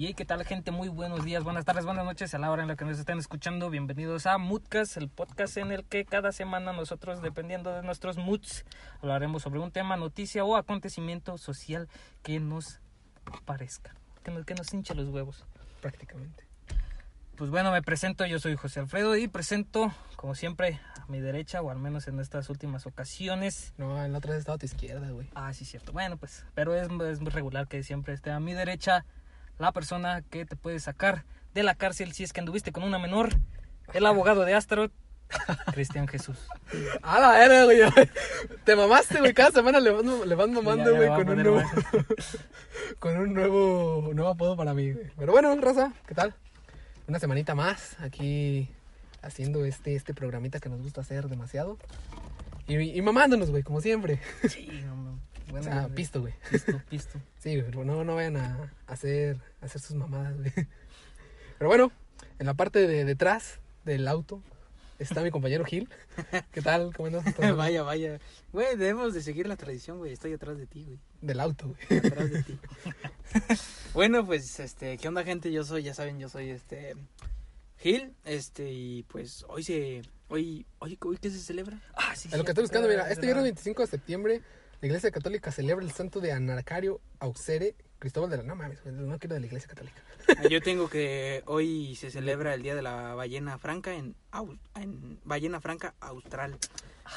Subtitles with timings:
[0.00, 2.68] Y qué tal gente, muy buenos días, buenas tardes, buenas noches a la hora en
[2.68, 3.68] la que nos estén escuchando.
[3.68, 8.64] Bienvenidos a Moodcast, el podcast en el que cada semana nosotros, dependiendo de nuestros moods,
[9.02, 11.88] hablaremos sobre un tema, noticia o acontecimiento social
[12.22, 12.78] que nos
[13.44, 13.92] parezca,
[14.22, 15.44] que nos, que nos hinche los huevos.
[15.80, 16.46] prácticamente.
[17.36, 21.60] Pues bueno, me presento, yo soy José Alfredo y presento, como siempre, a mi derecha,
[21.60, 23.74] o al menos en estas últimas ocasiones.
[23.78, 25.28] No, en la otra vez estaba a tu izquierda, güey.
[25.34, 25.92] Ah, sí, cierto.
[25.92, 29.04] Bueno, pues, pero es, es muy regular que siempre esté a mi derecha
[29.58, 32.98] la persona que te puede sacar de la cárcel si es que anduviste con una
[32.98, 33.30] menor,
[33.92, 34.92] el abogado de Astaroth,
[35.72, 36.38] Cristian Jesús.
[37.02, 37.80] A la güey.
[38.64, 39.34] Te mamaste, güey.
[39.34, 41.72] Cada semana le van, le van mamando, güey, con, un nuevo, más.
[42.98, 45.10] con un nuevo, nuevo apodo para mí, güey.
[45.16, 46.34] Pero bueno, Rosa, ¿qué tal?
[47.06, 48.68] Una semanita más aquí
[49.22, 51.78] haciendo este, este programita que nos gusta hacer demasiado.
[52.66, 54.20] Y, y mamándonos, güey, como siempre.
[54.48, 54.68] Sí.
[54.90, 54.94] O
[55.50, 55.94] Bueno, güey.
[55.94, 56.34] pisto, güey.
[56.50, 57.20] pisto, pisto.
[57.38, 60.52] Sí, güey, no, no vayan a hacer, a hacer sus mamadas, güey.
[61.58, 61.92] Pero bueno,
[62.38, 64.42] en la parte de detrás del auto
[64.98, 65.88] está mi compañero Gil.
[66.52, 66.92] ¿Qué tal?
[66.94, 67.24] ¿Cómo andas?
[67.56, 68.18] vaya, vaya.
[68.52, 70.12] Güey, debemos de seguir la tradición, güey.
[70.12, 70.98] Estoy atrás de ti, güey.
[71.20, 71.98] Del auto, güey.
[71.98, 72.58] Atrás de ti.
[73.94, 75.52] bueno, pues, este, ¿qué onda, gente?
[75.52, 76.94] Yo soy, ya saben, yo soy, este,
[77.78, 78.14] Gil.
[78.24, 81.80] Este, y pues, hoy se, hoy, hoy, hoy ¿qué se celebra?
[81.94, 83.56] Ah, sí, A lo que estoy buscando, mira, es este viernes verdad.
[83.56, 84.42] 25 de septiembre,
[84.80, 88.42] la Iglesia Católica celebra el santo de Anarcario Auxere, Cristóbal de la...
[88.44, 90.00] No mames, no quiero de la Iglesia Católica.
[90.28, 94.56] Ah, Yo tengo que hoy se celebra el Día de la Ballena Franca en, Au-
[94.76, 96.56] en Ballena Franca Austral.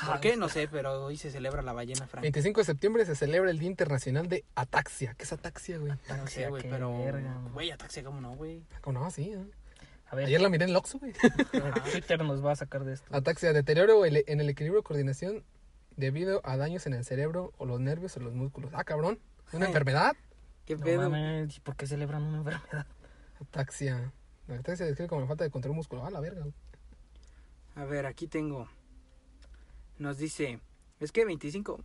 [0.08, 0.38] ¿Por qué?
[0.38, 2.22] No sé, pero hoy se celebra la Ballena Franca.
[2.22, 5.14] 25 de septiembre se celebra el Día Internacional de Ataxia.
[5.16, 5.92] ¿Qué es ataxia, güey?
[6.10, 7.70] No sé, güey, pero, verga, güey.
[7.72, 8.64] ataxia, ¿cómo no, güey?
[8.82, 9.12] ¿Cómo no?
[9.12, 9.34] Sí.
[9.34, 9.44] ¿eh?
[10.10, 11.14] A ver, Ayer la miré en el Oxxo, güey.
[11.92, 13.16] Twitter nos va a sacar de esto.
[13.16, 15.44] Ataxia, deterioro en el equilibrio de coordinación
[16.02, 18.72] debido a daños en el cerebro o los nervios o los músculos.
[18.74, 19.20] Ah, cabrón.
[19.54, 19.70] ¿Una Ay.
[19.70, 20.14] enfermedad?
[20.66, 21.10] ¿Qué No pedo?
[21.10, 22.86] mames, ¿y ¿por qué celebran una enfermedad?
[23.40, 24.12] Ataxia.
[24.48, 26.06] La ataxia se describe como la falta de control muscular.
[26.08, 26.46] Ah, la verga.
[27.76, 28.68] A ver, aquí tengo.
[29.98, 30.60] Nos dice,
[31.00, 31.80] es que 25,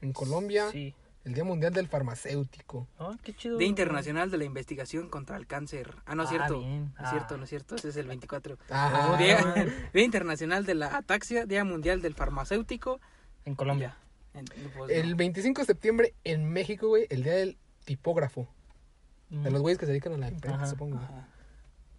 [0.00, 0.94] En Colombia, Sí.
[1.28, 2.88] El Día Mundial del Farmacéutico.
[2.98, 3.58] Ah, qué chido.
[3.58, 5.94] Día Internacional de la Investigación contra el Cáncer.
[6.06, 6.58] Ah, no es Ah, cierto.
[6.60, 6.84] bien.
[6.84, 7.10] No es Ah.
[7.10, 7.74] cierto, no es cierto.
[7.76, 8.56] Ese es el 24.
[8.70, 9.36] Ah, Día,
[9.92, 13.00] Día Internacional de la Ataxia, Día Mundial del Farmacéutico.
[13.44, 13.96] En Colombia.
[14.34, 14.44] En-
[14.76, 15.16] pues, El no.
[15.16, 18.48] 25 de septiembre en México, güey, el Día del Tipógrafo.
[19.28, 20.66] De los güeyes que se dedican a la imprenta, Ajá.
[20.66, 20.96] supongo.
[20.96, 21.28] Ajá.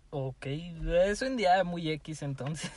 [0.09, 2.71] Ok, es un día muy X entonces.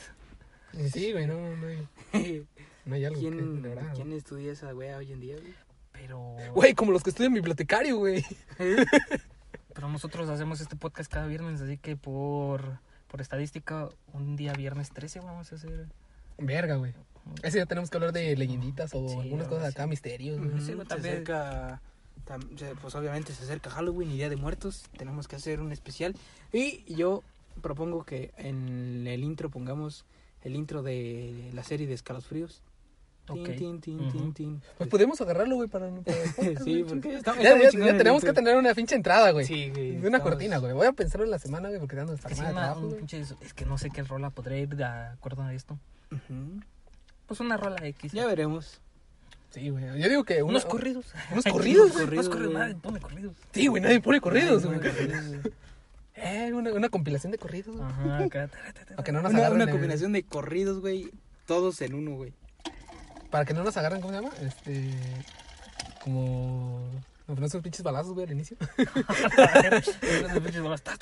[0.91, 1.87] Sí, güey, no, no hay,
[2.85, 3.95] no hay algo que ¿Quién, celebrar, güey.
[3.95, 5.35] ¿Quién estudia esa wea hoy en día?
[5.37, 5.53] güey?
[5.93, 8.25] Pero, Güey, como los que estudian bibliotecario, güey.
[9.73, 14.91] pero nosotros hacemos este podcast cada viernes, así que por, por estadística, un día viernes
[14.91, 15.87] 13 vamos a hacer.
[16.37, 16.93] Verga, güey.
[17.41, 19.71] Ese día tenemos que hablar de leyenditas o Sí, algunas cosas sí.
[19.77, 20.49] acá, misterios, güey.
[20.51, 21.13] Ujú, Sí, también.
[21.13, 21.81] acerca,
[22.27, 24.83] tam- se- pues obviamente se acerca Halloween y Día de Muertos.
[24.97, 26.15] Tenemos que hacer un especial.
[26.51, 27.23] Y yo
[27.61, 30.05] propongo que en el intro pongamos
[30.41, 32.61] el intro de la serie de Escalofríos.
[33.25, 33.55] Tin, Ok.
[33.55, 34.11] tin, tin, Ujú.
[34.11, 34.61] tin, tin.
[34.77, 38.57] Pues podemos agarrarlo, güey, para, para podcast, Sí, porque está- Ya, muy tenemos que tener
[38.57, 39.45] una pinche entrada, güey.
[39.45, 39.91] Sí, güey.
[39.91, 40.73] De una estamos- cortina, güey.
[40.73, 43.53] Voy a pensarlo en la semana, güey, porque dando esta Que semana un pinche- es
[43.53, 45.79] que no sé qué rola podría ir de acuerdo a esto.
[47.27, 48.11] Pues una rola X.
[48.11, 48.81] Ya veremos.
[49.51, 49.85] Sí, güey.
[50.01, 50.43] Yo digo que...
[50.43, 51.05] una- Unos corridos.
[51.31, 52.27] Unos corridos, unos güey.
[52.27, 53.35] corridos, nadie pone corridos.
[53.53, 54.79] Sí, güey, nadie pone corridos, güey.
[56.15, 57.89] Eh, una, una compilación de corridos, güey.
[57.89, 58.49] Ajá, acá.
[59.11, 61.09] no nos Una, una combinación de corridos, güey.
[61.47, 62.33] Todos en uno, güey.
[63.33, 64.31] Para que no nos agarren, ¿cómo se llama?
[64.41, 64.91] Este...
[66.03, 66.79] Como...
[67.27, 68.55] No, no esos pinches balazos, güey, al inicio.
[68.67, 69.97] Pinches
[70.83, 70.95] ta.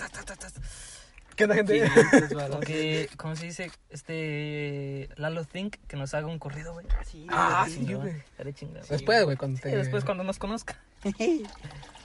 [1.36, 1.90] ¿Qué onda, gente?
[1.94, 2.60] 500 balas.
[2.66, 3.70] Que, ¿cómo se dice?
[3.90, 5.10] Este.
[5.18, 6.86] Lalo Think, que nos haga un corrido, güey.
[7.06, 8.14] Sí, Ah, sí, güey.
[8.16, 8.86] Estaré chingado.
[8.90, 9.76] Después, güey, cuando Sí, te...
[9.76, 10.78] después cuando nos conozca.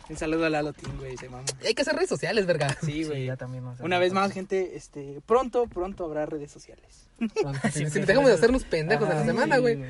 [0.09, 1.45] Un saludo a Lalo Team, güey, se mama.
[1.65, 2.77] Hay que hacer redes sociales, verga.
[2.81, 3.27] Sí, Sí, güey.
[3.27, 7.09] ya también Una vez más, gente, este, pronto, pronto habrá redes sociales.
[7.19, 7.29] Si,
[7.73, 8.39] Sí, si sí, dejamos de sí.
[8.39, 9.85] hacernos pendejos en la semana, güey.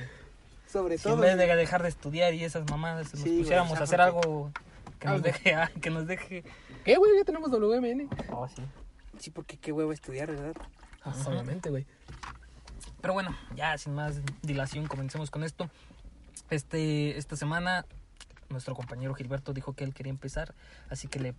[0.70, 1.22] Sobre Si en todo.
[1.22, 4.50] vez de dejar de estudiar y esas mamadas, nos Sí, güey, pusiéramos a hacer algo
[4.98, 5.54] que nos deje.
[5.54, 6.44] ah, que nos deje.
[6.84, 7.12] ¿Qué, güey?
[7.16, 8.08] Ya tenemos WMN.
[8.30, 8.62] Oh, sí.
[9.18, 10.54] Sí, porque qué huevo estudiar, ¿verdad?
[11.02, 11.30] Ajá.
[11.30, 11.86] obviamente, güey.
[13.00, 15.70] Pero bueno, ya sin más dilación, comencemos con esto.
[16.50, 17.84] Este, esta semana,
[18.48, 20.54] nuestro compañero Gilberto dijo que él quería empezar,
[20.90, 21.34] así que le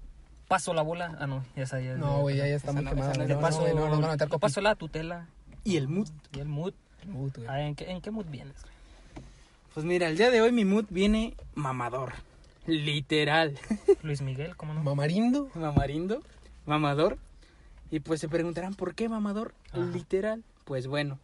[0.48, 1.18] paso la bola.
[1.20, 3.28] Ah, no, ya esa ya es No, güey, ya, ya está muy esa no güey.
[3.28, 5.28] Le paso, no, güey, no, le la tutela
[5.64, 6.10] Y el mood.
[6.34, 6.74] y el mood.
[7.06, 7.48] Mood, güey.
[7.50, 8.56] Ah, ¿en, qué, ¿En qué mood vienes?
[9.74, 12.14] Pues mira, el día de hoy mi mood viene mamador.
[12.66, 13.58] Literal.
[14.04, 14.84] Luis Miguel, ¿cómo no?
[14.84, 15.50] Mamarindo.
[15.56, 16.22] Mamarindo.
[16.66, 17.18] Mamador.
[17.92, 19.54] Y pues se preguntarán, ¿por qué mamador?
[19.72, 19.86] Ajá.
[19.94, 20.44] Literal.
[20.66, 21.20] Pues bueno.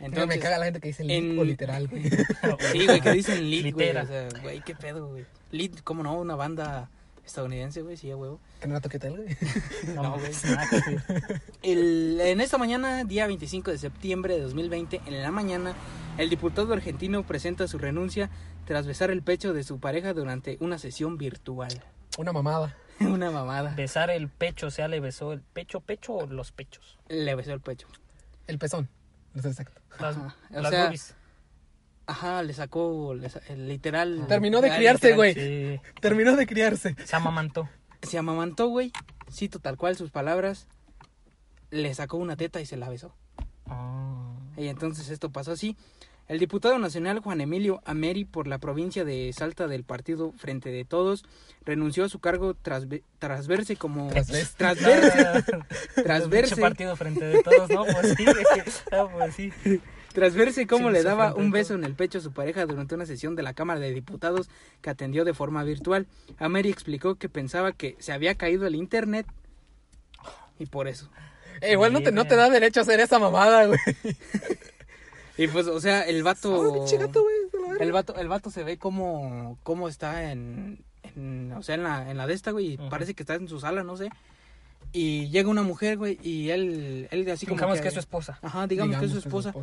[0.00, 2.02] Entonces, Entonces, me caga la gente que dice lit en- o literal, güey.
[2.72, 3.94] Sí, güey, que dicen lit, güey.
[3.96, 5.26] O sea, güey, qué pedo, güey.
[5.52, 6.18] Lit, ¿cómo no?
[6.18, 6.88] Una banda
[7.24, 8.40] estadounidense, güey, sí, a huevo.
[8.60, 9.36] Que no la toqué tal, güey.
[9.94, 10.32] No, güey.
[11.62, 15.74] El, en esta mañana, día 25 de septiembre de 2020, en la mañana,
[16.18, 18.30] el diputado argentino presenta su renuncia
[18.66, 21.82] tras besar el pecho de su pareja durante una sesión virtual.
[22.18, 22.76] Una mamada.
[23.00, 23.74] una mamada.
[23.74, 26.98] Besar el pecho, o sea, le besó el pecho, pecho o los pechos.
[27.08, 27.86] Le besó el pecho.
[28.46, 28.88] El pezón.
[29.34, 29.80] No exacto.
[30.00, 30.16] Las.
[30.16, 31.14] O las sea, boobies.
[32.10, 34.24] Ajá, le sacó le sa- el literal.
[34.28, 35.34] Terminó de Ah, criarse, güey.
[35.34, 36.96] Sí, Terminó de criarse.
[37.04, 37.68] se amamantó.
[38.02, 38.92] Se amamantó, güey.
[39.30, 40.66] Cito tal cual sus palabras.
[41.70, 43.14] Le sacó una teta y se la besó.
[43.66, 44.32] Ah.
[44.56, 45.76] Y entonces esto pasó así.
[46.26, 50.84] El diputado nacional Juan Emilio Ameri por la provincia de Salta del partido Frente de
[50.84, 51.24] Todos
[51.64, 52.86] renunció a su cargo tras,
[53.18, 55.42] tras verse como Tras ves- tras verse
[56.04, 56.56] Tras verse.
[56.60, 57.84] partido frente de todos, ¿no?
[57.84, 58.44] Pues sí, güey.
[58.92, 59.52] Ah, pues sí.
[60.12, 62.94] Tras verse cómo Sí, le daba un beso en el pecho a su pareja durante
[62.94, 64.48] una sesión de la Cámara de Diputados
[64.80, 66.06] que atendió de forma virtual.
[66.38, 69.26] Ameri explicó que pensaba que se había caído el internet
[70.58, 71.08] y por eso.
[71.60, 73.78] Eh, igual no te, no te da derecho a hacer esa mamada, güey.
[75.36, 77.78] Y pues, o sea, el vato Ah, gato, güey.
[77.80, 80.84] El vato, el vato se ve como, como está en,
[81.16, 83.48] en- o sea, en la, en la de esta, güey, y parece que está en
[83.48, 84.10] su sala, no sé.
[84.92, 88.38] Y llega una mujer, güey, y él, él así como Digamos que es su esposa.
[88.42, 89.54] Ajá, digamos, que es su esposa.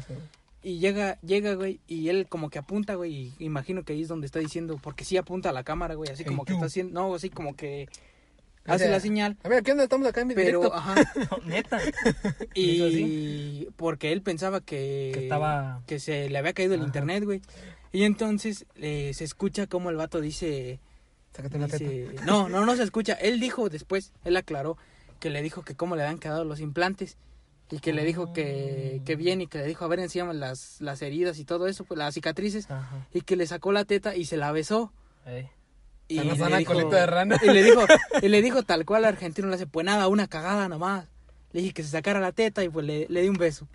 [0.64, 4.08] Y llega, llega, güey, y él como que apunta, güey, y imagino que ahí es
[4.08, 6.66] donde está diciendo, porque sí apunta a la cámara, güey, así Hey, como que está
[6.66, 7.88] haciendo, no, así como que
[8.68, 9.84] O hace sea, la señal, A ver, ¿qué onda?
[9.84, 10.76] Estamos acá en mi pero, directo.
[10.78, 10.96] ajá,
[11.46, 11.80] Neta.
[12.54, 16.88] y porque él pensaba que, Que estaba- que se le había caído el Ajá.
[16.88, 17.42] internet, güey.
[17.92, 20.80] Y entonces eh, se escucha como el vato dice,
[21.34, 21.78] Sácate teta.
[21.78, 23.14] dice- no, no, no se escucha.
[23.14, 24.78] Él dijo después, él aclaró
[25.18, 27.18] que le dijo que cómo le habían quedado los implantes
[27.70, 30.80] y que le dijo que, que bien y que le dijo a ver encima las,
[30.80, 33.08] las heridas y todo eso, pues las cicatrices Ajá.
[33.14, 34.94] y que le sacó la teta y se la besó.
[35.26, 35.50] Ey.
[36.08, 37.38] Y le dijo- colita de rana.
[37.44, 37.82] y le dijo,
[38.22, 41.06] y le dijo tal cual al argentino le hace, pues nada, una cagada nomás.
[41.52, 43.68] Le dije que se sacara la teta y pues le, le di un beso.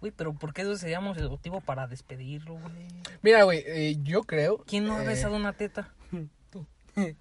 [0.00, 2.86] Güey, pero ¿por qué eso seríamos el motivo para despedirlo, güey?
[3.22, 4.64] Mira, güey, eh, yo creo.
[4.66, 5.92] ¿Quién no ha eh, besado una teta?
[6.50, 6.66] Tú.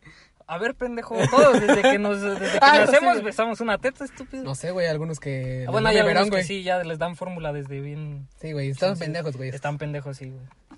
[0.48, 3.24] A ver, pendejo, todos desde que nos desde que Ah, no nacemos sé.
[3.24, 4.44] besamos una teta, estúpido.
[4.44, 5.66] No sé, güey, algunos que.
[5.68, 6.44] Ah, bueno, hay algunos verón, que güey.
[6.44, 8.28] sí, ya les dan fórmula desde bien...
[8.42, 9.50] Sí, güey, están Sí, pendejos, güey.
[9.50, 10.32] Están pendejos, sí,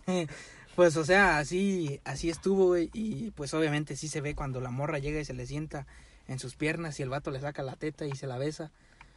[0.08, 0.28] güey.
[0.76, 2.90] Pues, o sea, así, así estuvo, güey.
[2.92, 5.88] Y pues, obviamente, sí se ve cuando la morra llega y se le sienta
[6.28, 8.72] en sus piernas y el vato le saca la teta y se la besa.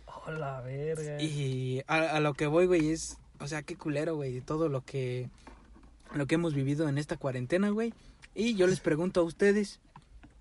[0.07, 1.21] Oh, la verga.
[1.21, 4.83] Y a, a lo que voy, güey, es, o sea, qué culero, güey, todo lo
[4.85, 5.31] que,
[6.15, 7.93] lo que hemos vivido en esta cuarentena, güey.
[8.37, 9.81] Y yo les pregunto a ustedes,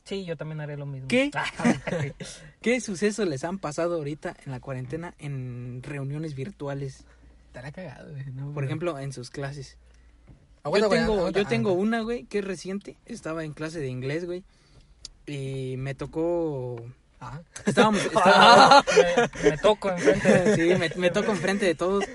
[0.07, 1.07] Sí, yo también haré lo mismo.
[1.07, 1.29] ¿Qué?
[1.33, 1.45] Ah,
[2.61, 7.03] ¿qué sucesos les han pasado ahorita en la cuarentena en reuniones virtuales?
[7.47, 8.25] Estará cagado, güey.
[8.33, 9.77] no, Por ejemplo, en sus clases.
[10.63, 11.39] Aguanta, yo tengo, aguanta.
[11.41, 12.97] yo tengo Ah, una, güey, que es reciente.
[13.05, 14.43] Estaba en clase de inglés, güey.
[15.25, 16.81] Y me tocó...
[17.19, 17.41] Ah.
[17.65, 18.01] Estábamos...
[18.05, 18.85] estaba-
[19.43, 20.55] me, me toco enfrente.
[20.55, 22.05] sí, me, me tocó enfrente de todos.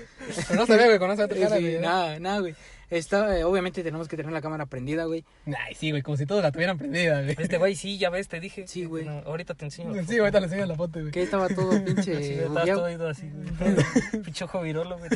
[0.47, 1.79] Pero no se ve, güey, conoce a tu cara, Sí, güey.
[1.79, 2.55] nada, nada, güey.
[2.97, 5.25] Está, eh, obviamente tenemos que tener la cámara prendida, güey.
[5.47, 7.35] Ay, sí, güey, como si todos la tuvieran prendida, güey.
[7.39, 8.67] Este güey, sí, ya ves, te dije.
[8.67, 9.05] Sí, güey.
[9.05, 9.93] No, ahorita te enseño.
[10.07, 11.11] Sí, ahorita le enseño la foto, güey.
[11.11, 12.79] Que estaba todo Sí, pinche estás bugueado.
[12.81, 14.21] todo ido así, güey.
[14.23, 15.09] Pinche ojo virolo, güey.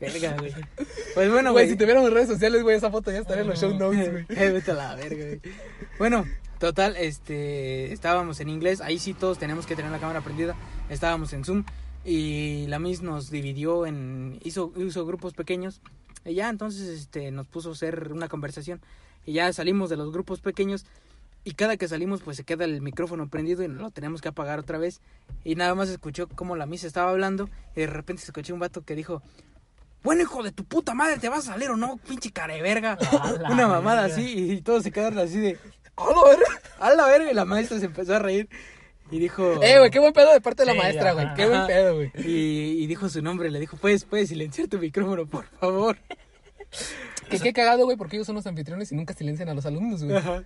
[0.00, 0.52] Verga, güey.
[1.14, 1.68] Pues bueno, Güey, güey.
[1.68, 4.24] si tuviéramos redes sociales, güey, esa foto ya estaría en los show notes, güey.
[4.30, 5.40] Eh, vete a la verga, güey.
[5.98, 6.24] Bueno,
[6.58, 10.56] total, este, estábamos en inglés, ahí sí todos teníamos que tener la cámara prendida,
[10.90, 11.64] estábamos en Zoom
[12.04, 15.80] y la Miss nos dividió en, hizo, hizo grupos pequeños
[16.24, 18.80] y ya entonces este, nos puso a hacer una conversación
[19.26, 20.84] y ya salimos de los grupos pequeños
[21.44, 24.58] y cada que salimos pues se queda el micrófono prendido y lo tenemos que apagar
[24.58, 25.00] otra vez
[25.44, 28.60] y nada más escuchó como la Miss estaba hablando y de repente se escuchó un
[28.60, 29.22] vato que dijo
[30.02, 31.96] bueno, hijo de tu puta madre, ¿te vas a salir o no?
[31.96, 32.98] Pinche care de verga.
[33.20, 34.14] A la Una mamada verga.
[34.16, 35.58] así y todos se quedaron así de,
[35.94, 36.60] ¡Hola, verga!
[36.80, 38.48] a la verga, y la maestra se empezó a reír
[39.12, 39.62] y dijo...
[39.62, 41.34] Eh, güey, qué buen pedo de parte de la Sí, maestra, güey.
[41.34, 42.10] Qué buen pedo, güey.
[42.16, 45.98] Y, y dijo su nombre, le dijo, puedes, puedes silenciar tu micrófono, por favor.
[47.28, 50.02] Que qué cagado, güey, porque ellos son los anfitriones y nunca silencian a los alumnos,
[50.04, 50.16] güey.
[50.16, 50.44] Ajá.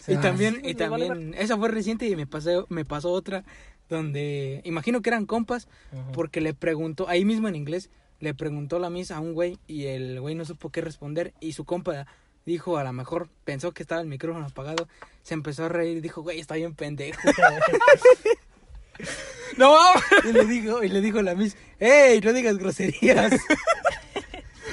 [0.00, 3.10] sea, y también, sí, y vale también, esa fue reciente y me pasó, me pasó
[3.12, 3.44] otra
[3.88, 6.12] donde, imagino que eran compas, Ajá.
[6.12, 9.86] porque le preguntó, ahí mismo en inglés, le preguntó la misa a un güey y
[9.86, 12.06] el güey no supo qué responder y su compa
[12.46, 14.88] dijo, a lo mejor pensó que estaba el micrófono apagado,
[15.22, 17.20] se empezó a reír y dijo, güey, está bien pendejo.
[19.58, 19.76] ¡No
[20.28, 23.32] y le dijo, y le dijo la mis, ¡Ey, no digas groserías!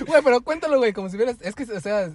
[0.08, 1.38] Güey, pero cuéntalo, güey, como si vieras.
[1.42, 2.10] Es que, o sea,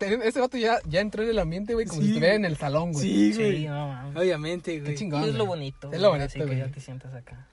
[0.00, 2.06] ese vato ya, ya entró en el ambiente, güey, como Sí.
[2.08, 3.04] si estuviera en el salón, güey.
[3.06, 3.68] Sí, Sí, güey.
[3.68, 4.10] no.
[4.16, 4.92] Obviamente, güey.
[4.92, 5.22] Qué chingón.
[5.24, 5.90] Es lo bonito.
[5.92, 7.46] Es lo güey, bonito, Así que ya te sientas acá.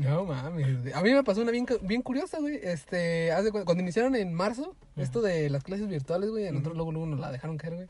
[0.00, 0.94] No mames.
[0.94, 2.58] A mí me pasó una bien, bien curiosa, güey.
[2.62, 7.06] Este, cu- cuando iniciaron en marzo, esto de las clases virtuales, güey, nosotros luego, luego
[7.06, 7.88] nos la dejaron caer, güey.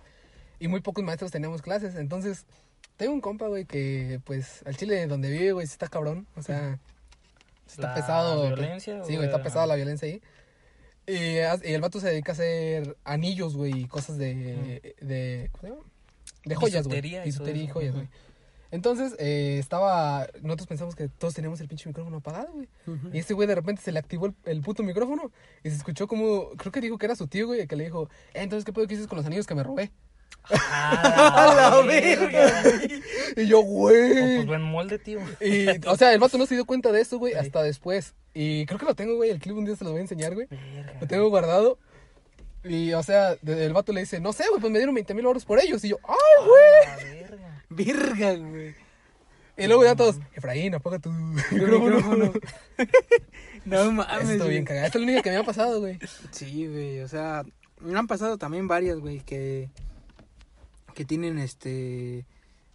[0.58, 1.94] Y muy pocos maestros teníamos clases.
[1.94, 2.44] Entonces,
[2.96, 6.26] tengo un compa, güey, que pues al chile donde vive, güey, sí está cabrón.
[6.36, 6.78] O sea,
[7.66, 8.46] sí está ¿La pesado.
[8.48, 10.20] violencia Sí, o güey, está pesada la violencia ahí.
[11.06, 11.36] Y,
[11.72, 15.82] el vato se dedica a hacer anillos, güey, y cosas de, de, ¿cómo se llama?
[16.44, 17.00] De joyas, güey.
[17.24, 18.08] Bisutería y joyas, güey.
[18.72, 22.68] Entonces, eh, estaba, nosotros pensamos que todos teníamos el pinche micrófono apagado, güey.
[23.12, 25.32] Y este güey de repente se le activó el, el puto micrófono
[25.64, 28.08] y se escuchó como, creo que dijo que era su tío, güey, que le dijo,
[28.34, 29.90] eh, entonces, ¿qué pedo que hiciste con los anillos que me robé?
[30.50, 32.62] ¡A la verga!
[33.36, 34.36] Y yo, Oh, güey.
[34.36, 35.18] pues buen molde, tío.
[35.40, 38.14] Y, o sea, el vato no se dio cuenta de eso, güey, hasta después.
[38.34, 40.34] Y creo que lo tengo, güey, el clip un día se lo voy a enseñar,
[40.34, 40.46] güey.
[41.00, 41.78] Lo tengo guardado.
[42.64, 45.24] Y, o sea, el vato le dice, no sé, güey, pues me dieron 20 mil
[45.24, 45.84] euros por ellos.
[45.84, 47.19] Y yo, ¡ay, güey!
[47.70, 48.74] Virga, güey.
[49.56, 51.10] Y luego ya todos, Efraín, apaga tu
[51.50, 51.84] micrófono.
[51.96, 52.32] micrófono.
[53.66, 54.38] No mames.
[54.38, 54.48] Güey.
[54.50, 54.86] bien cagado.
[54.86, 55.98] Esta es la única que me ha pasado, güey.
[56.30, 57.44] Sí, güey, o sea,
[57.80, 59.68] me han pasado también varias, güey, que
[60.94, 62.24] que tienen este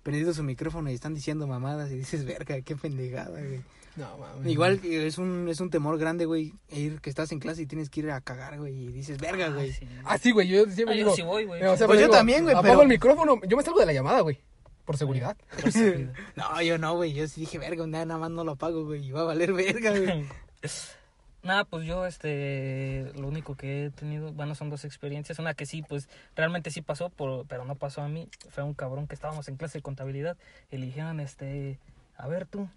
[0.04, 3.62] prendido su micrófono y están diciendo mamadas y dices, "Verga, qué pendejada, güey."
[3.96, 4.52] No, mames.
[4.52, 7.66] Igual que es un es un temor grande, güey, ir que estás en clase y
[7.66, 9.88] tienes que ir a cagar, güey, y dices, "Verga, güey." sí.
[10.06, 11.16] Ah, sí, güey, yo siempre Ah, yo digo...
[11.16, 11.64] sí voy, güey.
[11.64, 13.42] eh, o sea, Pues yo también, güey, Apago pero- el micrófono.
[13.48, 14.38] Yo me salgo de la llamada, güey.
[14.88, 15.36] Por seguridad.
[15.62, 16.13] Por seguridad.
[16.36, 19.06] No, yo no, güey, yo sí dije, "Verga, nada, nada más no lo apago, güey,
[19.06, 20.25] y va a valer verga, güey."
[21.44, 25.38] Nada, pues yo, este, lo único que he tenido, bueno, son dos experiencias.
[25.38, 28.27] Una que sí, pues, realmente sí pasó, por, pero no pasó a mí.
[28.50, 30.38] Fue un cabrón que estábamos en clase de contabilidad
[30.72, 31.77] y le dijeron, este,
[32.18, 32.68] a ver tú,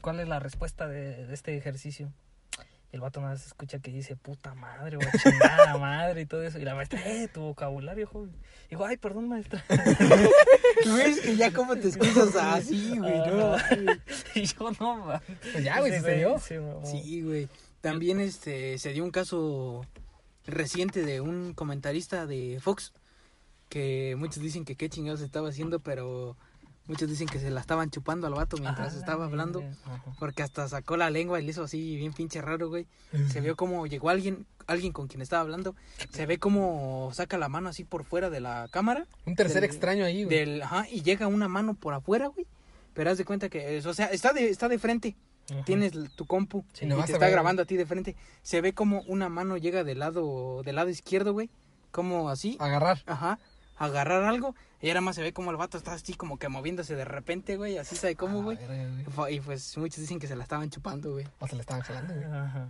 [0.00, 2.12] ¿cuál es la respuesta de, de este ejercicio?
[2.90, 6.58] El vato nada más escucha que dice, puta madre, o chingada madre y todo eso.
[6.58, 8.32] Y la maestra, eh, tu vocabulario, joven.
[8.66, 9.62] Y digo, ay, perdón, maestra.
[10.84, 13.56] Tú ves que ya como te excusas así, güey, no.
[14.34, 15.20] Y yo no.
[15.52, 16.38] Pues ya, güey, Sí, se dio.
[16.84, 17.48] Sí, güey.
[17.82, 19.84] También este se dio un caso
[20.46, 22.92] reciente de un comentarista de Fox
[23.68, 26.36] que muchos dicen que qué chingados estaba haciendo, pero
[26.88, 29.62] muchos dicen que se la estaban chupando al vato mientras Ah, estaba hablando.
[29.84, 30.02] Ajá.
[30.18, 32.86] Porque hasta sacó la lengua y le hizo así bien pinche raro, güey.
[33.30, 35.74] Se vio como llegó alguien, alguien con quien estaba hablando.
[36.10, 39.06] Se ve como saca la mano así por fuera de la cámara.
[39.26, 40.36] Un tercer Del- extraño ahí, güey.
[40.38, 42.46] Del, ajá, y llega una mano por afuera, güey.
[42.94, 45.14] Pero haz de cuenta que, es- o sea, está de, está de frente.
[45.50, 45.62] Ajá.
[45.64, 48.16] Tienes tu compu Sí, y te está grabando a ti de frente.
[48.42, 51.48] Se ve como una mano llega del lado, del lado izquierdo, güey.
[51.90, 52.56] Como así.
[52.60, 53.02] Agarrar.
[53.06, 53.38] Ajá.
[53.76, 54.54] Agarrar algo.
[54.80, 57.56] Y ahora más se ve como el vato está así como que moviéndose de repente,
[57.56, 57.78] güey.
[57.78, 58.56] Así sabe cómo, Ah,
[59.16, 59.36] güey.
[59.36, 61.26] Y pues muchos dicen que se la estaban chupando, güey.
[61.40, 62.24] O se le estaban jalando, güey.
[62.26, 62.68] Ajá.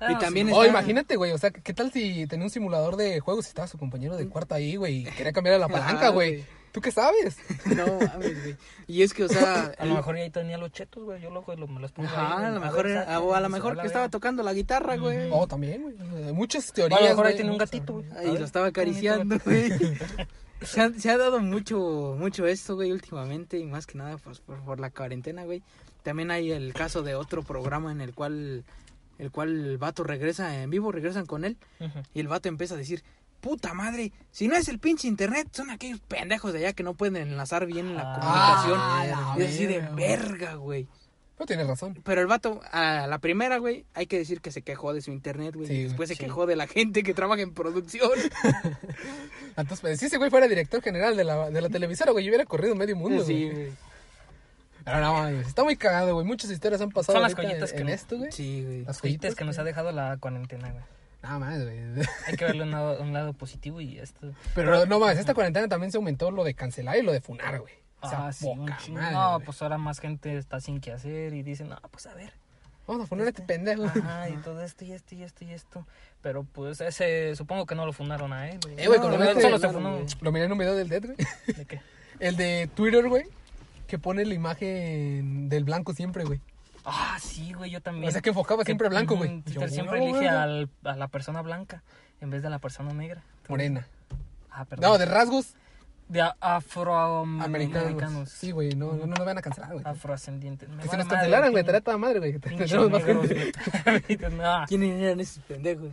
[0.00, 0.52] Y Ah, también sí.
[0.54, 1.32] Oh, imagínate, güey.
[1.32, 4.28] O sea, ¿qué tal si tenía un simulador de juegos y estaba su compañero de
[4.28, 4.98] cuarto ahí, güey?
[4.98, 6.44] Y quería cambiar la palanca, güey.
[6.72, 7.36] ¿Tú qué sabes?
[7.76, 8.56] No mames, güey.
[8.86, 9.72] Y es que, o sea.
[9.78, 11.20] A lo mejor ya ahí tenía los chetos, güey.
[11.20, 13.80] Yo luego me los pongo Ajá, a lo ver, mejor, era- o a lo mejor
[13.80, 15.28] que estaba tocando la guitarra, güey.
[15.32, 15.96] Oh, también, güey.
[16.32, 17.00] Muchas O a teorías.
[17.02, 18.06] lo mejor ahí tiene un gatito, güey.
[18.34, 19.70] Y lo estaba acariciando, güey.
[20.62, 24.40] Se ha, se ha dado mucho, mucho esto, güey, últimamente, y más que nada, pues,
[24.40, 25.62] por, por la cuarentena, güey.
[26.02, 28.64] También hay el caso de otro programa en el cual,
[29.18, 31.56] el cual el vato regresa en vivo, regresan con él,
[32.12, 33.04] y el vato empieza a decir,
[33.40, 36.94] puta madre, si no es el pinche internet, son aquellos pendejos de allá que no
[36.94, 38.78] pueden enlazar bien la Ah, comunicación.
[39.38, 40.84] la es así de verga, güey.
[40.84, 40.88] güey.
[41.36, 41.96] Pero tienes razón.
[42.04, 45.12] Pero el vato, a la primera, güey, hay que decir que se quejó de su
[45.12, 45.68] internet, güey.
[45.68, 45.86] Sí, y güey.
[45.88, 48.10] después se quejó de la gente que trabaja en producción.
[49.56, 52.30] Entonces, pues, si ese güey fuera director general de la, de la televisora, güey, yo
[52.30, 53.54] hubiera corrido medio mundo, sí, güey.
[53.54, 53.72] güey.
[54.84, 56.26] Pero no, mames, está muy cagado, güey.
[56.26, 58.32] Muchas historias han pasado Son las joyitas en, que en no- esto, güey.
[58.32, 58.84] Sí, güey.
[58.84, 60.82] Las Joyitas que nos ha dejado la cuarentena, güey.
[61.22, 61.78] Nada más, güey.
[62.26, 64.32] Hay que verle un lado, un lado positivo y esto.
[64.54, 67.58] Pero no más, esta cuarentena también se aumentó lo de cancelar y lo de funar,
[67.60, 67.74] güey.
[68.00, 69.00] O sea, ah, sí, un poca chingo.
[69.00, 69.44] madre, No, güey.
[69.46, 72.32] pues ahora más gente está sin qué hacer y dicen, no, pues a ver.
[72.86, 73.84] Vamos a funar a este pendejo.
[73.84, 75.86] Ajá, y todo esto y esto y esto y esto.
[76.22, 78.60] Pero pues ese, supongo que no lo fundaron a él.
[78.76, 79.94] Eh, güey, No, con lo no, solo se funó.
[79.96, 80.06] güey.
[80.20, 81.16] Lo miré en un video del Dead, güey.
[81.56, 81.80] ¿De qué?
[82.20, 83.24] El de Twitter, güey.
[83.88, 86.40] Que pone la imagen del blanco siempre, güey.
[86.90, 88.08] Ah, sí, güey, yo también.
[88.08, 89.42] O sea, que enfocaba siempre blanco, ujú, güey.
[89.42, 91.82] Twitter Yo, siempre elige al- a la persona blanca
[92.20, 93.20] en vez de la persona negra.
[93.22, 93.86] Entonces- Morena.
[94.50, 94.90] Ah, perdón.
[94.90, 95.54] No, de rasgos
[96.08, 97.84] de a- afroamericanos.
[97.84, 98.28] americanos.
[98.30, 99.84] Sí, güey, no, no nos van a cancelar, güey.
[99.86, 100.68] Afroascendientes.
[100.68, 102.32] Me Que se nos cancelaran, güey, estaría toda madre, güey.
[104.32, 104.64] No.
[104.66, 105.90] ¿Quiénes eran esos pendejos?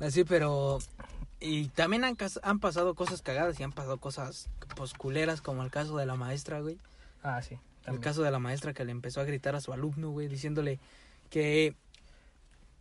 [0.00, 0.78] Así, pero...
[1.40, 5.70] Y también han, han pasado cosas cagadas y han pasado cosas pues culeras como el
[5.70, 6.78] caso de la maestra, güey.
[7.22, 7.58] Ah, sí.
[7.86, 10.78] El caso de la maestra que le empezó a gritar a su alumno, güey, diciéndole
[11.30, 11.74] que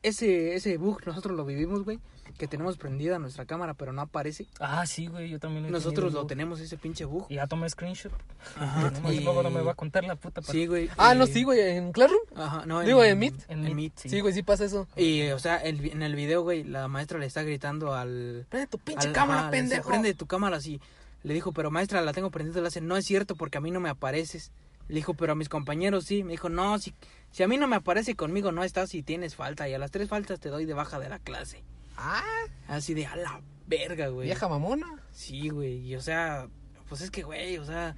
[0.01, 1.99] ese, ese bug nosotros lo vivimos, güey,
[2.37, 4.47] que tenemos prendida nuestra cámara pero no aparece.
[4.59, 7.25] Ah, sí, güey, yo también lo he Nosotros tenido, lo tenemos ese pinche bug.
[7.29, 8.11] Y ya tomé screenshot.
[8.57, 10.41] Ajá, y- luego no me va a contar la puta.
[10.41, 10.89] Sí, güey.
[10.97, 12.21] Ah, y- no, sí, güey, en Classroom.
[12.35, 13.35] Ajá, no, Digo, ¿en Meet?
[13.49, 14.09] En En, Meet, sí.
[14.09, 14.87] Sí, güey, sí pasa eso.
[14.97, 18.45] Y, o sea, el, en el video, güey, la maestra le está gritando al...
[18.49, 19.89] Prende tu pinche al- cámara, ajá, le dice, pendejo.
[19.89, 20.81] Prende tu cámara así.
[21.23, 22.59] Le dijo, pero maestra, la tengo prendida.
[22.59, 24.51] Le hace, no es cierto porque a mí no me apareces.
[24.89, 26.23] Le dijo, pero a mis compañeros sí.
[26.23, 26.93] Me dijo, no, si,
[27.31, 29.67] si a mí no me aparece conmigo no estás y tienes falta.
[29.69, 31.63] Y a las tres faltas te doy de baja de la clase.
[31.97, 32.23] Ah,
[32.67, 34.25] Así de, a la verga, güey.
[34.27, 34.87] vieja mamona.
[35.11, 35.77] Sí, güey.
[35.87, 36.47] Y o sea,
[36.89, 37.95] pues es que, güey, o sea,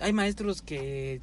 [0.00, 1.20] hay maestros que,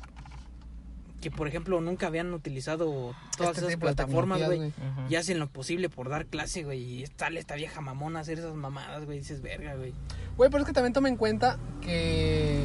[1.21, 4.59] que por ejemplo, nunca habían utilizado todas Este esas plataformas, güey.
[4.69, 4.73] Ujú.
[5.09, 6.81] Y hacen lo posible por dar clase, güey.
[7.01, 9.19] Y sale esta vieja mamona a hacer esas mamadas, güey.
[9.19, 9.93] Dices, verga, güey.
[10.37, 12.63] Güey, pero es que también toma en cuenta que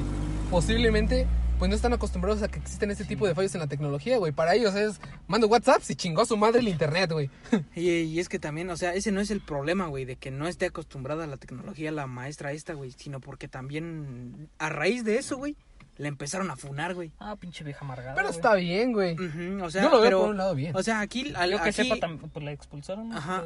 [0.51, 1.27] posiblemente
[1.65, 4.33] pues no están acostumbrados a que existen este tipo de fallos en la tecnología, güey.
[4.33, 7.31] Para ellos es mando WhatsApp y chingó a su madre el internet, güey.
[7.75, 10.31] Y, y es que también, o sea, ese no es el problema, güey, de que
[10.31, 12.91] no esté acostumbrada a la tecnología la maestra esta, güey.
[12.93, 15.57] Sino porque también, a raíz de eso, güey,
[15.97, 17.13] le empezaron a funar, güey.
[17.19, 18.15] Ah, pinche vieja amargada.
[18.15, 18.37] Pero güey.
[18.37, 19.15] está bien, güey.
[19.15, 20.77] Ujú, o sea, Yo lo veo pero, por un lado bien.
[20.77, 23.11] O sea, aquí, al- Yo que aquí- sepa, pues la expulsaron.
[23.11, 23.43] Ajá,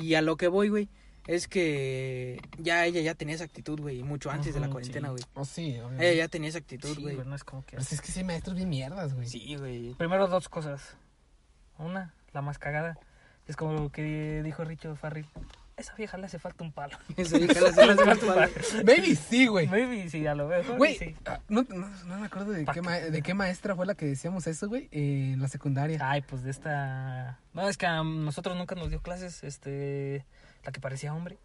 [0.00, 0.88] y a lo que voy, güey,
[1.28, 5.12] es que ya ella ya tenía esa actitud, güey, mucho antes de la cuarentena, sí.
[5.12, 5.24] güey.
[5.34, 6.16] Oh, sí, Ella obviamente.
[6.16, 7.16] ya tenía esa actitud, Sí, güey.
[7.16, 7.72] güey, no es como que...
[7.72, 9.28] Pero si es que sí, maestros bien mierdas, güey.
[9.28, 9.92] Sí, güey.
[9.94, 10.96] Primero dos cosas.
[11.76, 12.98] Una, la más cagada.
[13.46, 15.26] Es como lo que dijo Richo Farril.
[15.76, 16.96] Esa vieja le hace falta un palo.
[17.18, 18.52] Esa vieja le hace Le hace falta un palo.
[18.86, 19.68] Baby, sí, güey.
[19.68, 20.78] Maybe sí, a lo mejor.
[20.78, 21.14] Güey, sí.
[21.26, 24.46] ah, no, no, no me acuerdo de qué, de qué maestra fue la que decíamos
[24.46, 25.98] eso, güey, eh, en la secundaria.
[26.00, 27.38] Ay, pues de esta...
[27.52, 30.24] No, es que a nosotros nunca nos dio clases, este...
[30.68, 31.38] La que parecía hombre.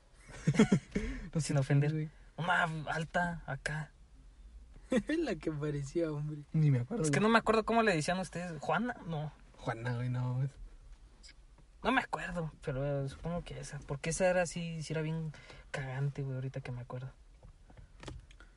[1.40, 2.10] Sin ofender.
[2.36, 3.90] Una alta, acá.
[5.18, 6.42] la que parecía, hombre.
[6.52, 7.06] Ni me acuerdo.
[7.06, 8.60] Es que no me acuerdo cómo le decían ustedes.
[8.60, 8.98] ¿Juana?
[9.08, 9.32] No.
[9.60, 10.34] Juana, güey, no.
[10.36, 10.50] güey.
[11.86, 13.80] No me acuerdo, pero eh, supongo que esa.
[13.88, 15.32] Porque esa era así, sí era bien
[15.72, 17.10] cagante, güey, ahorita que me acuerdo.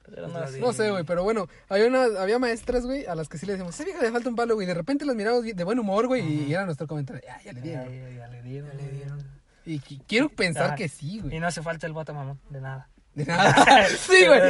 [0.05, 3.39] Pero no, de- sé, güey, pero bueno, había, una, había maestras, güey, a las que
[3.39, 4.67] sí le decíamos, esa vieja le falta un palo, güey.
[4.67, 7.23] De repente las miramos de buen humor, güey, y era nuestro comentario.
[7.25, 7.85] Ya, ya le dieron.
[8.17, 8.71] Ya le dieron.
[8.73, 9.36] Ya le dieron.
[9.67, 11.41] Y qui- quiero pensar que sí, Y güey.
[11.41, 12.89] no hace falta el voto, mamón, de nada.
[13.15, 13.87] De nada.
[13.89, 14.41] sí, güey.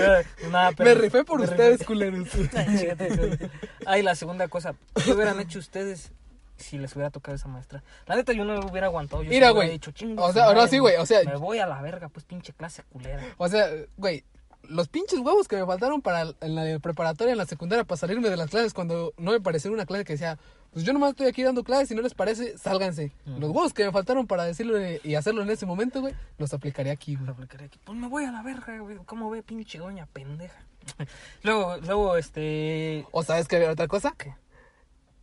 [0.50, 1.85] Nada, Me pero- rifé por me ustedes, rifé.
[1.87, 2.28] culeros.
[3.87, 4.75] Ay, la segunda cosa.
[5.04, 6.12] ¿Qué hubieran hecho ustedes
[6.56, 7.82] si les hubiera tocado esa maestra?
[8.06, 9.23] La neta, yo no lo hubiera aguantado.
[9.23, 9.71] Yo Mira, güey.
[9.71, 12.08] dicho, "Chingue O sea, no, madre, sí, güey, o sea- Me voy a la verga,
[12.08, 13.23] pues pinche clase culera.
[13.38, 14.25] O sea, güey,
[14.62, 18.28] los pinches huevos que me faltaron para en la preparatoria, en la secundaria, para salirme
[18.30, 20.38] de las clases cuando no me pareció una clase que decía,
[20.76, 23.10] pues yo nomás estoy aquí dando clases, si no les parece, sálganse.
[23.25, 26.91] Los huevos que me faltaron para decirlo y hacerlo en ese momento, güey, los aplicaré
[26.91, 27.30] aquí, güey.
[27.30, 27.80] aplicaré aquí.
[27.82, 28.99] Pues me voy a la verga, güey.
[29.06, 30.67] ¿Cómo ve pinche doña pendeja?
[31.43, 33.06] luego, luego, este...
[33.10, 34.34] O sabes que había otra cosa, ¿Qué?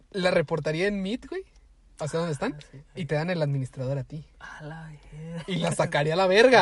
[0.10, 1.44] la reportaría en Meet, güey,
[2.00, 2.82] hacia dónde están, Ah, sí.
[2.96, 4.26] y te dan el administrador a ti.
[4.40, 5.44] A la verga.
[5.46, 6.62] Y la sacaría a la verga.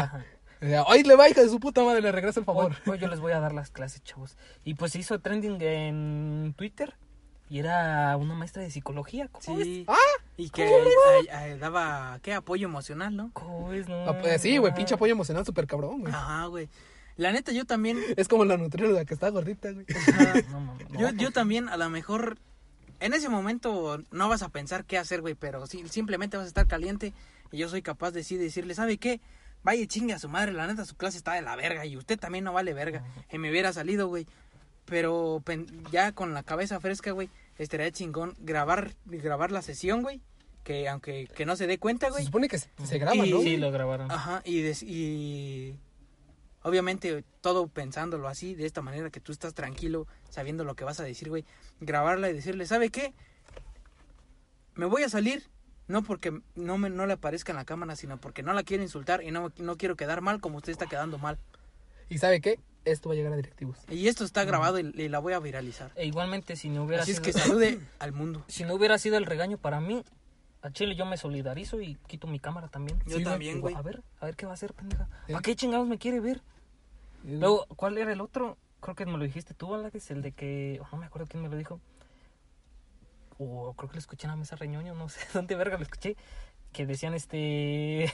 [0.61, 0.85] Ajá.
[0.87, 2.73] Ay, le va, hija de su puta madre, le regresa el favor.
[2.85, 4.35] Hoy, hoy yo les voy a dar las clases, chavos.
[4.65, 6.97] Y pues se hizo trending en Twitter.
[7.51, 9.27] Y era una maestra de psicología.
[9.27, 9.61] ¿Cómo?
[9.61, 9.83] Sí.
[9.89, 9.97] ¡Ah!
[10.37, 10.69] Y que
[11.59, 12.33] daba, ¿qué?
[12.33, 13.29] Apoyo emocional, ¿no?
[13.33, 13.89] ¿Cómo ves?
[13.89, 16.13] No, Ah, pues, sí, güey, pinche apoyo emocional súper cabrón, güey.
[16.13, 16.69] Ajá, güey.
[17.17, 19.85] La neta, yo también, Es como la nutrióloga que está gordita, güey.
[20.49, 22.37] No, no, yo, yo también a lo mejor,
[23.01, 26.47] en ese momento no vas a pensar qué hacer, güey, pero sí, simplemente vas a
[26.47, 27.11] estar caliente
[27.51, 29.19] y yo soy capaz de sí decirle, ¿sabe qué?
[29.61, 32.17] Vaya chingue a su madre, la neta su clase está de la verga y usted
[32.17, 33.03] también no vale verga.
[33.29, 34.25] Y me hubiera salido, güey.
[34.85, 40.21] Pero pen- ya con la cabeza fresca, güey, estaría chingón grabar, grabar la sesión, güey.
[40.63, 42.25] Que aunque que no se dé cuenta, Se güey.
[42.25, 43.41] supone que se, se graba, Y- ¿no?
[43.41, 44.11] Sí, lo grabaron.
[44.11, 45.75] Ajá, y, des- y
[46.63, 50.99] obviamente todo pensándolo así, de esta manera que tú estás tranquilo, sabiendo lo que vas
[50.99, 51.45] a decir, güey.
[51.79, 53.13] Grabarla y decirle, ¿sabe qué?
[54.75, 55.43] Me voy a salir,
[55.87, 58.83] no porque no, me, no le aparezca en la cámara, sino porque no la quiero
[58.83, 61.37] insultar y no, no quiero quedar mal como usted está quedando mal.
[62.09, 62.59] ¿Y sabe qué?
[62.83, 63.77] Esto va a llegar a directivos.
[63.89, 65.91] Y esto está grabado y, y la voy a viralizar.
[65.95, 67.25] E igualmente, si no hubiera Así es sido...
[67.25, 68.43] que salude al mundo.
[68.47, 70.03] Si no hubiera sido el regaño para mí,
[70.63, 72.99] a Chile yo me solidarizo y quito mi cámara también.
[73.05, 73.75] Yo Sí, también, güey.
[73.75, 75.07] A ver, a ver qué va a hacer, pendeja.
[75.27, 75.33] Sí.
[75.33, 76.41] ¿Para qué chingados me quiere ver?
[77.23, 78.57] Luego, ¿cuál era el otro?
[78.79, 80.79] Creo que me lo dijiste tú, Alex, el de que...
[80.81, 81.79] oh, no me acuerdo quién me lo dijo.
[83.37, 86.15] O creo que lo escuché en la mesa reñoño, no sé dónde verga lo escuché.
[86.71, 87.35] Que decían este...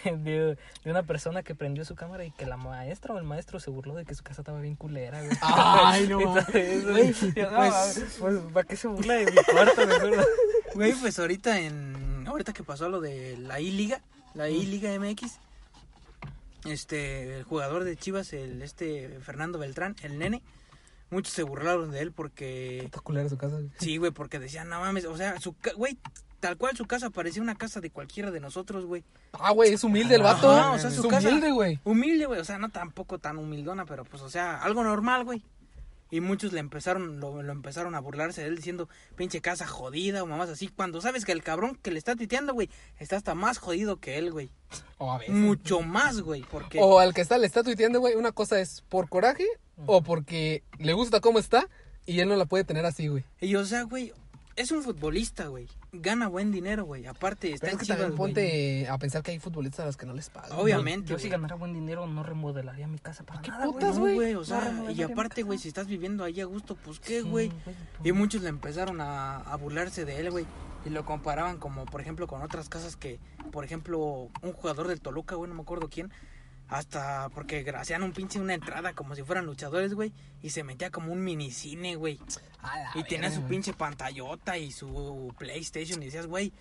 [0.06, 3.60] De, de una persona que prendió su cámara y que la maestra o el maestro
[3.60, 5.38] se burló de que su casa estaba bien culera, güey.
[5.42, 9.44] Ay, no Entonces, Güey, yo, no, pues- mames, pues, ¿para qué se burla de mi
[9.44, 10.28] cuarto, mejor?
[10.76, 14.02] Güey, pues ahorita en ahorita que pasó lo de la I Liga,
[14.36, 15.40] la I Liga MX,
[16.66, 20.42] este el jugador de Chivas, el este Fernando Beltrán, el nene,
[21.10, 23.56] muchos se burlaron de él porque Puta culera su casa.
[23.56, 23.70] güey.
[23.80, 25.98] sí, güey, porque decían, "No mames, o sea, su güey,
[26.40, 29.04] tal cual su casa parecía una casa de cualquiera de nosotros, güey.
[29.34, 30.52] Ah, güey, es humilde el vato.
[30.52, 31.80] Ajá, o sea, es casa- humilde, güey.
[31.84, 35.44] Humilde, güey, o sea, no tampoco tan humildona, pero pues o sea, algo normal, güey.
[36.10, 40.24] Y muchos le empezaron, lo, lo empezaron a burlarse de él diciendo, pinche casa jodida
[40.24, 40.70] o mamás así.
[40.70, 44.18] Cuando sabes que el cabrón que le está tuiteando, güey, está hasta más jodido que
[44.18, 44.50] él, güey.
[45.00, 45.36] O a veces.
[45.36, 46.44] Mucho más, güey.
[46.50, 46.80] Porque...
[46.82, 49.46] O al que está, le está tuiteando, güey, una cosa es por coraje
[49.86, 51.68] o porque le gusta cómo está
[52.06, 53.26] y él no la puede tener así, güey.
[53.42, 54.14] Y o sea, güey,
[54.56, 55.68] es un futbolista, güey.
[56.02, 57.06] Gana buen dinero, güey.
[57.06, 58.34] Aparte, está Pero es en que Chivas, también güey.
[58.34, 60.52] ponte a pensar que hay futbolistas a los que no les pagan.
[60.58, 63.74] Obviamente, Yo si ganara buen dinero no remodelaría mi casa para ¿Qué nada, güey.
[63.80, 64.36] putas, No, güey?
[64.36, 67.50] o sea, y aparte, güey, si estás viviendo ahí a gusto, pues qué, Sí, güey.
[67.64, 70.46] pues, Y muchos le empezaron a, a burlarse de él, güey.
[70.86, 73.20] Y lo comparaban como, por ejemplo, con otras casas que,
[73.52, 76.12] por ejemplo, un jugador del Toluca, güey, no me acuerdo quién.
[76.70, 80.12] Hasta porque hacían un pinche una entrada como si fueran luchadores, güey.
[80.42, 82.20] Y se metía como un minicine, güey.
[82.96, 86.02] Y tenía su pinche pantallota y su PlayStation.
[86.02, 86.52] Y decías, güey,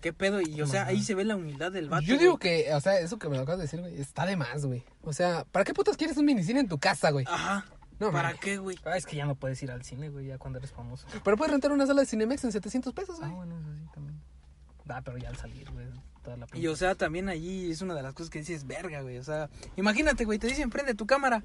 [0.00, 0.40] ¿qué pedo?
[0.40, 0.90] Y, o sea, Ajá.
[0.90, 2.02] ahí se ve la humildad del vato.
[2.04, 2.64] Yo digo güey.
[2.64, 4.84] que, o sea, eso que me lo acabas de decir, güey, está de más, güey.
[5.02, 7.24] O sea, ¿para qué putas quieres un minicine en tu casa, güey?
[7.28, 7.64] Ajá.
[8.00, 8.76] No, ¿Para qué, güey?
[8.84, 11.06] Ah, es que ya no puedes ir al cine, güey, ya cuando eres famoso.
[11.22, 13.36] Pero puedes rentar una sala de Cinemex en 700 pesos, Ah, güey.
[13.36, 14.20] bueno, eso sí también.
[14.88, 15.86] Ah, pero ya al salir, güey,
[16.22, 19.02] toda la Y o sea, también allí es una de las cosas que dices, verga,
[19.02, 19.18] güey.
[19.18, 21.42] O sea, imagínate, güey, te dicen, prende tu cámara.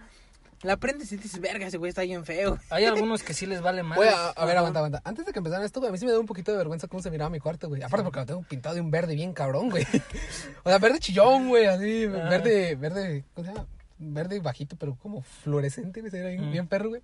[0.64, 2.58] La prendes y dices, verga, ese güey está bien feo.
[2.72, 3.96] Hay algunos que sí les vale más.
[3.96, 5.02] Güey, a, a ver, aguanta, aguanta.
[5.06, 6.88] Antes de que empezaran esto, güey, a mí sí me da un poquito de vergüenza
[6.88, 7.84] cómo se miraba mi cuarto, güey.
[7.84, 9.86] Aparte porque lo tengo pintado de un verde bien cabrón, güey.
[10.64, 12.30] O sea, verde chillón, güey, así, Ah.
[12.30, 13.68] verde, verde, ¿cómo se llama?
[14.00, 16.52] Verde bajito, pero como fluorescente, güey, se veía bien, Mm.
[16.52, 17.02] bien perro, güey.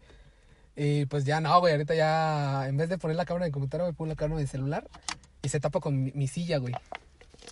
[0.76, 3.86] Y pues ya no, güey, ahorita ya, en vez de poner la cámara de computadora,
[3.86, 4.88] güey, pongo la cámara de celular
[5.44, 6.74] y se tapa con mi, mi silla, güey.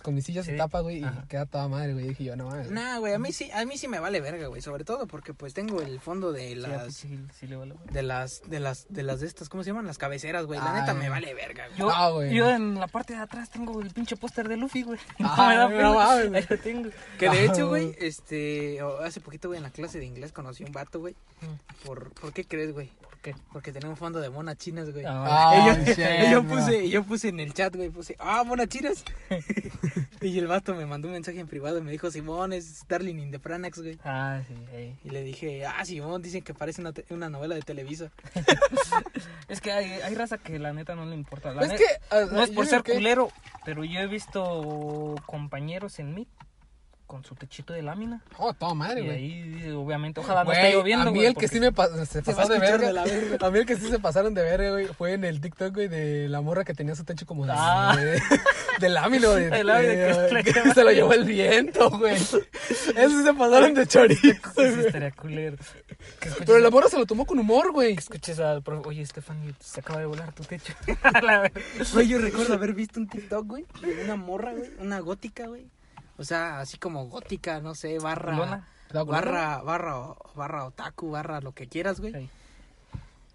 [0.02, 0.56] Con mi silla se Sí.
[0.56, 2.06] tapa, güey, y queda toda madre, güey.
[2.06, 2.70] Y dije yo, no mames.
[2.70, 4.60] Nah, güey, a mí sí, a mí sí me vale verga, güey.
[4.62, 8.42] Sobre todo porque pues tengo el fondo de las, sí, sí le vale, de las,
[8.48, 9.86] de las, de las de estas, ¿cómo se llaman?
[9.86, 10.58] Las cabeceras, güey.
[10.60, 10.80] La Ay.
[10.80, 11.78] neta me vale verga, güey.
[11.78, 12.34] Yo, Ah, güey.
[12.34, 14.98] yo en la parte de atrás tengo el pinche póster de Luffy, güey.
[15.20, 16.38] Ah, me da no pena.
[16.38, 16.90] Ahí lo tengo.
[17.18, 17.94] Que de Ah, hecho, güey.
[18.00, 21.14] este, hace poquito, güey, en la clase de inglés conocí a un vato, güey.
[21.42, 21.86] Mm.
[21.86, 22.90] ¿Por, ¿Por qué crees, güey?
[23.22, 23.40] ¿Por qué?
[23.52, 25.04] Porque un fondo de monas chinas, güey.
[25.06, 28.16] Ah, Y yo, shit, y yo puse, y yo puse en el chat, güey, puse,
[28.18, 29.04] ah, monas chinas.
[30.20, 33.20] y el vato me mandó un mensaje en privado y me dijo, Simón, es Darling
[33.20, 33.38] in the
[33.78, 33.96] güey.
[34.04, 34.96] Ah, sí, ey.
[35.04, 38.10] Y le dije, ah, Simón, dicen que parece una, una novela de Televisa.
[39.48, 41.52] Es que hay, hay raza que la neta no le importa.
[41.52, 43.28] La Es que, ah, no es por ser que- culero,
[43.64, 46.26] pero yo he visto compañeros en mí
[47.12, 48.22] con su techito de lámina.
[48.38, 49.16] Oh, toda madre, Y güey.
[49.18, 51.88] ahí, obviamente, ojalá no Güey, esté lloviendo, a mí güey, el que sí me pa-
[52.06, 53.36] se Se pasó de verga, de la verga.
[53.46, 55.88] A mí el que sí se pasaron de verga, güey, fue en el TikTok, güey,
[55.88, 57.94] de la morra que tenía su techo como de, Ah.
[57.98, 58.18] de,
[58.80, 59.44] de lámina, güey.
[59.50, 62.14] De lámina, que quema se lo llevó el viento, güey.
[62.16, 64.86] Eso sí se pasaron de chorizo, Sí, güey.
[64.86, 65.58] estaría culero.
[66.46, 67.92] Pero la morra se lo tomó con humor, güey.
[67.94, 70.72] que escuches al profe, oye, Stephanie, se acaba de volar tu techo.
[71.02, 71.60] A la verga.
[71.92, 75.66] Güey, yo recuerdo haber visto un TikTok, güey, de una morra, güey, una gótica, güey.
[76.18, 78.36] O sea, así como gótica, no sé, barra...
[79.24, 82.14] Barra, barra, barra otaku, barra lo que quieras, güey.
[82.14, 82.30] Ey.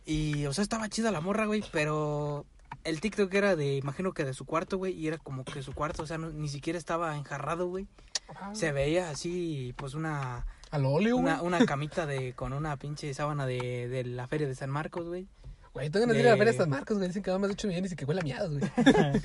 [0.06, 2.46] Y, o sea, estaba chida la morra, güey, pero
[2.84, 5.74] el TikTok era de, imagino que de su cuarto, güey, y era como que su
[5.74, 7.88] cuarto, o sea, no- ni siquiera estaba enjarrado, güey.
[8.54, 13.46] Se veía así, pues una, Al óleo, una, una camita de, con una pinche sábana
[13.46, 15.28] de, de la feria de San Marcos, güey.
[15.74, 17.08] Güey, tengo ganas de ir a ver estas marcas, güey.
[17.08, 18.72] Dicen que va más de 8 millones y que huele a miados, güey.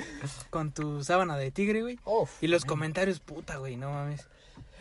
[0.51, 1.99] Con tu sábana de tigre, güey.
[2.05, 2.43] Uf.
[2.43, 4.29] Y los comentarios, puta, güey, no mames.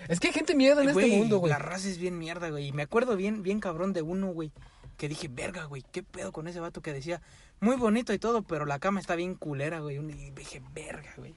[0.08, 1.52] Es que hay gente mierda en este Güey, mundo, güey.
[1.52, 2.68] La raza es bien mierda, güey.
[2.68, 4.52] Y me acuerdo bien, bien cabrón de uno, güey.
[4.98, 7.22] Que dije, verga, güey, ¿qué pedo con ese vato que decía?
[7.60, 9.98] Muy bonito y todo, pero la cama está bien culera, güey.
[9.98, 11.36] Y dije, verga, güey.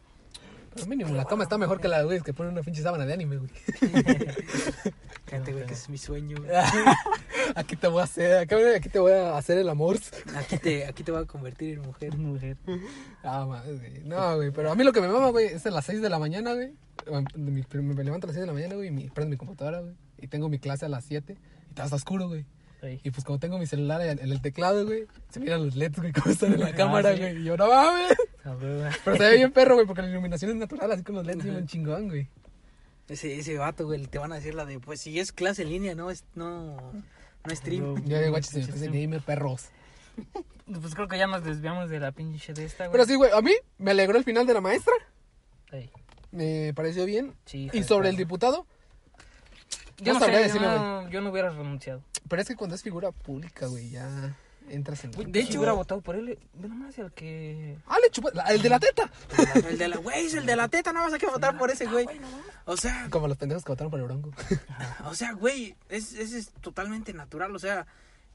[0.75, 3.07] Pero mínimo, la cama está mejor que la de güey que pone una pinche sábana
[3.07, 3.51] de anime, güey.
[5.27, 6.51] Cállate, güey, que ese es mi sueño, güey.
[7.57, 9.99] Aquí te voy a hacer, aquí, aquí te voy a hacer el amor.
[10.35, 12.17] Aquí te, aquí te voy a convertir en mujer.
[12.17, 12.57] Mujer.
[13.23, 14.01] Ah, madre, güey.
[14.05, 16.09] No, güey, pero a mí lo que me mama, güey, es a las 6 de
[16.11, 16.73] la mañana, güey.
[17.37, 19.81] Mi- Me levanto a las 6 de la mañana, güey, y mi- prendo mi computadora,
[19.81, 19.95] güey.
[20.19, 21.37] Y tengo mi clase a las 7.
[21.71, 22.47] Y todo está oscuro, güey.
[22.83, 23.01] Ey.
[23.03, 26.13] Y pues como tengo mi celular en, el teclado, güey, se miran los LEDs, güey,
[26.15, 27.21] cómo están en la Ah, cámara, sí.
[27.21, 27.39] güey.
[27.41, 28.17] Y yo, no mames.
[28.45, 31.43] Pero se ve bien perro, güey, porque la iluminación es natural, así con los LEDs,
[31.45, 32.29] bien chingón, güey.
[33.09, 35.71] Ese, ese vato, güey, te van a decir la de, pues si es clase en
[35.71, 38.03] línea, no es, no, no es stream.
[38.07, 39.67] Ya, ya, guaches, se gamer, perros.
[40.81, 42.93] Pues creo que ya nos desviamos de la pinche de esta, güey.
[42.93, 44.95] Pero sí, güey, a mí me alegró el final de la maestra.
[46.31, 47.35] Me pareció bien.
[47.45, 48.67] Sí, Y sobre el diputado,
[49.99, 52.03] Yo no no, sabría sé, decirle, yo, no, yo no hubiera renunciado.
[52.29, 54.35] pero es que cuando es figura pública, güey, ya
[54.69, 55.11] entras en...
[55.11, 57.77] De si hecho- hubiera votado por él, ve nomás el que...
[57.87, 59.11] Ah, le chupó, el de la teta.
[59.69, 61.71] El de la, güey, es el de la teta, no vas a que votar por
[61.71, 62.07] ese, güey.
[62.65, 64.31] O sea, Como los pendejos que votaron por el bronco.
[65.07, 67.55] O sea, güey, es, es, es totalmente natural.
[67.55, 67.87] O sea,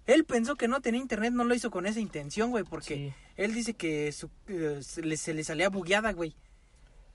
[0.06, 3.14] él pensó que no tenía internet, no lo hizo con esa intención, güey, porque Sí.
[3.38, 6.36] él dice que su- eh, se, le, se le salía bugueada, güey.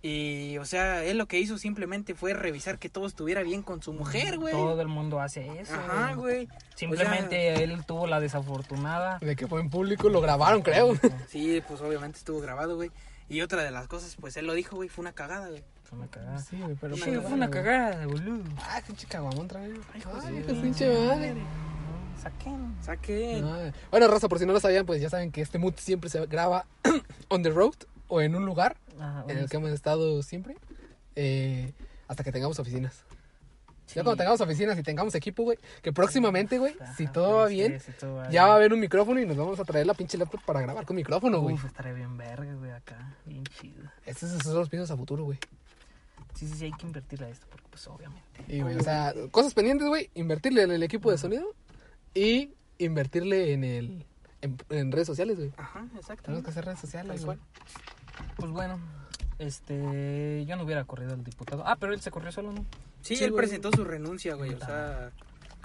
[0.06, 3.82] Y, o sea, él lo que hizo simplemente fue revisar que todo estuviera bien con
[3.82, 4.52] su mujer, güey.
[4.52, 5.72] Todo el mundo hace eso.
[5.72, 6.46] Ajá, güey.
[6.74, 9.18] Simplemente él tuvo la desafortunada.
[9.20, 10.92] De que fue en público, lo grabaron, creo.
[11.26, 12.90] Sí, pues obviamente estuvo grabado, güey.
[13.30, 15.64] Y otra de las cosas, pues él lo dijo, güey, fue una cagada, güey.
[15.84, 16.38] Fue una cagada.
[16.38, 16.96] Sí, güey, pero...
[16.96, 18.44] Sí, fue una cagada, boludo.
[18.58, 19.78] Ah, pinche caguamón otra vez.
[19.94, 21.34] Ay, Ay, qué pinche madre.
[22.22, 22.76] Saquen.
[22.82, 23.44] Saquen.
[23.46, 26.10] Ah, Bueno, raza, por si no lo sabían, pues ya saben que este mood siempre
[26.10, 26.66] se graba
[27.28, 27.74] on the road
[28.08, 30.56] o en un lugar Ajá, en el que hemos estado siempre
[31.16, 31.72] eh,
[32.08, 33.04] hasta que tengamos oficinas.
[33.88, 37.78] Ya cuando tengamos oficinas y tengamos equipo, güey, que próximamente, güey, si todo va bien,
[37.80, 38.42] sí, si todo va ya bien.
[38.44, 40.86] va a haber un micrófono y nos vamos a traer la pinche laptop para grabar
[40.86, 41.54] con micrófono, güey.
[41.54, 43.14] Uf, estaría bien verga, güey, acá.
[43.26, 43.84] Bien chido.
[44.06, 45.38] Estos son los piensos a futuro, güey.
[46.34, 48.44] Sí, sí, sí, hay que invertirle a esto, porque pues obviamente.
[48.48, 51.54] Y, güey, o sea, cosas pendientes, güey, invertirle en el equipo de sonido
[52.14, 54.06] y invertirle en el
[54.44, 55.52] en, en redes sociales, güey.
[55.57, 56.24] Ajá, exacto.
[56.24, 57.38] Tenemos que hacer redes sociales, güey.
[58.37, 58.78] Pues bueno,
[59.38, 61.64] este, yo no hubiera corrido al diputado.
[61.66, 62.64] Ah, pero él se corrió solo, ¿no?
[63.00, 63.42] Sí, Sí, él güey.
[63.44, 64.54] presentó su renuncia, güey.
[64.54, 65.11] O sea,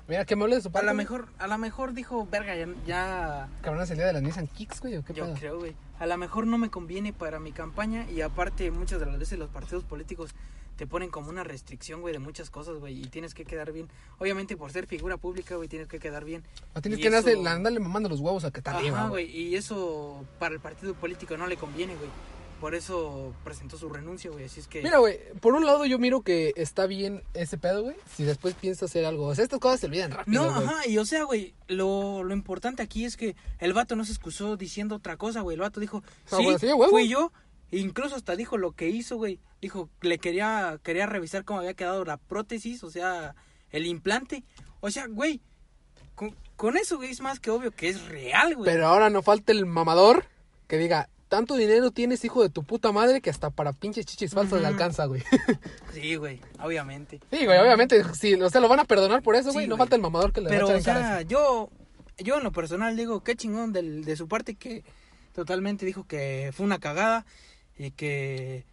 [0.08, 0.88] Mira, que me hable de su a parte.
[0.88, 0.98] lo güey.
[1.06, 4.98] mejor, a lo mejor dijo, verga, ya, ya Cabrón, día de las Nissan Kicks, güey,
[4.98, 5.36] ¿o qué yo pedo?
[5.36, 5.76] creo, güey.
[6.00, 9.38] A lo mejor no me conviene para mi campaña y aparte muchas de las veces
[9.38, 10.34] los partidos políticos
[10.80, 13.90] te ponen como una restricción, güey, de muchas cosas, güey, y tienes que quedar bien.
[14.18, 16.42] Obviamente por ser figura pública, güey, tienes que quedar bien.
[16.74, 19.26] O tienes Y que darle- eso- andarle mamando los huevos a que arriba, güey.
[19.30, 22.10] y eso para el partido político no le conviene, güey.
[22.62, 24.82] Por eso presentó su renuncia, güey, así es que...
[24.82, 28.54] Mira, güey, por un lado yo miro que está bien ese pedo, güey, si después
[28.56, 29.28] piensa hacer algo.
[29.28, 32.34] O sea, estas cosas se olvidan rápido, No, ajá, y o sea, güey, lo, lo
[32.34, 35.56] importante aquí es que el vato no se excusó diciendo otra cosa, güey.
[35.56, 36.90] El vato dijo, Ah, sí, bueno, sí, huevo.
[36.90, 37.32] fui yo.
[37.72, 39.40] Incluso hasta dijo lo que hizo, güey.
[39.62, 43.36] Dijo, le quería, quería revisar cómo había quedado la prótesis, o sea,
[43.72, 44.44] el implante.
[44.80, 45.42] O sea, güey,
[46.16, 48.72] con, con eso, güey, es más que obvio que es real, güey.
[48.72, 50.26] Pero ahora no falta el mamador
[50.68, 54.34] que diga, tanto dinero tienes, hijo de tu puta madre, que hasta para pinches chichis
[54.34, 54.74] falsas le Ujú.
[54.74, 55.22] alcanza, güey.
[55.94, 57.20] Sí, güey, obviamente.
[57.32, 59.68] sí, güey, obviamente, sí, o sea, lo van a perdonar por eso, güey.
[59.68, 59.80] No güey.
[59.86, 61.70] falta el mamador que le Pero, va a o en sea, yo,
[62.18, 64.84] yo en lo personal digo, qué chingón del, de su parte que
[65.34, 67.26] totalmente dijo que fue una cagada
[67.80, 68.66] y que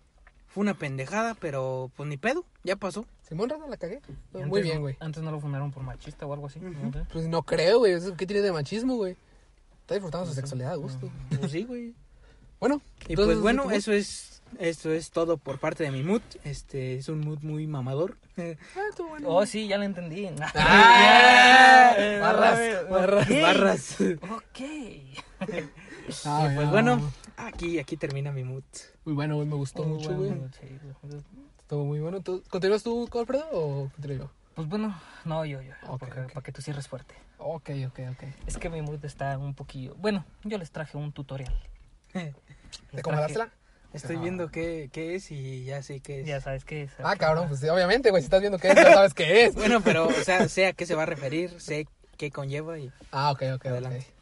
[0.48, 3.06] fue una pendejada, pero pues ni pedo, ya pasó.
[3.26, 4.00] Simón Raza la cagué.
[4.32, 4.96] Muy bien, güey.
[5.00, 6.60] Antes no lo fundaron por machista o algo así.
[6.60, 6.92] ¿no?
[6.92, 7.06] sé.
[7.12, 7.94] Pues no creo, güey.
[8.16, 9.16] ¿Qué tiene de machismo, güey?
[9.80, 11.08] Está disfrutando su sexualidad a gusto.
[11.38, 11.94] Pues sí, güey.
[12.58, 12.82] Bueno.
[13.08, 13.70] Y entonces, pues bueno, ¿tú?
[13.70, 16.22] eso es, esto es todo por parte de mi mood.
[16.42, 18.16] Este es un mood muy mamador.
[18.36, 19.28] Ah, bueno.
[19.30, 20.28] Oh, sí, ya lo entendí.
[20.54, 24.00] Ah, barras, barras, barras.
[24.00, 24.60] Ok.
[26.24, 27.00] Ah, Y pues bueno,
[27.36, 28.62] aquí, aquí termina mi mood.
[29.04, 29.46] Muy bueno, güey.
[29.48, 30.50] Me gustó Muy mucho, bueno, güey.
[30.60, 31.22] sí, güey.
[31.58, 32.20] Estuvo muy bueno.
[32.20, 34.30] ¿Tú- ¿Continúas tú, Alfredo, o continúo yo?
[34.54, 35.72] Pues bueno, no, yo, yo.
[35.98, 36.22] Porque-.
[36.32, 37.14] Para que tú cierres fuerte.
[37.38, 38.22] Ok, ok, ok.
[38.46, 39.94] Es que mi mood está un poquillo.
[39.96, 41.54] Bueno, yo les traje un tutorial.
[42.12, 43.50] ¿De cómo dársela?
[43.92, 46.26] Estoy viendo qué, qué es y ya sé qué es.
[46.26, 46.92] Ya sabes qué es.
[47.02, 48.22] Ah, cabrón, pues sí, obviamente, güey.
[48.22, 49.54] Si estás viendo qué es, ya sabes qué es.
[49.54, 51.86] Bueno, pero, o sea, sé a qué se va a referir, sé
[52.18, 52.90] qué conlleva y...
[53.10, 53.98] Ah, ok, ok, Adelante.
[53.98, 54.15] ok.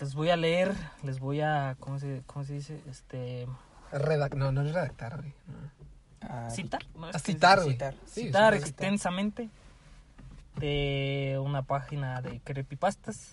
[0.00, 1.76] Les voy a leer, les voy a.
[1.80, 2.80] ¿Cómo se, cómo se dice?
[2.90, 3.46] Este.
[3.92, 5.32] Redac no, no es redactar, güey.
[5.46, 6.28] No.
[6.28, 6.82] a- Citar.
[6.96, 7.08] ¿no?
[7.08, 7.72] Es A que citar, güey.
[7.72, 7.94] citar.
[8.04, 8.54] Sí, citar citar.
[8.54, 9.48] extensamente
[10.58, 13.32] de una página de creepypastas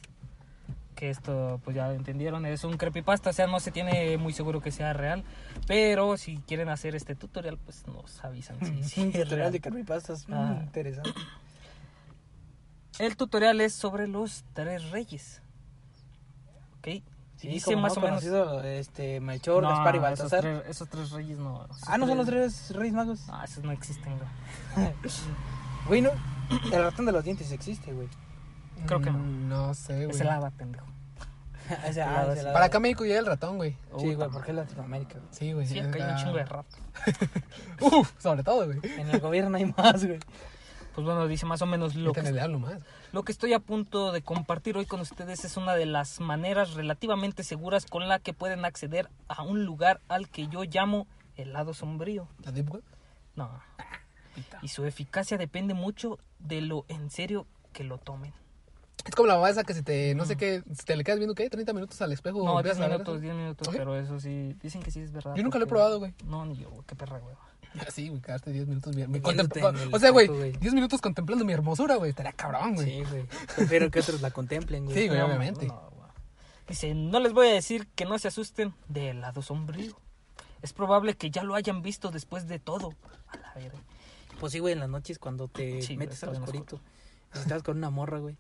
[0.96, 4.32] que esto pues ya lo entendieron es un creepypasta o sea no se tiene muy
[4.34, 5.24] seguro que sea real
[5.66, 9.52] pero si quieren hacer este tutorial pues nos avisan si, si un es tutorial real.
[9.54, 10.26] de creepypastas.
[10.30, 10.60] Ah.
[10.64, 11.12] interesante.
[13.00, 15.42] el tutorial es sobre los tres reyes
[16.84, 17.04] ok
[17.36, 20.42] Sí, dice más no, o menos conocido, este, Melchor, No, Gaspar y esos Baltasar.
[20.42, 23.22] tres, esos tres reyes no Ah, ¿no son los tres reyes magos?
[23.30, 24.18] ah esos no existen
[24.76, 24.94] güey.
[25.88, 26.12] Güey, no,
[26.72, 28.08] el ratón de los dientes existe, güey.
[28.86, 29.18] Creo que no.
[29.18, 30.16] Mm, No sé, güey.
[30.16, 30.86] es el hada pendejo.
[32.54, 33.76] Para acá México llega el ratón, güey.
[33.98, 35.28] Sí, güey, porque es Latinoamérica, güey.
[35.32, 35.68] Sí, güey.
[35.68, 36.66] sí acá hay un chingo de rap
[37.82, 38.80] Uf, sobre todo, güey.
[38.98, 40.20] En el gobierno hay más, güey.
[40.96, 42.74] pues bueno dice más o menos lo que que le más.
[43.14, 46.74] Lo que estoy a punto de compartir hoy con ustedes es una de las maneras
[46.74, 51.54] relativamente seguras con la que pueden acceder a un lugar al que yo llamo el
[51.54, 52.28] lado sombrío.
[52.44, 52.84] La Deep Web.
[53.36, 53.52] No.
[54.64, 58.34] Y su eficacia depende mucho de lo en serio que lo tomen.
[59.06, 61.20] Es como la mamá esa que si te, no sé qué, si te le quedas
[61.20, 61.52] viendo, ¿qué?
[61.52, 62.44] ¿30 minutos al espejo?
[62.44, 63.22] No, 10 empiezas a ver minutos, eso?
[63.22, 65.36] 10 minutos, pero eso sí, dicen que sí es verdad.
[65.36, 66.16] Yo nunca lo he probado, güey.
[66.26, 67.36] No, ni yo, qué perra, güey.
[67.80, 69.22] Ah, Sí, güey, quedaste 10 minutos en el
[69.94, 70.52] O sea, güey, espejo, güey.
[70.54, 72.12] 10 minutos contemplando mi hermosura, güey.
[72.12, 72.88] Estaría cabrón, güey.
[72.88, 73.26] Sí, güey.
[73.56, 74.96] Prefiero que otros la contemplen, güey.
[74.98, 75.66] Sí, güey, No, obviamente.
[75.68, 75.92] no.
[76.68, 79.98] Dice, no les voy a decir que no se asusten del lado sombrío.
[80.62, 82.94] Es probable que ya lo hayan visto después de todo.
[83.28, 83.80] A la verga.
[84.40, 86.80] Pues sí, güey, en las noches cuando te Sí, metes al oscurito.
[87.36, 88.38] Y estás con una morra, güey.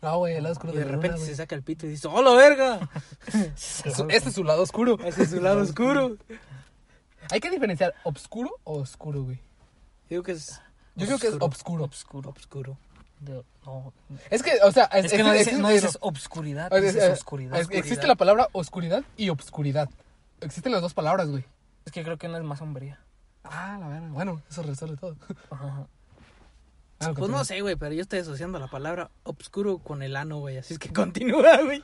[0.00, 2.06] No, güey, el lado oscuro Y de repente luna, se saca el pito y dices,
[2.06, 2.88] ¡Hola, verga!
[3.56, 4.96] Este es su lado oscuro.
[5.04, 6.16] Ese es su lado oscuro.
[7.30, 9.40] Hay que diferenciar obscuro o oscuro, güey.
[10.08, 10.60] Digo que es
[10.96, 11.84] Yo creo que es obscuro.
[11.84, 12.30] Obscuro.
[12.30, 12.78] oscuro.
[13.20, 13.92] De- no,
[14.30, 16.80] Es que, o sea, es, es que no, es- no es- dices obscuridad, o sea,
[16.80, 17.60] dices es- oscuridad.
[17.60, 19.90] es- existe la palabra oscuridad y obscuridad.
[20.40, 21.44] Existen las dos palabras, güey.
[21.84, 23.00] Es que creo que una es más sombría.
[23.42, 24.08] Ah, la verdad.
[24.10, 25.16] Bueno, eso resuelve todo.
[25.50, 25.86] Ajá.
[27.00, 27.38] Ah, Pues continúa.
[27.38, 30.56] no sé, güey, pero yo estoy asociando la palabra obscuro con el ano, güey.
[30.58, 31.82] Así es que continúa, güey.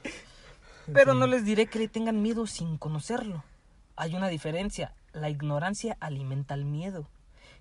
[0.92, 3.42] Pero no les diré que le tengan miedo sin conocerlo.
[3.96, 4.94] Hay una diferencia.
[5.14, 7.06] La ignorancia alimenta el miedo.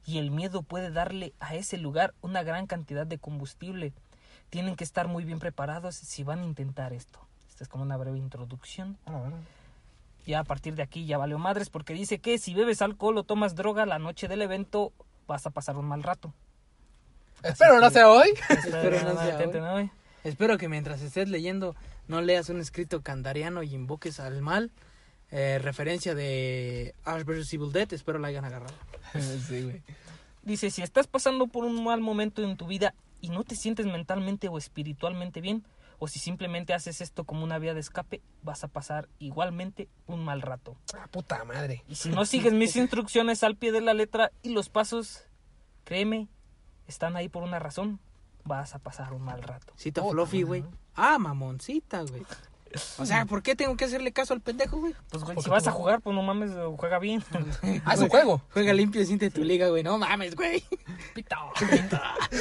[0.05, 3.93] Y el miedo puede darle a ese lugar una gran cantidad de combustible.
[4.49, 7.19] Tienen que estar muy bien preparados si van a intentar esto.
[7.49, 8.97] Esta es como una breve introducción.
[9.05, 9.29] Ah.
[10.25, 13.23] Ya a partir de aquí ya valió madres porque dice que si bebes alcohol o
[13.23, 14.91] tomas droga la noche del evento
[15.27, 16.33] vas a pasar un mal rato.
[17.43, 18.29] Espero no sea hoy.
[18.49, 19.91] Espero no sea Atente, hoy.
[20.23, 21.75] Espero que mientras estés leyendo
[22.07, 24.71] no leas un escrito candariano y invoques al mal.
[25.31, 27.53] Eh, referencia de Ash vs.
[27.53, 27.91] Evil Dead.
[27.93, 28.73] Espero la hayan agarrado.
[29.47, 29.81] sí, güey.
[30.43, 33.85] Dice, si estás pasando por un mal momento en tu vida y no te sientes
[33.85, 35.65] mentalmente o espiritualmente bien,
[35.99, 40.25] o si simplemente haces esto como una vía de escape, vas a pasar igualmente un
[40.25, 40.75] mal rato.
[40.93, 41.83] Ah, puta madre.
[41.87, 45.23] Y si no sigues mis instrucciones al pie de la letra y los pasos,
[45.85, 46.27] créeme,
[46.87, 48.01] están ahí por una razón,
[48.43, 49.71] vas a pasar un mal rato.
[49.77, 50.65] Cita Oh, Fluffy, güey.
[50.95, 52.23] Ah, mamoncita, güey.
[52.97, 54.95] O sea, ¿por qué tengo que hacerle caso al pendejo, güey?
[55.09, 57.23] Pues güey, si vas a jugar, pues no mames, juega bien.
[57.85, 58.41] Ah, es un juego.
[58.51, 59.83] Juega limpio y siente tu liga, güey.
[59.83, 60.63] No mames, güey.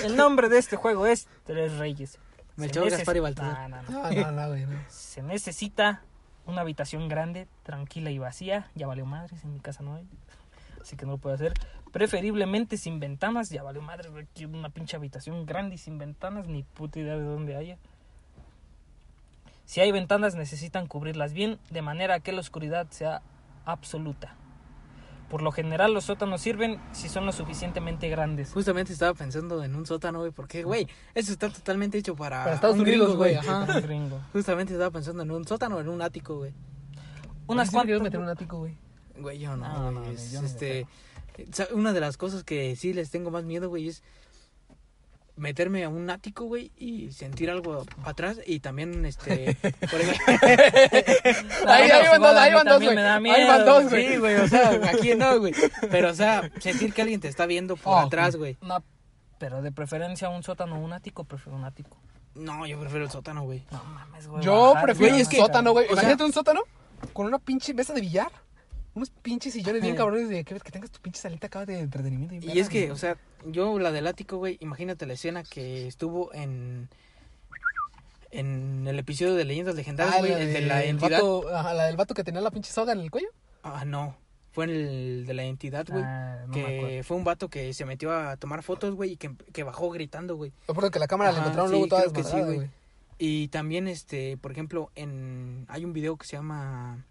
[0.05, 2.19] El nombre de este juego es Tres Reyes.
[2.57, 3.71] Melchor, Gaspar y Baltasar.
[3.71, 4.11] No, no, no.
[4.11, 4.67] No, no, no, güey.
[4.67, 4.79] No.
[4.89, 6.03] Se necesita
[6.47, 8.71] una habitación grande, tranquila y vacía.
[8.75, 10.07] Ya valió madres, en mi casa no hay.
[10.81, 11.55] Así que no lo puedo hacer.
[11.93, 13.51] Preferiblemente sin ventanas.
[13.51, 14.27] Ya valió madre, güey.
[14.45, 16.47] Una pinche habitación grande y sin ventanas.
[16.47, 17.79] Ni puta idea de dónde haya.
[19.73, 23.23] Si hay ventanas necesitan cubrirlas bien de manera que la oscuridad sea
[23.65, 24.37] absoluta.
[25.31, 28.53] Por lo general los sótanos sirven si son lo suficientemente grandes.
[28.53, 30.31] Justamente estaba pensando en un sótano, güey.
[30.31, 33.39] Porque, güey, eso está totalmente hecho para, Para Estados un Unidos, güey.
[33.83, 34.21] Gringo.
[34.35, 36.53] Justamente estaba pensando en un sótano o en un ático, güey.
[37.47, 38.03] Unas cuantas.
[38.03, 38.77] meter un ático, güey.
[39.17, 40.87] Güey, yo no, No, no, güey, no, es, yo ni de este,
[41.73, 44.03] una de las cosas que sí les tengo más miedo, güey, es
[45.37, 49.57] meterme a un ático, güey, y sentir algo atrás y también, este,
[49.91, 50.25] por ejemplo,
[51.67, 52.95] Ahí, ahí van dos, ahí van güey.
[52.97, 54.09] me da Ahí miedo, van dos, güey.
[54.09, 55.55] sí, güey, o sea, aquí no, güey,
[55.91, 58.05] pero, o sea, sentir que alguien te está viendo por ok.
[58.07, 58.57] atrás, güey.
[58.61, 58.83] No,
[59.39, 61.97] pero de preferencia un sótano o un ático, prefiero un ático.
[62.35, 63.65] No, yo prefiero el sótano, güey.
[63.71, 64.43] No mames, güey.
[64.43, 65.85] Yo bajar, prefiero es que- sótano, güey.
[65.87, 66.63] o sea- Imagínate un sótano
[67.13, 68.31] con una pinche mesa de billar.
[68.95, 72.35] Unos pinches sillones bien cabrones de que, que tengas tu pinche salita acá de entretenimiento.
[72.47, 76.33] Y es que, o sea, yo la del ático, güey, imagínate la escena que estuvo
[76.35, 76.89] en
[78.31, 81.11] en el episodio de Leyendas Legendarias, Ah, güey, la el de la entidad.
[81.21, 83.29] vato- ajá, la del vato que tenía la pinche soga en el cuello.
[83.63, 84.17] Ah, no.
[84.53, 86.03] Fue en el de la entidad, güey.
[86.05, 89.33] Ah, no que fue un vato que se metió a tomar fotos, güey, y que,
[89.53, 90.53] que bajó gritando, güey.
[90.69, 92.71] Recuerdo que la cámara le Ajá, encontraron sí, luego toda creo que sí, güey.
[93.19, 97.05] Y también, este, por ejemplo, en hay un video que se llama,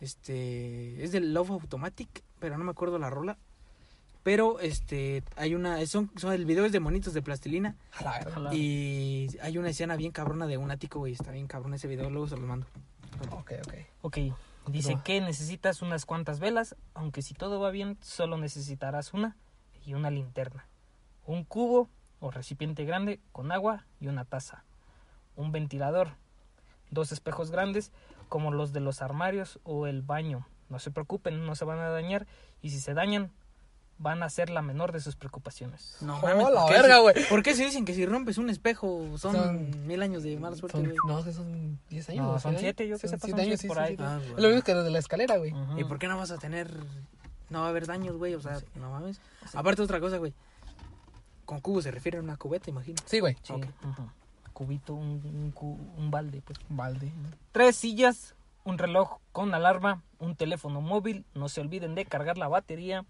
[0.00, 3.38] este, es del Love Automatic, pero no me acuerdo la rola.
[4.22, 7.76] Pero, este, hay una, son, son el video es de monitos de plastilina
[8.52, 12.10] y hay una escena bien cabrona de un ático, güey, está bien cabrón ese video,
[12.10, 12.66] luego se los mando.
[13.30, 13.74] Ok, ok.
[14.02, 14.18] Ok,
[14.66, 15.04] dice No.
[15.04, 19.36] que necesitas unas cuantas velas, aunque si todo va bien, solo necesitarás una
[19.86, 20.66] y una linterna.
[21.24, 21.88] Un cubo
[22.20, 24.64] o recipiente grande con agua y una taza.
[25.36, 26.16] Un ventilador.
[26.90, 27.92] Dos espejos grandes
[28.28, 30.46] como los de los armarios o el baño.
[30.68, 32.26] No se preocupen, no se van a dañar
[32.62, 33.32] y si se dañan,
[34.00, 35.96] van a ser la menor de sus preocupaciones.
[36.02, 37.14] No Oh, mames, la ¿por qué verga, güey.
[37.28, 40.54] ¿Por qué se dicen que si rompes un espejo son, Son- mil años de mala
[40.56, 40.94] suerte, güey?
[41.08, 42.26] no, que son 10 años.
[42.26, 42.60] No, son ¿Sí?
[42.60, 43.96] siete, yo que siete son años, siete sí, por sí, ahí.
[43.96, 44.02] sí.
[44.04, 44.36] Ah, bueno.
[44.42, 45.52] lo mismo que lo de la escalera, güey.
[45.52, 45.78] Ujú.
[45.80, 46.70] ¿Y por qué no vas a tener...
[47.50, 48.34] No va a haber daños, güey?
[48.34, 49.20] O sea, no mames.
[49.54, 50.34] Aparte otra cosa, güey.
[51.46, 52.98] Con cubo se refiere a una cubeta, imagino.
[53.06, 53.36] Sí, güey.
[53.42, 53.64] Sí, Ok.
[53.84, 54.10] ujú.
[54.58, 56.58] Cubito, un, un cu- un balde, pues.
[56.68, 57.12] Balde.
[57.52, 62.48] Tres sillas, un reloj con alarma, un teléfono móvil, no se olviden de cargar la
[62.48, 63.04] batería,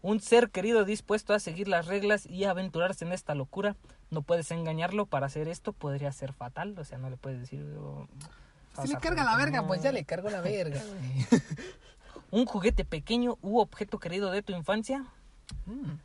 [0.00, 3.74] un ser querido dispuesto a seguir las reglas y aventurarse en esta locura.
[4.12, 7.66] No puedes engañarlo para hacer esto, podría ser fatal, o sea, no le puedes decir...
[7.80, 8.06] oh,
[8.80, 9.66] Si le carga la verga, no.
[9.66, 10.80] pues ya le cargo la verga.
[12.30, 15.04] Un juguete pequeño u objeto querido de tu infancia.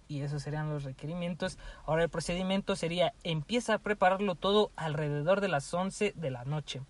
[0.08, 1.58] Y esos serían los requerimientos.
[1.86, 6.82] Ahora el procedimiento sería empieza a prepararlo todo alrededor de las 11 de la noche.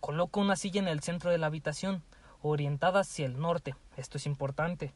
[0.00, 2.02] Coloca una silla en el centro de la habitación,
[2.42, 3.74] orientada hacia el norte.
[3.96, 4.92] Esto es importante.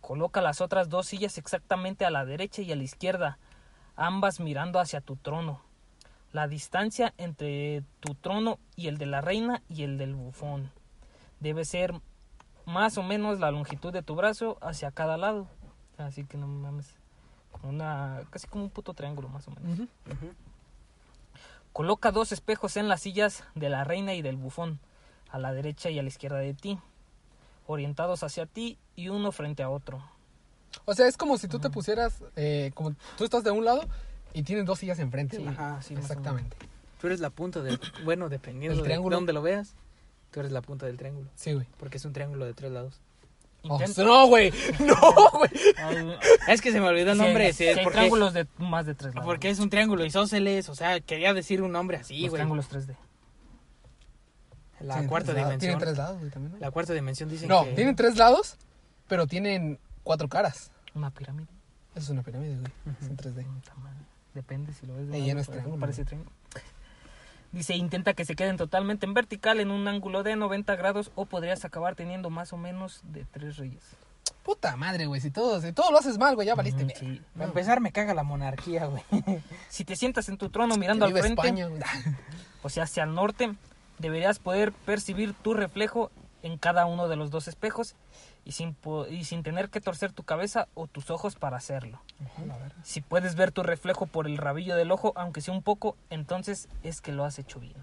[0.00, 3.38] Coloca las otras dos sillas exactamente a la derecha y a la izquierda,
[3.96, 5.62] ambas mirando hacia tu trono.
[6.32, 10.70] La distancia entre tu trono y el de la reina y el del bufón
[11.40, 11.94] debe ser
[12.64, 15.48] más o menos la longitud de tu brazo hacia cada lado.
[15.98, 16.86] Así que no mames.
[17.52, 19.88] Como una, casi como un puto triángulo más o menos.
[21.72, 24.78] Coloca dos espejos en las sillas de la reina y del bufón,
[25.30, 26.78] a la derecha y a la izquierda de ti,
[27.66, 30.02] orientados hacia ti y uno frente a otro.
[30.84, 33.82] O sea, es como si tú te pusieras, eh, como tú estás de un lado
[34.32, 35.36] y tienes dos sillas enfrente.
[35.36, 36.56] Sí, ajá, sí, Exactamente.
[37.00, 37.78] Tú eres la punta del...
[38.04, 39.74] Bueno, dependiendo El de dónde lo veas,
[40.30, 41.28] tú eres la punta del triángulo.
[41.34, 41.66] Sí, güey.
[41.78, 43.00] Porque es un triángulo de tres lados.
[43.68, 44.52] Oh, Intenta- no, güey.
[44.80, 45.50] No, güey.
[46.48, 47.52] Es que se me olvidó el nombre.
[47.52, 49.26] sí, sí, es hay porque, triángulos de más de tres lados.
[49.26, 50.68] porque es un triángulo isósceles.
[50.68, 52.32] O sea, quería decir un nombre así, güey.
[52.32, 52.96] triángulos 3D.
[54.80, 55.58] La Tienen cuarta dimensión.
[55.58, 56.52] Tienen tres lados, güey, también.
[56.52, 56.58] ¿no?
[56.58, 57.72] La cuarta dimensión dice No, que...
[57.72, 58.56] tienen tres lados,
[59.08, 60.70] pero tienen cuatro caras.
[60.94, 61.48] Una pirámide.
[61.94, 62.66] Eso es una pirámide, güey.
[63.00, 63.06] Es Ujú.
[63.06, 63.44] en 3D.
[63.54, 63.96] Puta madre.
[64.34, 66.30] Depende si lo ves de un ya no es triángulo, parece triángulo.
[67.56, 71.24] Dice, intenta que se queden totalmente en vertical en un ángulo de 90 grados o
[71.24, 73.82] podrías acabar teniendo más o menos de tres reyes.
[74.42, 75.22] Puta madre, güey.
[75.22, 76.84] Si todo, si todo lo haces mal, güey, ya valiste.
[76.84, 77.00] Verga.
[77.00, 77.22] sí.
[77.32, 79.02] Para empezar, me caga la monarquía, güey.
[79.70, 81.70] Si te sientas en tu trono mirando al frente, España,
[82.62, 83.54] o sea, hacia el norte,
[84.00, 86.10] deberías poder percibir tu reflejo
[86.42, 87.96] en cada uno de los dos espejos
[88.46, 88.76] y sin,
[89.10, 92.00] y sin tener que torcer tu cabeza o tus ojos para hacerlo.
[92.84, 96.68] Si puedes ver tu reflejo por el rabillo del ojo, aunque sea un poco, entonces
[96.84, 97.74] es que lo has hecho bien.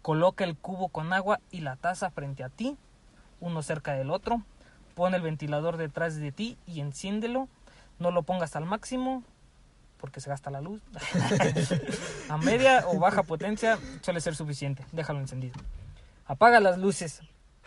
[0.00, 2.78] Coloca el cubo con agua y la taza frente a ti,
[3.40, 4.42] uno cerca del otro.
[4.94, 7.48] Pon el ventilador detrás de ti y enciéndelo.
[7.98, 9.22] No lo pongas al máximo
[10.00, 10.80] porque se gasta la luz.
[12.30, 14.86] a media o baja potencia suele ser suficiente.
[14.92, 15.60] Déjalo encendido.
[16.24, 17.20] Apaga las luces.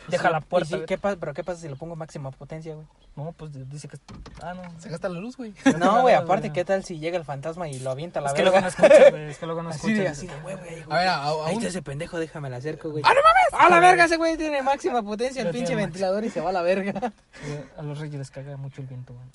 [0.08, 0.78] Deja Sí, la puerta.
[0.78, 1.18] sí, ¿qué pasa?
[1.20, 2.88] ¿Pero qué pasa si lo pongo máxima potencia, güey?
[3.16, 3.98] No, pues dice que...
[4.42, 4.64] Ah, no.
[4.80, 5.54] Se gasta la luz, güey.
[5.78, 6.54] No, güey, aparte, güey.
[6.54, 8.64] ¿qué tal si llega el fantasma y lo avienta a la Es que luego no
[8.68, 8.86] verga?
[8.88, 9.30] escuchas, güey.
[9.30, 10.18] Es que luego no Así de, escuchas.
[10.18, 10.84] así de, güey, güey.
[10.90, 13.04] A ver, a- a- Ahí aún- está ese pendejo, déjame la acerco, güey.
[13.06, 13.66] ¡Ah, no mames!
[13.66, 14.06] ¡A la verga!
[14.06, 17.14] Ese güey tiene máxima potencia, el pinche ventilador y se va a la verga.
[17.78, 19.14] A los reyes les caga mucho el viento.
[19.14, 19.26] güey.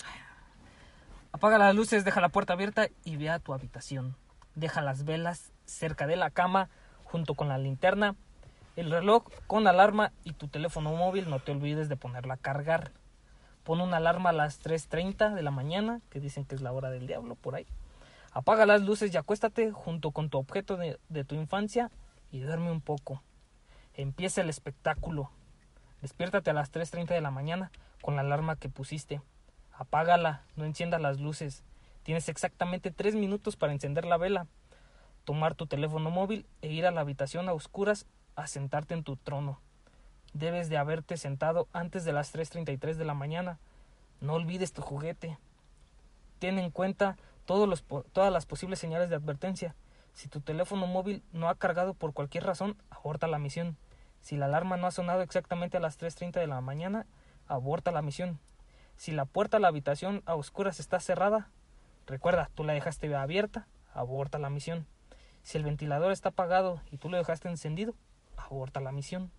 [1.31, 4.15] Apaga las luces, deja la puerta abierta y ve a tu habitación.
[4.55, 6.69] Deja las velas cerca de la cama
[7.03, 8.15] junto con la linterna,
[8.77, 11.29] el reloj con alarma y tu teléfono móvil.
[11.29, 12.91] No te olvides de ponerla a cargar.
[13.63, 16.89] Pon una alarma a las 3.30 de la mañana, que dicen que es la hora
[16.89, 17.65] del diablo por ahí.
[18.31, 21.89] Apaga las luces y acuéstate junto con tu objeto de, tu infancia
[22.31, 23.23] y duerme un poco.
[23.95, 25.31] Empieza el espectáculo.
[26.01, 27.71] Despiértate a las 3.30 de la mañana
[28.01, 29.21] con la alarma que pusiste.
[29.73, 31.63] Apágala, no enciendas las luces.
[32.03, 34.45] Tienes exactamente tres minutos para encender la vela,
[35.25, 38.05] tomar tu teléfono móvil e ir a la habitación a oscuras
[38.37, 39.59] a sentarte en tu trono.
[40.33, 43.57] Debes de haberte sentado antes de las 3.33 de la mañana.
[44.21, 45.37] No olvides tu juguete.
[46.39, 49.75] Ten en cuenta todas las posibles señales de advertencia.
[50.13, 53.75] Si tu teléfono móvil no ha cargado por cualquier razón, aborta la misión.
[54.21, 57.07] Si la alarma no ha sonado exactamente a las 3.30 de la mañana,
[57.47, 58.39] aborta la misión.
[58.97, 61.49] Si la puerta a la habitación a oscuras está cerrada,
[62.05, 64.85] recuerda, tú la dejaste abierta, aborta la misión.
[65.43, 67.95] Si el ventilador está apagado y tú lo dejaste encendido,
[68.37, 69.31] aborta la misión.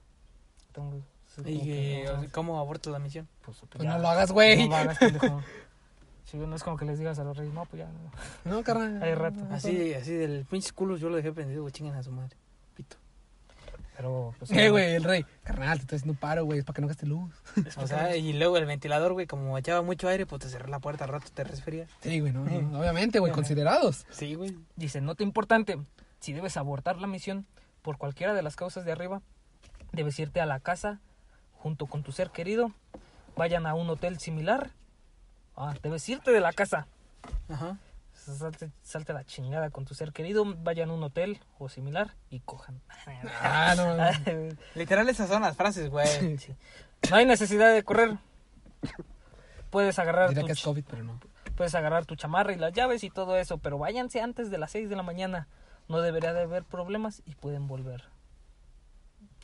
[0.69, 1.03] Entonces,
[1.45, 3.29] ¿Y que, no, o sea, cómo aborto la misión?
[3.45, 4.65] pues, Pues ya, no lo hagas, güey.
[4.65, 5.43] No lo hagas, pendejo.
[6.25, 7.89] Sí, no es como que les digas a los reyes, no, pues ya.
[8.45, 8.57] no.
[8.57, 9.03] No, carnal.
[9.03, 9.41] Hay rato.
[9.51, 12.37] Así, así del pinche culo yo lo dejé prendido, güey, chingan a su madre.
[12.75, 12.97] Pito.
[13.97, 14.51] Pero, pues.
[14.51, 15.25] Eh, güey, el rey.
[15.43, 16.59] Carnal, te estoy haciendo un paro, güey.
[16.59, 17.35] Es para que no gaste luz.
[17.79, 20.81] O sea, y luego el ventilador, güey, como echaba mucho aire, pues te cerré la
[20.81, 21.87] puerta al rato, te resfría.
[22.03, 24.07] Sí, güey, no, no, Obviamente, güey, considerados.
[24.11, 24.55] Sí, güey.
[24.77, 25.79] Dice, nota importante,
[26.21, 27.47] si debes abortar la misión
[27.83, 29.21] por cualquiera de las causas de arriba,
[29.93, 31.01] debes irte a la casa
[31.59, 32.73] junto con tu ser querido,
[33.37, 34.71] vayan a un hotel similar.
[35.57, 36.87] Ah, debes irte de la casa.
[37.49, 37.77] Ajá.
[38.13, 42.15] Salte, salte a la chingada con tu ser querido, vayan a un hotel o similar
[42.31, 42.81] y cojan.
[43.41, 43.97] Ah, no.
[43.97, 44.05] no.
[44.75, 46.37] Literal, esas son las frases, güey.
[46.39, 46.55] Sí.
[47.11, 48.19] No hay necesidad de correr.
[49.71, 51.21] Puedes agarrar, tu que es ch- COVID, pero no.
[51.57, 54.71] puedes agarrar tu chamarra y las llaves y todo eso, pero váyanse antes de las
[54.73, 55.47] 6 de la mañana.
[55.89, 58.05] No debería de haber problemas y pueden volver.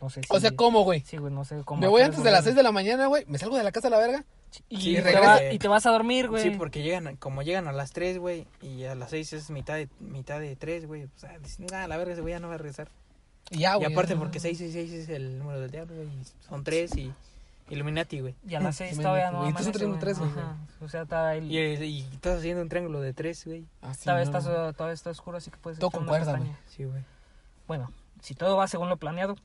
[0.00, 0.26] No sé si...
[0.30, 1.00] O sea, ¿cómo, güey?
[1.00, 1.80] Sí, güey, no sé cómo...
[1.80, 2.44] Me voy antes de las volver.
[2.52, 3.24] 6 de la mañana, güey.
[3.26, 4.24] Me salgo de la casa a la verga.
[4.68, 6.42] Y, Sí, te va- y te vas a dormir, güey.
[6.42, 9.74] Sí, porque llegan, como llegan a las 3, güey, y a las 6 es mitad
[9.76, 11.04] de, mitad de 3, güey.
[11.04, 12.88] O sea, dicen, ah, la verga, ese güey ya no va a regresar.
[13.50, 13.92] Y ya, y güey.
[13.92, 14.18] aparte ya.
[14.18, 16.08] porque 666 es el número del diablo, güey.
[16.08, 17.12] y Son 3 y
[17.70, 18.36] Illuminati, güey.
[18.46, 19.98] Y a las 6 Sí, todavía no y tú estás güey.
[19.98, 20.30] tres, güey.
[20.80, 21.50] O sea, está el...
[21.50, 23.66] Y, y estás haciendo un triángulo de 3, güey.
[23.80, 24.38] Ah, sí, todavía, no,
[24.68, 26.58] uh, todavía está oscuro, así que puedes Todo una concuerda, pestaña.
[26.66, 27.02] Sí, güey.
[27.66, 27.90] Bueno,
[28.20, 29.36] si todo va según lo planeado,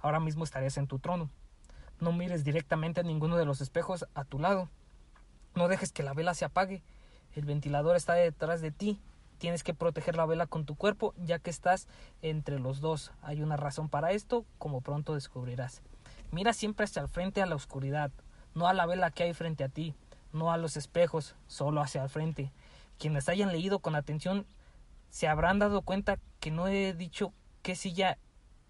[0.00, 1.30] ahora mismo estarías en tu trono.
[2.00, 4.68] No mires directamente a ninguno de los espejos a tu lado.
[5.56, 6.82] No dejes que la vela se apague.
[7.34, 9.00] El ventilador está detrás de ti.
[9.38, 11.88] Tienes que proteger la vela con tu cuerpo, ya que estás
[12.22, 13.10] entre los dos.
[13.22, 15.82] Hay una razón para esto, como pronto descubrirás.
[16.34, 18.10] Mira siempre hacia el frente a la oscuridad,
[18.54, 19.94] no a la vela que hay frente a ti,
[20.32, 22.50] no a los espejos, solo hacia el frente.
[22.98, 24.44] Quienes hayan leído con atención
[25.10, 27.32] se habrán dado cuenta que no he dicho
[27.62, 28.18] qué silla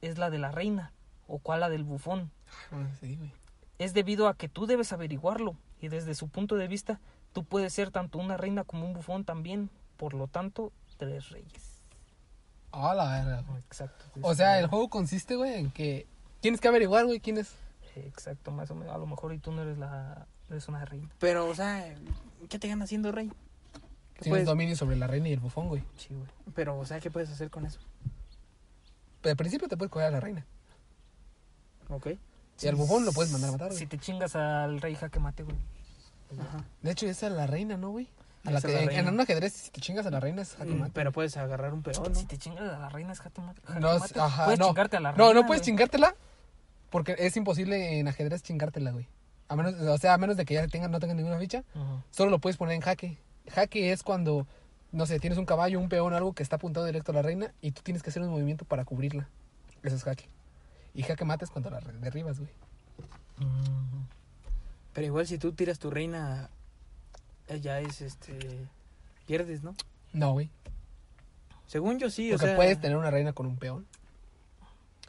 [0.02, 0.92] es la de la reina
[1.26, 2.30] o cuál la del bufón.
[2.70, 3.18] Ah, sí.
[3.78, 7.00] Es debido a que tú debes averiguarlo y desde su punto de vista
[7.32, 11.80] tú puedes ser tanto una reina como un bufón también, por lo tanto, tres reyes.
[12.72, 13.60] Ah, la güey.
[13.60, 14.04] Exacto.
[14.20, 16.06] O sea, el juego consiste, güey, en que
[16.45, 17.55] tienes que averiguar, güey, quién es.
[17.97, 18.95] Exacto, más o menos.
[18.95, 21.09] A lo mejor y tú no eres la eres una reina.
[21.18, 21.82] Pero, o sea,
[22.51, 23.28] ¿qué te ganas siendo rey?
[23.28, 25.82] ¿Qué Tienes puedes- dominio sobre la reina y el bufón, güey.
[25.97, 26.28] Sí, güey.
[26.55, 27.80] Pero, o sea, ¿qué puedes hacer con eso?
[29.22, 30.45] Pero al principio te puedes coger a la reina.
[31.88, 32.09] Ok.
[32.61, 33.78] Y al bufón lo puedes mandar a matar, güey.
[33.78, 35.57] Si te chingas al rey jaque mate, güey.
[36.38, 36.62] Ajá.
[36.82, 38.09] De hecho, esa es la reina, ¿no, güey?
[38.45, 40.70] A la que- la en, un ajedrez, si te chingas a la reina, es jaque
[40.74, 40.92] Mm, mate.
[40.95, 42.14] Pero puedes agarrar un peón, ¿no?
[42.14, 43.62] Si te chingas a la reina es jaque mate.
[43.80, 44.66] No, ajá, puedes no.
[44.66, 45.24] chingarte a la reina.
[45.24, 45.66] No, no puedes güey.
[45.66, 46.14] chingártela
[46.95, 49.09] porque es imposible en ajedrez chingártela, güey.
[49.49, 51.64] A menos, o sea, a menos de que ya tengan, no tengan ninguna ficha,
[52.12, 53.18] solo lo puedes poner en jaque.
[53.51, 54.47] Jaque es cuando,
[54.92, 57.22] no sé, tienes un caballo, un peón o algo que está apuntado directo a la
[57.22, 59.28] reina y tú tienes que hacer un movimiento para cubrirla.
[59.82, 60.28] Eso es jaque.
[60.95, 62.53] Y jaque mate es cuando la derribas, güey.
[64.92, 66.49] Pero igual si tú tiras tu reina,
[67.49, 68.38] eh, ya es, este...
[69.26, 69.74] Pierdes, ¿no?
[70.12, 70.49] No, güey.
[71.66, 72.57] Según yo sí, o Porque sea...
[72.57, 73.84] puedes tener una reina con un peón.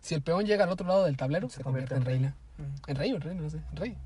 [0.05, 2.35] Si el peón llega al otro lado del tablero, se, convierte, en reina.
[2.85, 3.57] En rey o en reina, no sé.
[3.71, 3.97] En rey.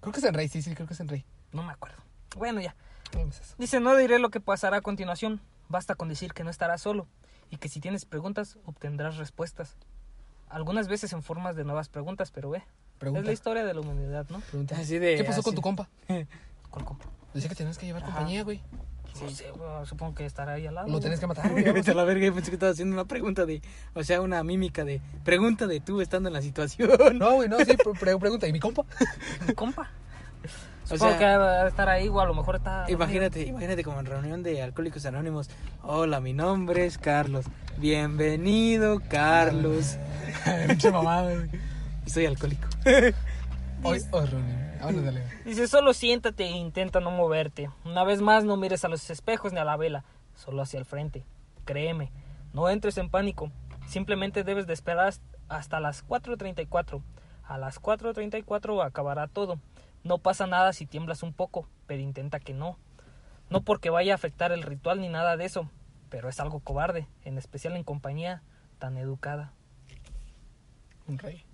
[0.00, 1.24] Creo que es en rey, sí, sí, creo que es en rey.
[1.52, 1.96] No me acuerdo.
[2.36, 2.76] Bueno, ya.
[3.58, 5.40] Dice, no diré lo que pasará a continuación.
[5.68, 7.08] Basta con decir que no estarás solo
[7.50, 9.74] y que si tienes preguntas obtendrás respuestas.
[10.48, 12.62] Algunas veces en formas de nuevas preguntas, pero ve.
[13.00, 13.18] Pregunta.
[13.22, 14.38] Es la historia de la humanidad, ¿no?
[14.38, 14.76] pregunta.
[14.78, 15.88] Así de- ¿Qué pasó con tu compa?
[16.70, 17.06] ¿Cuál compa?
[17.34, 18.12] Decía que tenías que llevar Ajá.
[18.12, 18.62] compañía, güey.
[19.22, 20.88] No sé, güey, supongo que estará ahí al lado.
[20.88, 21.64] Lo tenés que matar, güey.
[21.66, 23.60] A la verga, yo pensé que estaba haciendo una pregunta de...
[23.94, 25.00] O sea, una mímica de...
[25.24, 26.90] Pregunta de tú estando en la situación.
[27.18, 28.46] No, güey, no, sí, pre- pre- pregunta.
[28.46, 28.84] ¿Y mi compa?
[29.46, 29.90] Mi compa.
[30.84, 32.78] O Supongo sea- que va a estar ahí, o a lo mejor está...
[32.78, 32.96] dormido.
[32.96, 35.50] Imagínate, imagínate como en reunión de Alcohólicos Anónimos.
[35.82, 37.44] Hola, mi nombre es Carlos.
[37.76, 39.98] Bienvenido, Carlos.
[40.68, 41.50] Pinche mamada, güey.
[42.06, 42.68] Y soy alcohólico.
[43.82, 44.67] Hoy, oh, Ronnie.
[44.80, 45.24] Dale.
[45.44, 47.70] Dice, solo siéntate e intenta no moverte.
[47.84, 50.04] Una vez más, no mires a los espejos ni a la vela,
[50.34, 51.24] solo hacia el frente.
[51.64, 52.12] Créeme,
[52.52, 53.50] no entres en pánico.
[53.86, 55.14] Simplemente debes de esperar
[55.48, 57.02] hasta las 4.34.
[57.44, 59.58] A las 4.34 acabará todo.
[60.04, 62.78] No pasa nada si tiemblas un poco, pero intenta que no.
[63.50, 65.70] No porque vaya a afectar el ritual ni nada de eso,
[66.10, 68.42] pero es algo cobarde, en especial en compañía
[68.78, 69.52] tan educada.
[71.06, 71.47] Un rey.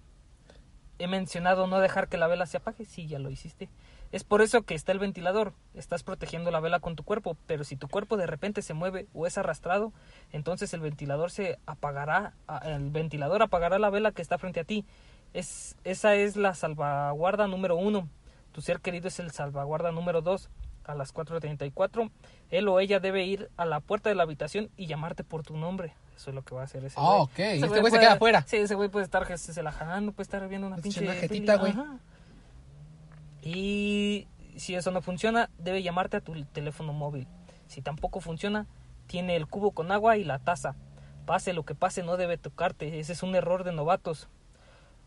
[0.98, 3.68] He mencionado no dejar que la vela se apague, sí, ya lo hiciste.
[4.12, 5.54] Es por eso que está el ventilador.
[5.74, 9.08] Estás protegiendo la vela con tu cuerpo, pero si tu cuerpo de repente se mueve
[9.12, 9.92] o es arrastrado,
[10.30, 12.34] entonces el ventilador se apagará,
[12.64, 14.84] el ventilador apagará la vela que está frente a ti.
[15.32, 18.08] Es, esa es la salvaguarda número uno.
[18.52, 20.48] Tu ser querido es el salvaguarda número dos.
[20.84, 22.10] A las 4.34,
[22.50, 25.56] él o ella debe ir a la puerta de la habitación y llamarte por tu
[25.56, 25.94] nombre.
[26.14, 27.20] Eso es lo que va a hacer ese Ah, güey.
[27.22, 27.38] ok.
[27.38, 28.44] Ese este güey se queda afuera.
[28.46, 31.14] Sí, ese güey puede estar se la jalando, puede estar viendo una Pues, pinche una
[31.14, 31.74] jetita, güey.
[33.42, 37.26] Y si eso no funciona, debe llamarte a tu teléfono móvil.
[37.66, 38.66] Si tampoco funciona,
[39.06, 40.76] tiene el cubo con agua y la taza.
[41.26, 42.98] Pase lo que pase, no debe tocarte.
[43.00, 44.28] Ese es un error de novatos.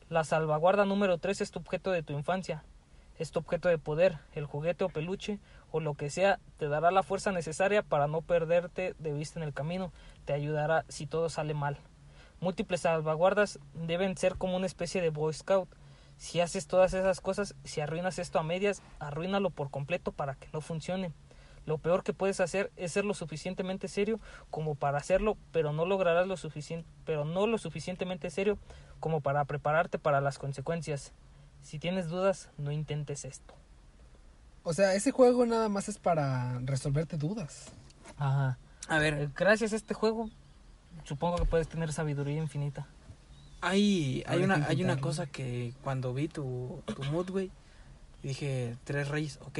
[0.09, 2.63] La salvaguarda número 3 es tu objeto de tu infancia.
[3.17, 5.39] Es tu objeto de poder, el juguete o peluche
[5.71, 9.43] o lo que sea, te dará la fuerza necesaria para no perderte de vista en
[9.43, 9.91] el camino.
[10.25, 11.77] Te ayudará si todo sale mal.
[12.39, 15.67] Múltiples salvaguardas deben ser como una especie de Boy Scout.
[16.17, 20.47] Si haces todas esas cosas, si arruinas esto a medias, arruínalo por completo para que
[20.53, 21.11] no funcione.
[21.65, 25.85] Lo peor que puedes hacer es ser lo suficientemente serio como para hacerlo, pero no
[25.85, 28.57] lograrás lo suficiente, pero no lo suficientemente serio
[28.99, 31.13] como para prepararte para las consecuencias.
[31.61, 33.53] Si tienes dudas, no intentes esto.
[34.63, 37.71] O sea, ese juego nada más es para resolverte dudas.
[38.17, 38.57] Ajá.
[38.89, 40.29] A ver, Eh, Gracias a este juego,
[41.03, 42.87] supongo que puedes tener sabiduría infinita.
[43.61, 47.51] hay, hay, una, hay una cosa que cuando vi tu, tu mood, güey,
[48.23, 49.59] dije, tres reyes, ok.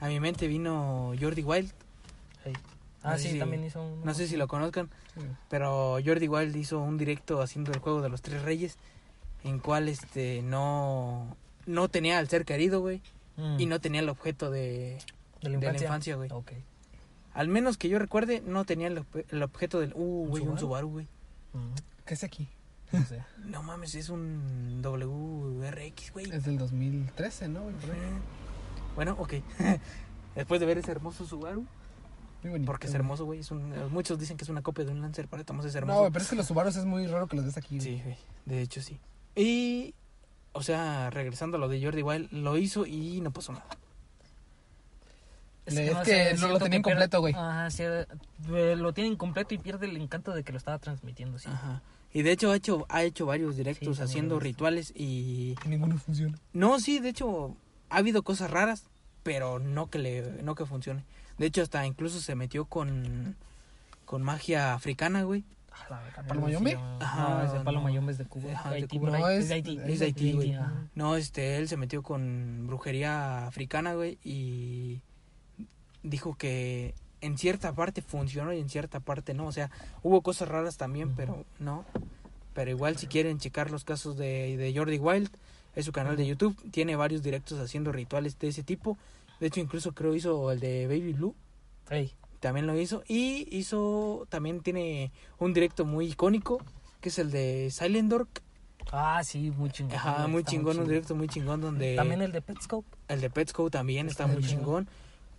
[0.00, 1.72] A mi mente vino Jordi Wild.
[2.44, 2.52] Hey.
[3.02, 4.04] Ah, No sé sí, si- también hizo un...
[4.04, 4.88] No sé si lo conozcan,
[5.48, 8.76] pero Jordi Wild hizo un directo haciendo el juego de los tres reyes,
[9.44, 11.36] en cual este no,
[11.66, 13.00] no tenía al ser querido, güey,
[13.36, 13.58] Mm.
[13.60, 14.98] y no tenía el objeto de,
[15.42, 16.14] de la de infancia.
[16.16, 16.30] güey.
[17.32, 19.92] Al menos que yo recuerde, no tenía el, ob- el objeto del...
[19.96, 20.88] Uh, ¿Un güey, un Subaru?
[20.88, 21.06] Güey.
[21.52, 21.74] Mm,
[22.06, 22.48] ¿Qué es aquí?
[22.92, 23.24] no sé.
[23.44, 26.30] No mames, es un WRX, güey.
[26.30, 27.62] Es del 2013, ¿no?
[27.62, 27.74] güey?
[28.94, 29.34] Bueno, ok.
[30.36, 31.66] Después de ver ese hermoso Subaru,
[32.44, 32.66] bonito.
[32.66, 33.40] porque es hermoso, güey.
[33.40, 35.98] Es un, muchos dicen que es una copia de un Lancer, Tomás es No, hermoso.
[36.00, 37.78] güey, pero es que los Subarus es muy raro que los des aquí.
[37.78, 37.96] güey.
[37.96, 38.16] Sí, güey.
[38.46, 39.00] De hecho, sí.
[39.36, 39.94] Y
[40.52, 43.66] o sea, regresando a lo de Jordi Wild, lo hizo y no pasó nada.
[45.66, 47.34] Es no que no lo siento tenía que pierde- incompleto, güey.
[47.34, 51.38] Ajá, sí, eh, lo tiene incompleto y pierde el encanto de que lo estaba transmitiendo,
[51.38, 51.48] sí.
[51.48, 51.80] Ajá.
[52.12, 55.56] Y de hecho ha hecho, ha hecho varios directos haciendo rituales y...
[55.64, 56.38] Y ninguno funciona.
[56.52, 57.56] No, sí, de hecho
[57.88, 58.84] ha habido cosas raras,
[59.22, 61.02] pero no que le no que funcione.
[61.38, 63.34] De hecho hasta incluso se metió con
[64.04, 65.42] con magia africana, güey.
[65.76, 66.74] Ah, la verga, ¿Palo sí, Mayombe?
[66.74, 67.84] no, Ajá, No, ese Palo no.
[67.84, 68.52] Mayombe es de Cuba.
[68.52, 69.10] Ajá, de Haití, Cuba.
[69.10, 69.78] por No, es- es de Haití.
[69.86, 70.54] es de Haití, güey.
[70.54, 70.72] ajá.
[70.94, 75.00] No, este él se metió con brujería africana, güey, y
[76.02, 79.70] dijo que en cierta parte funcionó y en cierta parte no, o sea,
[80.02, 81.84] hubo cosas raras también, pero no.
[82.52, 85.28] Pero igual si quieren checar los casos de, de Jordi Wild,
[85.74, 86.24] es su canal de.
[86.26, 88.96] YouTube, tiene varios directos haciendo rituales de ese tipo.
[89.40, 91.34] De hecho, incluso creo hizo el de Baby Blue,
[91.90, 92.12] Ey,
[92.44, 93.02] también lo hizo.
[93.08, 96.62] Y hizo, también tiene un directo muy icónico,
[97.00, 98.42] que es el de Silent Dork.
[98.92, 99.96] Ah, sí, muy chingón.
[99.96, 101.96] Ajá, muy chingón, un directo muy chingón donde...
[101.96, 102.86] También el de Petscope.
[103.08, 104.86] El de Petsco también está, Está muy chingón.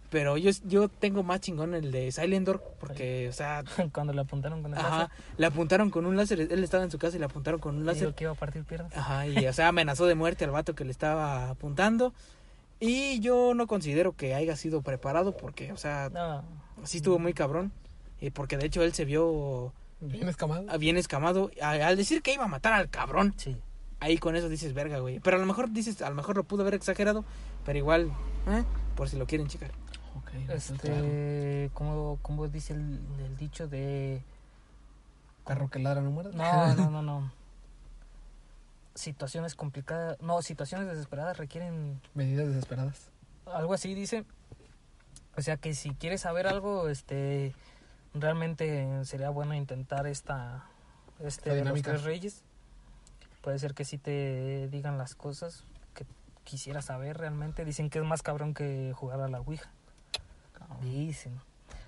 [0.10, 4.22] Pero yo, yo tengo más chingón el de Silent Dork porque, o sea, Cuando le
[4.22, 5.10] apuntaron con el ajá, láser.
[5.38, 6.40] le apuntaron con un láser.
[6.40, 8.16] Él estaba en su casa y le apuntaron con un láser.
[8.16, 8.92] que iba a partir piernas.
[8.98, 12.14] Ajá, y o sea, amenazó de muerte al vato que le estaba apuntando.
[12.80, 16.44] Y yo no considero que haya sido preparado porque, o sea, No,
[16.84, 17.72] sí estuvo muy cabrón.
[18.22, 20.78] Y porque de hecho él se vio Bien escamado.
[20.80, 21.52] bien escamado.
[21.62, 23.58] Al decir que iba a matar al cabrón, sí.
[24.00, 25.20] ahí con eso dices verga, güey.
[25.20, 27.26] Pero a lo mejor dices, a lo mejor lo pudo haber exagerado,
[27.66, 28.12] pero igual,
[28.48, 28.64] ¿eh?
[28.96, 29.72] por si lo quieren checar.
[30.18, 34.22] Ok, Este, ¿cómo, cómo dice el, el dicho de...
[35.46, 36.34] Perro que ladra no muerde.
[36.36, 37.32] No, no, no, no.
[38.96, 43.10] Situaciones complicadas, no, situaciones desesperadas requieren Medidas desesperadas.
[43.46, 44.24] algo así dice.
[45.38, 47.54] O sea que si quieres saber algo, este,
[48.14, 50.66] realmente sería bueno intentar esta,
[51.20, 52.44] este, de los tres reyes.
[53.42, 55.64] Puede ser que sí te digan las cosas
[55.94, 56.06] que
[56.44, 57.66] quisieras saber realmente.
[57.66, 59.70] Dicen que es más cabrón que jugar a la Ouija.
[60.82, 61.40] Dicen.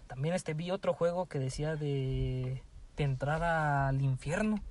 [0.07, 2.61] También este vi otro juego que decía de,
[2.95, 4.61] de entrar al infierno.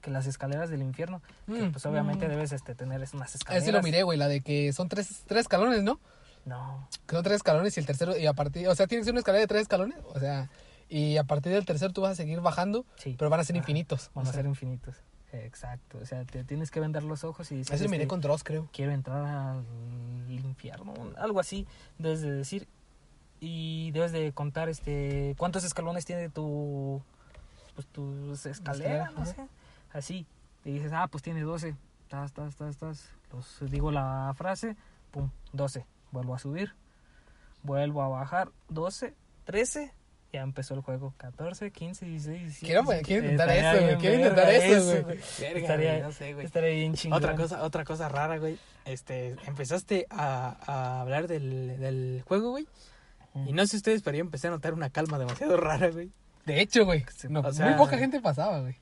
[0.00, 1.20] Que las escaleras del infierno.
[1.46, 1.72] Que Mm.
[1.72, 2.30] pues obviamente Mm.
[2.30, 3.64] debes este, tener unas Ah, escaleras.
[3.64, 6.00] sí lo miré, güey, la de que son tres, tres escalones, ¿no?
[6.44, 6.88] No.
[7.06, 9.40] Que son tres escalones y el tercero, y a partir, o sea, tienes una escalera
[9.42, 10.48] de tres escalones, o sea,
[10.88, 13.14] y a partir del tercero tú vas a seguir bajando, Sí.
[13.18, 13.58] pero van a ser Ajá.
[13.62, 14.10] infinitos.
[14.14, 14.96] Van o a ser infinitos.
[15.32, 15.98] Exacto.
[16.02, 18.20] O sea, te tienes que vender los ojos y decir, Ese lo miré este, con
[18.20, 18.68] Dross, creo.
[18.72, 19.64] quiero entrar al
[20.28, 20.92] infierno.
[21.16, 21.66] Algo así
[21.98, 22.66] debes de decir.
[23.38, 27.00] Y debes de contar este cuántos escalones tiene tu
[27.74, 29.46] pues tus escaleras, Escalera, no sé.
[29.92, 30.26] Así.
[30.64, 31.74] Y dices, ah, pues tiene 12.
[32.08, 33.08] Tas, tas, tas, tas.
[33.32, 34.76] Los, digo la frase,
[35.12, 35.86] pum, 12.
[36.12, 36.74] Vuelvo a subir.
[37.62, 39.92] Vuelvo a bajar, 12, 13.
[40.32, 41.12] Ya empezó el juego.
[41.16, 42.66] 14, 15, 16, 17.
[42.66, 45.18] Quiero, quiero intentar eso, güey, quiero intentar eso, güey.
[45.18, 46.46] Estaría, no sé, güey.
[46.46, 47.18] estaría bien chingón.
[47.18, 48.56] Otra cosa, otra cosa rara, güey.
[48.84, 52.66] Este, empezaste a, a hablar del, del juego, güey.
[53.46, 56.10] Y no sé ustedes, pero yo empecé a notar una calma demasiado rara, güey.
[56.46, 58.76] De hecho, güey, no, o sea- muy poca gente pasaba, güey.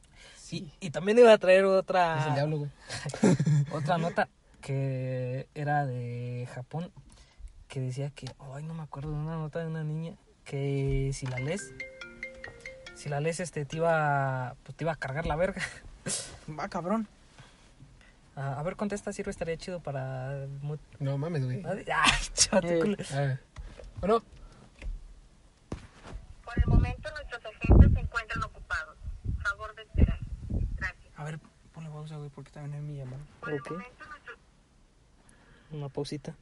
[0.50, 2.70] Y, y también iba a traer Es el otra, diablo, güey.
[3.72, 4.28] otra nota
[4.62, 6.90] que era de Japón
[7.68, 10.14] que decía que, ay, no me acuerdo, de una nota de una niña
[10.44, 11.72] que si la lees,
[12.94, 15.62] si la lees, este, te iba, pues, te iba a cargar la verga.
[16.58, 17.06] Va, cabrón.
[18.34, 20.46] A, a ver, contesta, sirve, estaría chido para...
[21.00, 21.62] No mames, güey.
[21.66, 21.84] Ay,
[22.34, 22.78] chato, Eh.
[22.80, 22.96] culo.
[23.12, 23.40] A ver.
[24.00, 24.22] Bueno,
[26.44, 28.96] Por el momento nuestros agentes se encuentran ocupados.
[29.42, 30.18] Favor de esperar.
[30.76, 31.12] Gracias.
[31.16, 31.38] A ver,
[31.74, 33.22] ponle pausa, güey, porque también es mi llamada.
[33.40, 34.38] Por el momento nuestros...
[35.72, 36.34] Una pausita.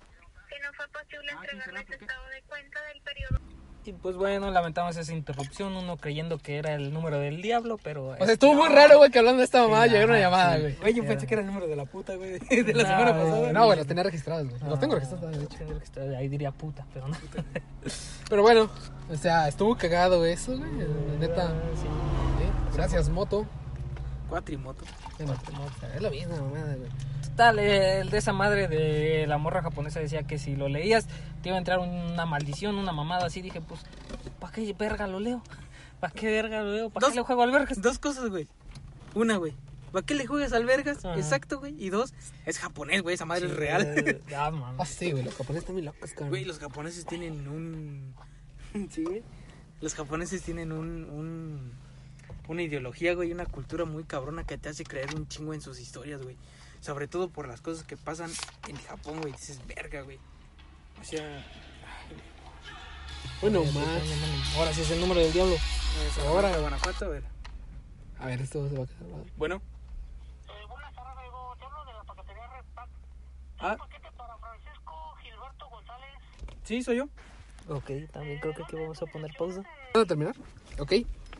[0.56, 3.40] Que no fue posible Ah, entregarles estado de cuenta del periodo.
[3.84, 8.08] Y pues bueno, lamentamos esa interrupción, uno creyendo que era el número del diablo, pero...
[8.08, 10.56] o sea, estuvo muy raro, güey, que hablando de esta mamada Sí, llegara una llamada,
[10.56, 10.60] sí.
[10.62, 10.74] güey.
[10.76, 13.10] Güey, yo pensé que era el número de la puta, güey, de la No, semana
[13.12, 13.24] güey.
[13.24, 13.52] pasada.
[13.52, 14.60] No, güey, los tenía registrados, güey.
[14.68, 16.16] Los tengo registrados, de hecho.
[16.18, 17.16] Ahí diría puta, pero no.
[18.28, 18.68] Pero bueno,
[19.08, 20.68] o sea, estuvo cagado eso, güey.
[21.20, 21.46] Neta.
[21.76, 21.82] Sí.
[21.86, 23.46] Sí, Gracias, moto.
[24.28, 24.84] Cuatrimoto.
[25.18, 25.34] Bueno,
[25.94, 26.90] es lo mismo, mamada, güey.
[27.38, 31.06] El de esa madre de la morra japonesa decía que si lo leías
[31.42, 33.42] te iba a entrar una maldición, una mamada así.
[33.42, 33.80] Dije, pues,
[34.40, 35.42] ¿para qué verga lo leo?
[36.00, 36.90] ¿Para qué verga lo leo?
[36.90, 37.80] ¿Para Dos- qué le juego al vergas?
[37.82, 38.48] Dos cosas, güey.
[39.14, 39.52] Una, güey.
[39.92, 41.04] ¿Para qué le juegas al vergas?
[41.04, 41.16] Ajá.
[41.16, 41.74] Exacto, güey.
[41.82, 42.12] Y dos,
[42.44, 43.14] es japonés, güey.
[43.14, 43.82] Esa madre Sí, es real.
[43.98, 44.74] eh, Ah, man.
[44.78, 46.28] Ah, sí, güey, los japoneses están muy locos, cabrón.
[46.30, 48.14] Güey, los japoneses tienen un...
[48.90, 49.22] sí, güey.
[49.80, 51.72] Los japoneses tienen un, un...
[52.48, 55.80] Una ideología, güey, una cultura muy cabrona que te hace creer un chingo en sus
[55.80, 56.36] historias, güey.
[56.86, 58.30] Sobre todo por las cosas que pasan
[58.68, 59.32] en Japón, güey.
[59.32, 60.20] Dices, verga, güey.
[61.00, 61.44] O sea.
[63.40, 64.54] Bueno, más.
[64.56, 65.56] Ahora sí es el número del diablo.
[66.28, 66.52] Ahora.
[66.52, 67.24] De Guanajuato, a ver.
[68.20, 69.02] A ver, esto se va a quedar.
[69.02, 69.24] ¿no?
[69.36, 69.56] Bueno.
[69.56, 71.24] Eh, buenas tardes,
[71.58, 72.88] Te hablo de la paquetería Red Pack.
[73.58, 73.76] Ah.
[73.76, 76.14] paquete para Francisco Gilberto González.
[76.62, 77.08] Sí, soy yo.
[77.68, 79.64] Ok, también creo que aquí vamos a poner pausa.
[79.92, 80.36] ¿Puedo terminar?
[80.78, 80.92] Ok.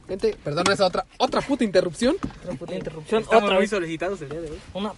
[0.08, 2.16] Gente, perdón esa otra, otra puta interrupción.
[2.42, 3.22] Otra puta interrupción.
[3.22, 3.70] Estamos Otra muy vez.
[3.70, 4.58] solicitados el día de hoy.
[4.74, 4.92] Una.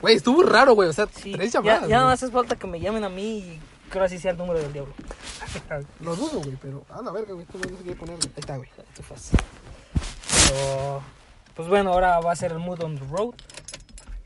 [0.00, 0.88] Güey, estuvo raro, güey.
[0.88, 1.88] O sea, Sí, tres ya, llamadas.
[1.88, 4.58] ya más hace falta que me llamen a mí y creo así sea el número
[4.60, 4.94] del diablo.
[6.00, 7.44] Lo dudo, güey, pero a la verga, güey.
[7.46, 8.16] Esto no se quiere poner.
[8.16, 8.28] güey.
[8.28, 8.68] Ahí está, güey.
[8.94, 9.34] Too fast.
[10.48, 11.02] Pero.
[11.54, 13.34] Pues bueno, ahora va a ser el mood on the road.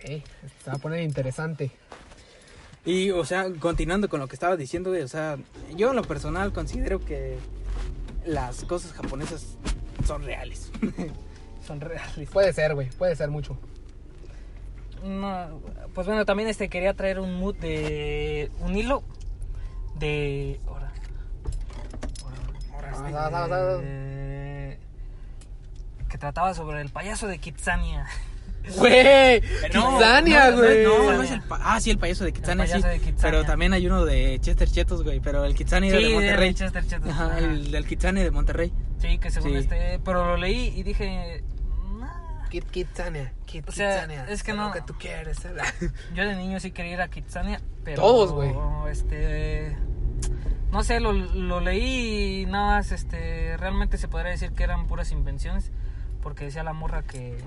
[0.01, 0.22] Ey,
[0.64, 1.70] se va a poner interesante.
[2.85, 5.37] Y, o sea, continuando con lo que estabas diciendo, güey, o sea,
[5.76, 7.37] yo en lo personal considero que
[8.24, 9.45] las cosas japonesas
[10.05, 10.70] son reales.
[11.66, 12.28] Son reales.
[12.30, 12.88] Puede ser, güey.
[12.90, 13.57] Puede ser mucho.
[15.05, 15.61] No,
[15.94, 18.51] pues bueno, también este quería traer un mood de.
[18.61, 19.03] un hilo
[19.96, 20.61] de.
[20.66, 20.92] Ahora.
[22.74, 22.92] Ahora.
[22.94, 23.78] Ah, ah, ah.
[23.82, 24.78] Eh,
[26.09, 28.07] que trataba sobre el payaso de Kitsania.
[28.77, 29.41] Güey,
[29.75, 30.85] No, Kitsania, no, güey.
[30.85, 32.73] No, no es el pa- Ah, sí, el payaso de Kitsania, El sí.
[32.75, 33.21] payaso de Kitsania.
[33.23, 35.21] Pero también hay uno de Chester Chetos, güey.
[35.21, 36.55] Pero el Kitsania era de Monterrey.
[36.55, 37.09] Chester Chetos.
[37.11, 37.39] Ajá, Ajá.
[37.39, 38.73] el del Kitsania de Monterrey.
[38.99, 39.57] Sí, que según Sí.
[39.59, 39.99] este.
[40.05, 41.43] Pero lo leí y dije.
[41.99, 42.49] "Nah".
[42.49, 43.33] Kit Kitsania.
[43.47, 44.27] Kit O sea, Kitsania.
[44.29, 45.39] es que no- Lo que tú quieres.
[45.39, 45.55] ser.
[46.15, 48.03] Yo de niño sí quería ir a Kitsania, pero...
[48.03, 48.53] Todos, güey.
[48.91, 49.77] Este...
[50.71, 53.57] No sé, lo, lo leí y nada más, este...
[53.57, 55.73] Realmente se podría decir que eran puras invenciones,
[56.23, 57.39] porque decía la morra que...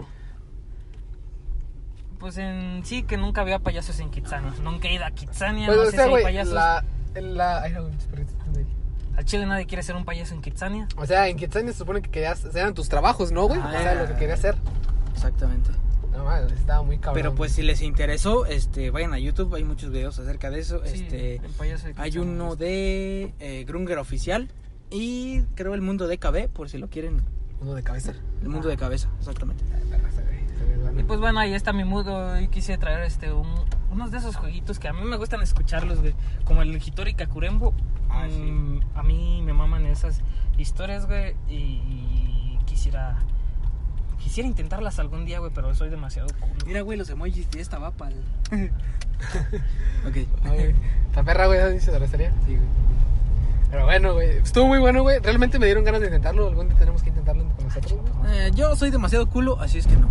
[2.24, 4.54] Pues en sí, que nunca había payasos en Kitsania.
[4.64, 6.54] Nunca he ido a Kitsania, Pues, no o sé sea, si hay güey, payasos.
[6.54, 7.62] la, la...
[7.64, 7.90] Ay, no.
[9.18, 10.88] Al chile nadie quiere ser un payaso en Kitsania.
[10.96, 13.60] O sea, en Kitsania se supone que querías, eran tus trabajos, ¿no, güey?
[13.62, 14.56] Ah, o sea, era- lo que querías hacer.
[15.14, 15.72] Exactamente.
[16.14, 17.16] No, mames, estaba muy cabrón.
[17.16, 20.82] Pero pues si les interesó, este, vayan a YouTube, hay muchos videos acerca de eso.
[20.86, 24.48] Sí, este, el payaso de hay uno de eh, Grunger oficial
[24.90, 27.22] y creo el mundo de KB, por si lo quieren.
[27.60, 28.14] Uno de cabeza.
[28.42, 29.66] El mundo de cabeza, exactamente.
[30.66, 31.00] Se se.
[31.00, 32.08] Y pues bueno, ahí está mi mood.
[32.08, 33.48] Hoy quise traer este un-
[33.92, 36.14] unos de esos jueguitos que a mí me gustan escucharlos, güey.
[36.46, 37.74] Como el Hitori Kakurembo.
[38.10, 38.36] Ah, sí.
[38.40, 40.22] Mm, A mí me maman esas
[40.58, 41.36] historias, güey.
[41.50, 43.18] Y quisiera.
[44.20, 46.54] Quisiera intentarlas algún día, güey, pero soy demasiado culo.
[46.66, 48.14] Mira, güey, los emojis de esta va pa'l...
[50.08, 50.18] ok.
[51.16, 52.08] La perra, güey, dice de la.
[52.08, 52.60] Sí, güey.
[53.70, 54.38] Pero bueno, güey.
[54.38, 55.20] Estuvo muy bueno, güey.
[55.20, 56.48] Realmente me dieron ganas de intentarlo.
[56.48, 58.38] Algún día tenemos que intentarlo con nosotros, güey.
[58.38, 60.08] Eh, yo soy demasiado culo, así es que no.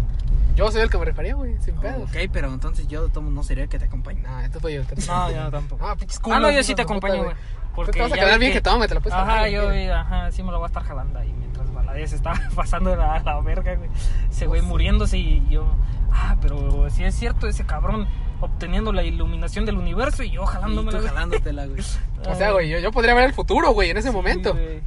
[0.55, 1.59] Yo soy el que me refería, güey.
[1.61, 2.03] Sin pedos.
[2.11, 4.21] Ok, pero entonces yo modos, no sería el que te acompañe.
[4.23, 4.83] No, esto fue yo.
[5.07, 5.87] No, yo tampoco.
[5.87, 7.37] Ah, pinches Ah, culos, no, yo sí te acompaño, güey.
[7.75, 10.31] Tú te vas a quedar bien que toma, me te la puedes Ajá, yo, ajá,
[10.31, 13.41] sí me lo voy a estar jalando ahí mientras Valadez se está pasando la, la
[13.41, 13.89] verga, güey.
[14.31, 15.75] Ese güey muriéndose y yo,
[16.13, 18.07] ah, pero si es cierto, ese cabrón
[18.41, 21.83] obteniendo la iluminación del universo y yo Y jalándome tú jalándotela, güey.
[22.29, 24.53] O sea, güey, yo, yo podría ver el futuro, güey, en ese momento.
[24.53, 24.83] güey.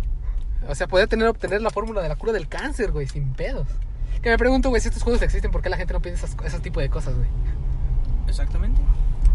[0.68, 3.68] O sea, podría tener, obtener la fórmula de la cura del cáncer, güey, sin pedos.
[4.22, 6.38] Que me pregunto, güey, si estos juegos existen, ¿por qué la gente no piensa esas,
[6.46, 7.28] ese tipo de cosas, güey?
[8.28, 8.82] Exactamente.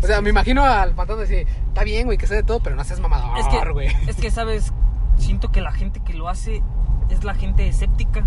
[0.03, 2.75] O sea, me imagino al fantasma decir, está bien, güey, que sé de todo, pero
[2.75, 3.89] no seas mamador, Es que, güey.
[4.09, 4.73] es que, ¿sabes?
[5.19, 6.63] Siento que la gente que lo hace
[7.11, 8.25] es la gente escéptica.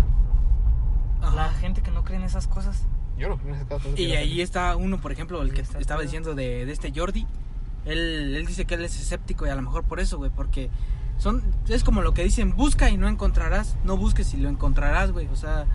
[1.34, 1.54] La Ajá.
[1.58, 2.84] gente que no cree en esas cosas.
[3.18, 3.98] Yo no, no sé cosas.
[3.98, 6.04] Y ahí está uno, por ejemplo, el que Está estaba todo.
[6.04, 7.26] diciendo de, de este Jordi.
[7.86, 10.70] Él, él dice que él es escéptico y a lo mejor por eso, güey, porque
[11.18, 15.12] son es como lo que dicen, busca y no encontrarás, no busques y lo encontrarás,
[15.12, 15.66] güey, o sea,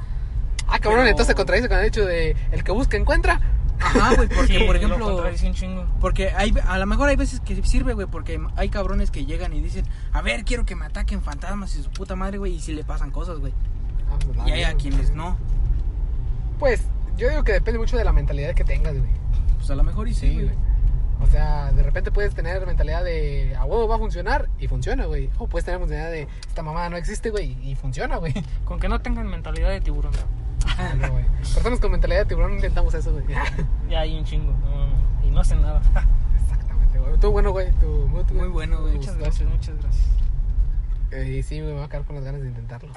[0.72, 3.40] Ah, cabrón, pero- entonces se contradice con el hecho de el que busca encuentra.
[3.82, 5.86] ajá, güey, porque Sí, por lo ejemplo, contradice un chingo.
[6.02, 9.54] porque hay a lo mejor hay veces que sirve, güey, porque hay cabrones que llegan
[9.54, 12.60] y dicen, "A ver, quiero que me ataquen fantasmas y su puta madre, güey", y
[12.60, 13.54] si le pasan cosas, güey.
[14.12, 15.38] Ah, pues, Y hay a quienes no.
[16.60, 16.82] Pues,
[17.18, 19.10] yo digo que depende mucho de la mentalidad que tengas, güey.
[19.58, 20.46] Pues a lo mejor y sí, Sí, güey.
[20.48, 20.58] güey.
[21.22, 25.06] O sea, de repente puedes tener mentalidad de a huevo va a funcionar y funciona,
[25.06, 25.30] güey.
[25.38, 28.34] O puedes tener mentalidad de esta mamá no existe, güey, y funciona, güey.
[28.66, 30.14] Con que no tengan mentalidad de tiburón.
[30.78, 31.26] Ah, no, güey.
[31.54, 33.26] Personas con mentalidad de tiburón intentamos eso, güey.
[33.90, 34.52] Ya hay un chingo.
[34.52, 35.82] no, y no hacen nada.
[36.42, 37.18] Exactamente, güey.
[37.20, 37.72] Tú, bueno, güey.
[37.80, 38.96] Tú, muy, Muy bueno, güey.
[38.96, 40.06] Muchas gracias, muchas gracias.
[41.12, 42.92] Eh, sí, güey, me voy a quedar con las ganas de intentarlo.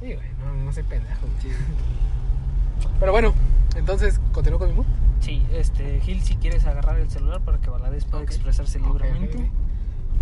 [0.00, 1.20] Sí, güey, no, no soy pendejo.
[1.26, 1.42] güey.
[1.42, 1.48] Sí.
[3.00, 3.34] Pero bueno,
[3.76, 4.86] entonces, ¿continúo con mi mood?
[5.20, 9.50] Sí, este, Gil, si quieres agarrar el celular para que Valadez pueda expresarse libremente.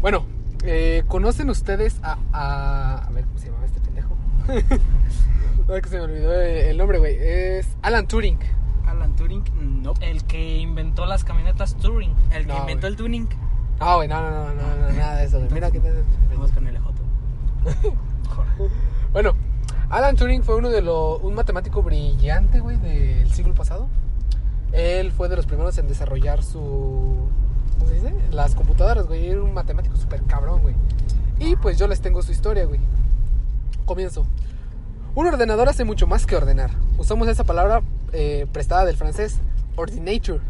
[0.01, 0.27] Bueno,
[0.65, 3.07] eh, ¿conocen ustedes a, a...
[3.07, 4.17] A ver, ¿cómo se llamaba este pendejo?
[5.73, 7.17] Ay, que se me olvidó el nombre, güey.
[7.19, 8.39] Es Alan Turing.
[8.87, 9.43] Alan Turing,
[9.83, 9.95] no.
[10.01, 12.15] El que inventó las camionetas Touring.
[12.33, 13.29] El que No, inventó el tuning.
[13.81, 15.51] No, güey, no, no, no, no, no, nada de eso, güey.
[15.53, 16.05] Mira qué tal.
[16.31, 17.03] Vamos con el ejoto.
[19.13, 19.35] Bueno,
[19.89, 21.22] Alan Turing fue uno de los...
[21.22, 23.89] Un matemático brillante, güey, del siglo pasado.
[24.72, 27.28] Él fue de los primeros en desarrollar su...
[27.78, 28.14] ¿Cómo se dice?
[28.32, 29.28] Las computadoras, güey.
[29.28, 30.74] Era un matemático súper cabrón, güey.
[31.39, 32.80] Y pues yo les tengo su historia, güey.
[33.84, 34.26] Comienzo.
[35.14, 36.70] Un ordenador hace mucho más que ordenar.
[36.99, 37.82] Usamos esa palabra
[38.12, 39.39] eh, prestada del francés
[39.76, 40.41] ordinator,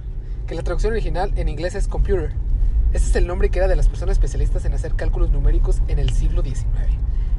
[0.46, 2.32] que la traducción original en inglés es computer.
[2.92, 5.98] Ese es el nombre que era de las personas especialistas en hacer cálculos numéricos en
[5.98, 6.66] el siglo XIX.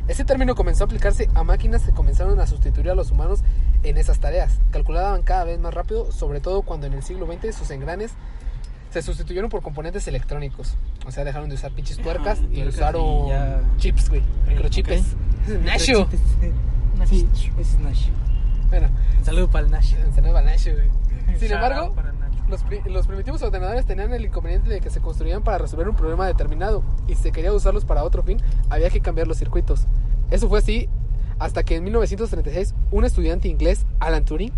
[0.08, 3.42] Ese término comenzó a aplicarse a máquinas que comenzaron a sustituir a los humanos
[3.84, 4.60] en esas tareas.
[4.72, 8.12] Calculaban cada vez más rápido, sobre todo cuando en el siglo XX sus engranes
[8.90, 10.76] se sustituyeron por componentes electrónicos.
[11.06, 14.24] O sea, dejaron de usar pinches tuercas Ajá, y usaron y ya- chips, güey.
[14.48, 14.90] Microchips.
[14.92, 15.62] ok.
[15.66, 16.08] Nasho.
[17.06, 17.28] Sí,
[17.60, 18.08] es Nash.
[18.70, 18.90] Bueno,
[19.24, 19.94] Saludo para el Nash.
[20.16, 20.90] se nos va Nasho, güey.
[21.38, 22.07] Sin embargo, para.
[22.50, 26.26] Los, pri- primitivos ordenadores tenían el inconveniente de que se construían para resolver un problema
[26.28, 28.40] determinado y si se quería usarlos para otro fin,
[28.70, 29.86] había que cambiar los circuitos.
[30.32, 30.90] Eso fue así
[31.40, 34.52] hasta que en 1936 un estudiante inglés, Alan Turing,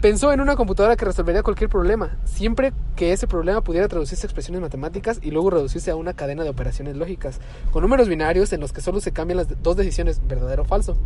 [0.00, 4.28] pensó en una computadora que resolvería cualquier problema, siempre que ese problema pudiera traducirse a
[4.28, 7.40] expresiones matemáticas y luego reducirse a una cadena de operaciones lógicas,
[7.70, 10.96] con números binarios en los que solo se cambian las dos decisiones, verdadero o falso.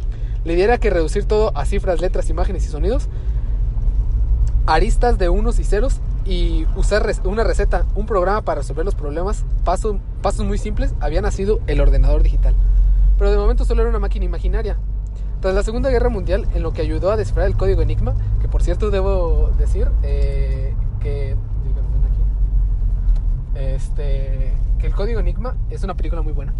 [0.44, 3.08] La idea era que reducir todo a cifras, letras, imágenes y sonidos
[4.68, 9.44] aristas de unos y ceros y usar una receta, un programa para resolver los problemas,
[9.64, 12.54] paso- pasos muy simples, había nacido el ordenador digital.
[13.16, 14.76] Pero de momento solo era una máquina imaginaria.
[15.40, 18.48] Tras la Segunda Guerra Mundial, en lo que ayudó a descifrar el código Enigma, que
[18.48, 21.34] por cierto debo decir eh, que...
[23.54, 26.54] Este, que el código Enigma es una película muy buena.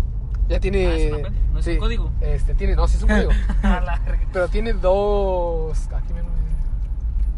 [0.49, 0.87] Ya tiene...
[0.87, 1.29] Ah, ¿es una?
[1.53, 2.11] ¿No es un sí, código?
[2.21, 3.31] Este, tiene, no, sí es un código.
[4.33, 5.89] Pero tiene dos.
[5.95, 6.38] Aquí me.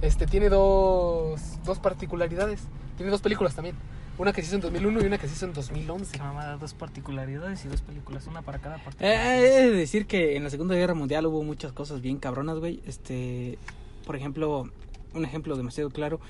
[0.03, 1.41] Este, tiene dos.
[1.65, 2.61] Dos particularidades.
[2.97, 3.77] Tiene dos películas también.
[4.19, 6.19] Una que se hizo en 2001 y una que se hizo en 2011.
[6.19, 9.37] Qué mamada, dos particularidades y dos películas, una para cada Eh, particularidad.
[9.39, 12.83] he de decir que en la Segunda Guerra Mundial hubo muchas cosas bien cabronas, güey.
[12.87, 13.59] Este,
[14.05, 14.69] por ejemplo,
[15.15, 16.21] un ejemplo demasiado claro.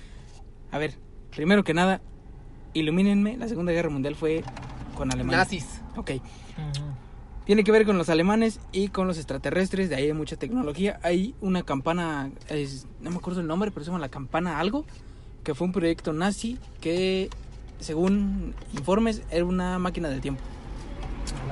[0.70, 0.94] A ver,
[1.34, 2.00] primero que nada,
[2.74, 4.44] ilumínenme, la Segunda Guerra Mundial fue
[4.96, 5.38] con Alemania.
[5.38, 5.80] Nazis.
[5.96, 6.10] Ok.
[6.12, 6.89] Ujú.
[7.44, 11.00] Tiene que ver con los alemanes y con los extraterrestres, de ahí hay mucha tecnología.
[11.02, 14.84] Hay una campana, es- no me acuerdo el nombre, pero se llama la campana algo,
[15.42, 17.28] que fue un proyecto nazi que,
[17.80, 20.42] según informes, era una máquina del tiempo.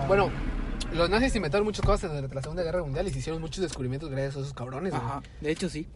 [0.06, 0.30] Bueno,
[0.94, 4.10] los nazis inventaron muchas cosas durante la Segunda Guerra Mundial y se hicieron muchos descubrimientos
[4.10, 4.94] gracias a esos cabrones.
[4.94, 5.86] Ajá, de hecho sí.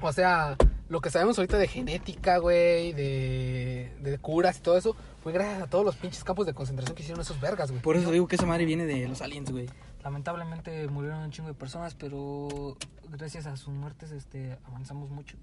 [0.00, 0.56] O sea,
[0.88, 5.62] lo que sabemos ahorita de genética, güey, de, de curas y todo eso, fue gracias
[5.62, 7.82] a todos los pinches campos de concentración que hicieron esos vergas, güey.
[7.82, 9.68] Por eso digo que esa madre viene de los aliens, güey.
[10.02, 12.76] Lamentablemente murieron un chingo de personas, pero
[13.08, 15.36] gracias a sus muertes este avanzamos mucho.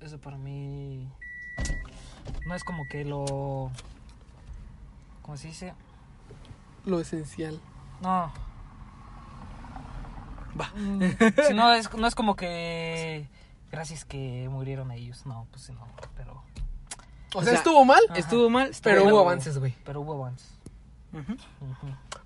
[0.00, 1.08] Eso para mí
[2.46, 3.70] no es como que lo
[5.22, 5.74] ¿cómo se dice?
[6.84, 7.60] Lo esencial.
[8.00, 8.32] No.
[10.60, 10.72] Va.
[10.74, 11.02] Mm,
[11.46, 13.28] si no es no es como que
[13.72, 15.84] gracias que murieron ellos, no, pues no,
[16.16, 16.42] pero
[17.34, 18.18] O, O sea, sea, estuvo mal, Ajá.
[18.18, 19.74] Estuvo mal, pero hubo avances, güey.
[19.84, 20.48] pero hubo avances.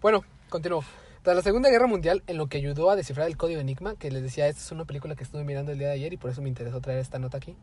[0.00, 0.82] Bueno, continúo.
[1.22, 4.10] Tras la Segunda Guerra Mundial, en lo que ayudó a descifrar el código Enigma, que
[4.12, 6.30] les decía, esta es una película que estuve mirando el día de ayer y por
[6.30, 7.56] eso me interesó traer esta nota aquí.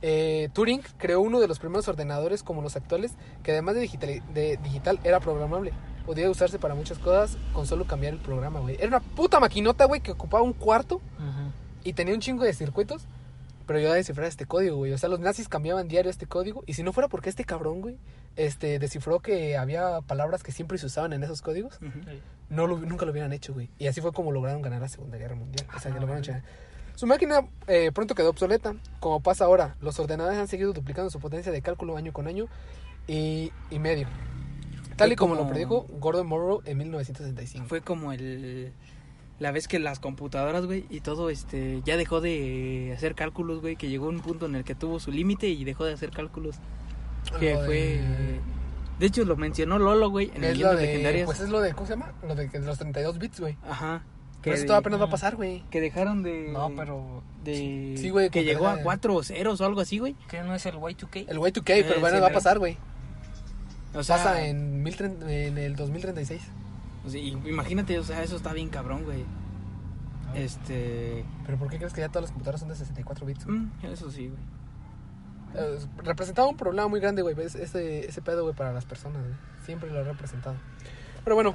[0.00, 3.12] eh, Turing creó uno de los primeros ordenadores como los actuales,
[3.42, 5.72] que además de digital, de digital era programable.
[6.06, 8.76] Podía usarse para muchas cosas con solo cambiar el programa, güey.
[8.76, 11.00] Era una puta maquinota, güey, que ocupaba un cuarto
[11.82, 13.06] y tenía un chingo de circuitos,
[13.66, 14.92] pero ayudaba a descifrar este código, güey.
[14.92, 17.80] O sea, los nazis cambiaban diario este código y si no fuera porque este cabrón,
[17.80, 17.96] güey,
[18.36, 21.78] este, descifró que había palabras que siempre se usaban en esos códigos,
[22.50, 23.70] no lo, nunca lo hubieran hecho, güey.
[23.78, 25.66] Y así fue como lograron ganar la Segunda Guerra Mundial.
[25.74, 26.42] O sea, que Ah, lograron
[26.94, 29.76] Su máquina eh, pronto quedó obsoleta, como pasa ahora.
[29.80, 32.46] Los ordenadores han seguido duplicando su potencia de cálculo año con año
[33.06, 34.06] y, y medio.
[34.96, 37.66] Tal y Fue como, lo como- predijo Gordon Morrow en 1965.
[37.68, 38.72] Fue como el
[39.40, 43.76] la vez que las computadoras, güey, y todo este ya dejó de hacer cálculos, güey,
[43.76, 46.56] que llegó un punto en el que tuvo su límite y dejó de hacer cálculos.
[47.40, 48.00] Que fue
[48.98, 51.26] de hecho lo mencionó Lolo, güey, en es lo de, Legendarias.
[51.26, 52.12] pues es lo de, ¿cómo se llama?
[52.26, 53.56] Lo de, que de los 32 bits, güey.
[53.68, 54.04] Ajá.
[54.42, 55.64] Pero eso de- todavía apenas va a pasar, güey.
[55.70, 59.60] que dejaron de No, pero de Sí, güey, que que llegó a de- cuatro ceros
[59.60, 60.14] o algo así, güey.
[60.28, 61.24] que no es el Y2K.
[61.28, 62.76] El Y2K, Eh, pero bueno, sí, va a pero- pasar, güey.
[63.94, 66.42] O sea, Pasa en, 1030 en el 2036.
[67.06, 69.24] O sea, imagínate, o sea, eso está bien cabrón, güey.
[70.34, 73.46] Este, ¿Pero por qué crees que ya todas las computadoras son de 64 bits?
[73.46, 74.40] mm, eso sí, güey.
[75.56, 77.36] Eh, representaba un problema muy grande, güey.
[77.40, 79.34] Ese, ese pedo, güey, para las personas, güey.
[79.64, 80.56] Siempre lo ha representado.
[81.22, 81.54] Pero bueno,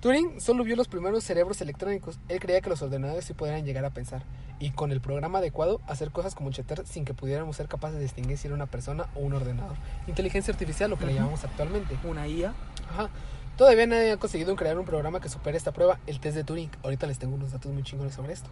[0.00, 2.20] Turing solo vio los primeros cerebros electrónicos.
[2.28, 4.22] Él creía que los ordenadores sí podrían llegar a pensar.
[4.60, 8.02] Y con el programa adecuado, hacer cosas como chetar sin que pudiéramos ser capaces de
[8.04, 9.74] distinguir si era una persona o un ordenador.
[10.06, 11.18] Inteligencia artificial, lo que le Ujú.
[11.20, 11.98] llamamos actualmente.
[12.04, 12.54] Una IA.
[12.90, 13.10] Ajá.
[13.56, 16.70] Todavía nadie ha conseguido crear un programa que supere esta prueba, el test de Turing.
[16.82, 18.50] Ahorita les tengo unos datos muy chingones sobre esto.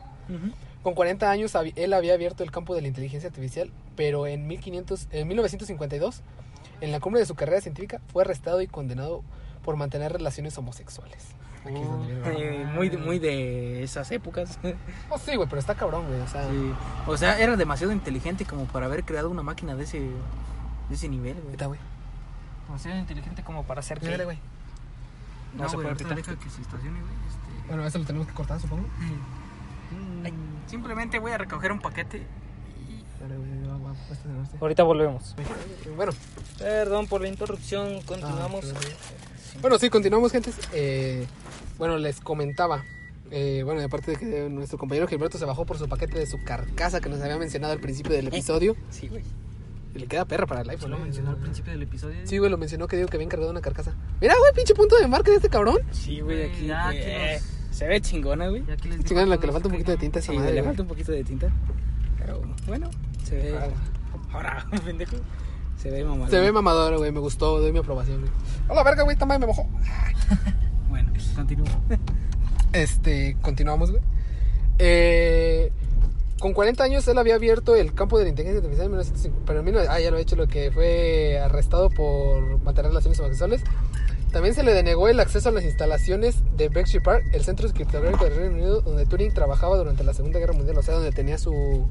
[0.83, 5.09] Con 40 años él había abierto el campo de la inteligencia artificial, pero en, 1500,
[5.13, 6.23] en 1952,
[6.81, 9.23] en la cumbre de su carrera científica, fue arrestado y condenado
[9.63, 11.29] por mantener relaciones homosexuales.
[11.67, 12.65] Aquí es donde viene, güey.
[12.67, 14.59] Muy, de- muy de esas épocas.
[15.11, 16.21] Oh, sí, güey, pero está cabrón, güey.
[16.21, 16.73] O sea, Sí.
[17.07, 21.09] O sea, era demasiado inteligente como para haber creado una máquina de ese, de ese
[21.09, 21.53] nivel, güey.
[21.53, 21.81] neta, güey.
[22.67, 24.25] Demasiado inteligente como para gay.
[24.25, 24.39] güey.
[25.57, 26.17] No se puede ahorita apretar.
[26.35, 27.13] deja que se estacione, güey.
[27.13, 27.69] Este...
[27.69, 28.87] Bueno, eso lo tenemos que cortar, supongo.
[30.25, 30.33] Ay,
[30.67, 32.27] simplemente voy a recoger un paquete.
[33.21, 33.37] Dale,
[34.11, 34.57] estacionarse.
[34.61, 35.35] Ahorita volvemos.
[35.97, 36.13] Bueno,
[36.59, 38.65] Perdón por la interrupción, continuamos.
[38.71, 38.93] Ah, perdón.
[39.63, 40.59] bueno, sí, continuamos, gentes.
[40.73, 41.27] Eh,
[41.79, 42.83] bueno, les comentaba.
[43.31, 46.27] eh, bueno, y aparte de que nuestro compañero Gilberto se bajó por su paquete de
[46.27, 48.77] su carcasa que nos había mencionado al principio del episodio.
[48.91, 49.23] Sí, güey.
[49.95, 50.91] Y le queda perra para el iPhone.
[50.91, 52.17] Lo mencionó al principio del episodio.
[52.25, 53.95] Sí, güey, lo mencionó que digo que había encargado una carcasa.
[54.21, 55.79] Mira, güey, pinche punto de marca de este cabrón.
[55.93, 56.67] Sí, güey, aquí.
[56.67, 57.39] Ya, aquí eh,
[57.69, 58.65] nos- Se ve chingona, güey.
[58.67, 60.33] Y aquí les digo Chingada, a la que le falta un poquito de tinta esa
[60.33, 60.53] Sí, madre.
[60.55, 61.53] le falta un poquito de tinta.
[62.19, 62.91] Pero bueno,
[63.23, 63.57] se ve.
[63.59, 63.69] Ah,
[64.33, 65.17] Ahora, pendejo.
[65.77, 66.29] Se ve mamá.
[66.29, 68.33] Se ve mamador, güey, me gustó, doy mi aprobación, güey.
[68.69, 69.69] Hola, verga, güey, esta madre me mojó.
[70.89, 71.67] Bueno, continúo.
[72.73, 74.03] Este, continuamos, güey.
[74.79, 75.73] Eh,
[76.41, 79.61] con 40 años él había abierto el campo de la inteligencia artificial en 1950, pero
[79.61, 83.63] en 19 ah, ya lo he hecho, lo que fue arrestado por mantener relaciones homosexuales.
[84.33, 88.25] También se le denegó el acceso a las instalaciones de Berkshire Park, el centro criptográfico
[88.25, 91.39] del Reino Unido, donde Turing trabajaba durante la Segunda Guerra Mundial, o sea, donde tenía
[91.39, 91.89] su...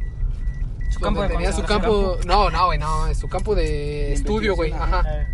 [0.90, 2.18] Su campo de tenía su campo...
[2.28, 4.74] No, no, güey, no, es su campo de, estudio, güey.
[4.74, 5.26] Ajá.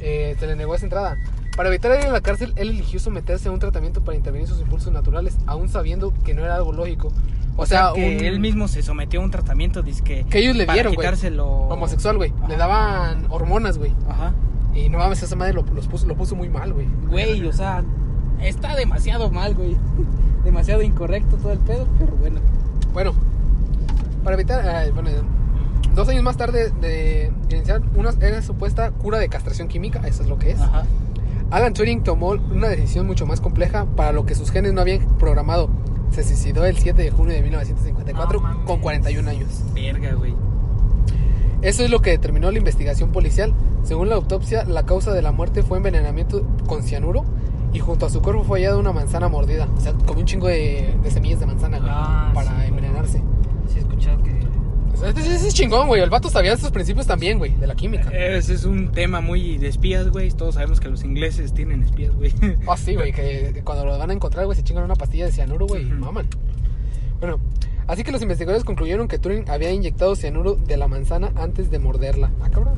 [0.00, 1.16] Eh, se le negó esa entrada.
[1.58, 4.60] Para evitar ir a la cárcel, él eligió someterse a un tratamiento para intervenir sus
[4.60, 7.12] impulsos naturales, aún sabiendo que no era algo lógico.
[7.56, 10.64] O, sea, que un- él mismo se sometió a un tratamiento, dice Que ellos le
[10.66, 11.46] para dieron, quitárselo.
[11.46, 12.32] homosexual, güey.
[12.48, 13.92] Le daban hormonas, güey.
[14.08, 14.32] Ajá.
[14.72, 16.86] Y no mames, esa madre lo, los puso, lo puso muy mal, güey.
[17.08, 17.82] Güey, o sea,
[18.40, 19.76] está demasiado mal, güey.
[20.44, 22.40] Demasiado incorrecto todo el pedo, pero bueno.
[22.92, 23.12] Bueno,
[24.22, 24.86] para evitar.
[24.86, 25.10] eh, bueno,
[25.96, 30.28] dos años más tarde de iniciar una era supuesta cura de castración química, eso es
[30.28, 30.60] lo que es.
[30.60, 30.84] Ajá.
[31.50, 35.00] Alan Turing tomó una decisión mucho más compleja para lo que sus genes no habían
[35.18, 35.70] programado.
[36.10, 39.62] Se suicidó el 7 de junio de 1954 No con 41 años.
[39.74, 40.34] Verga, güey.
[41.62, 43.52] Eso es lo que determinó la investigación policial.
[43.82, 47.24] Según la autopsia, la causa de la muerte fue envenenamiento con cianuro
[47.72, 49.68] y junto a su cuerpo fue hallada una manzana mordida.
[49.76, 52.66] O sea, comió un chingo de, de semillas de manzana Ah, para sí.
[52.68, 53.22] envenenarse.
[55.04, 56.02] Ese es chingón, güey.
[56.02, 58.10] El vato sabía estos principios también, güey, de la química.
[58.10, 60.30] Ese es un tema muy de espías, güey.
[60.30, 62.32] Todos sabemos que los ingleses tienen espías, güey.
[62.68, 65.32] Ah, sí, güey, que cuando lo van a encontrar, güey, se chingan una pastilla de
[65.32, 66.26] cianuro, güey, y maman.
[67.20, 67.38] Bueno,
[67.86, 71.78] así que los investigadores concluyeron que Turing había inyectado cianuro de la manzana antes de
[71.78, 72.30] morderla.
[72.40, 72.74] Ah, cabrón.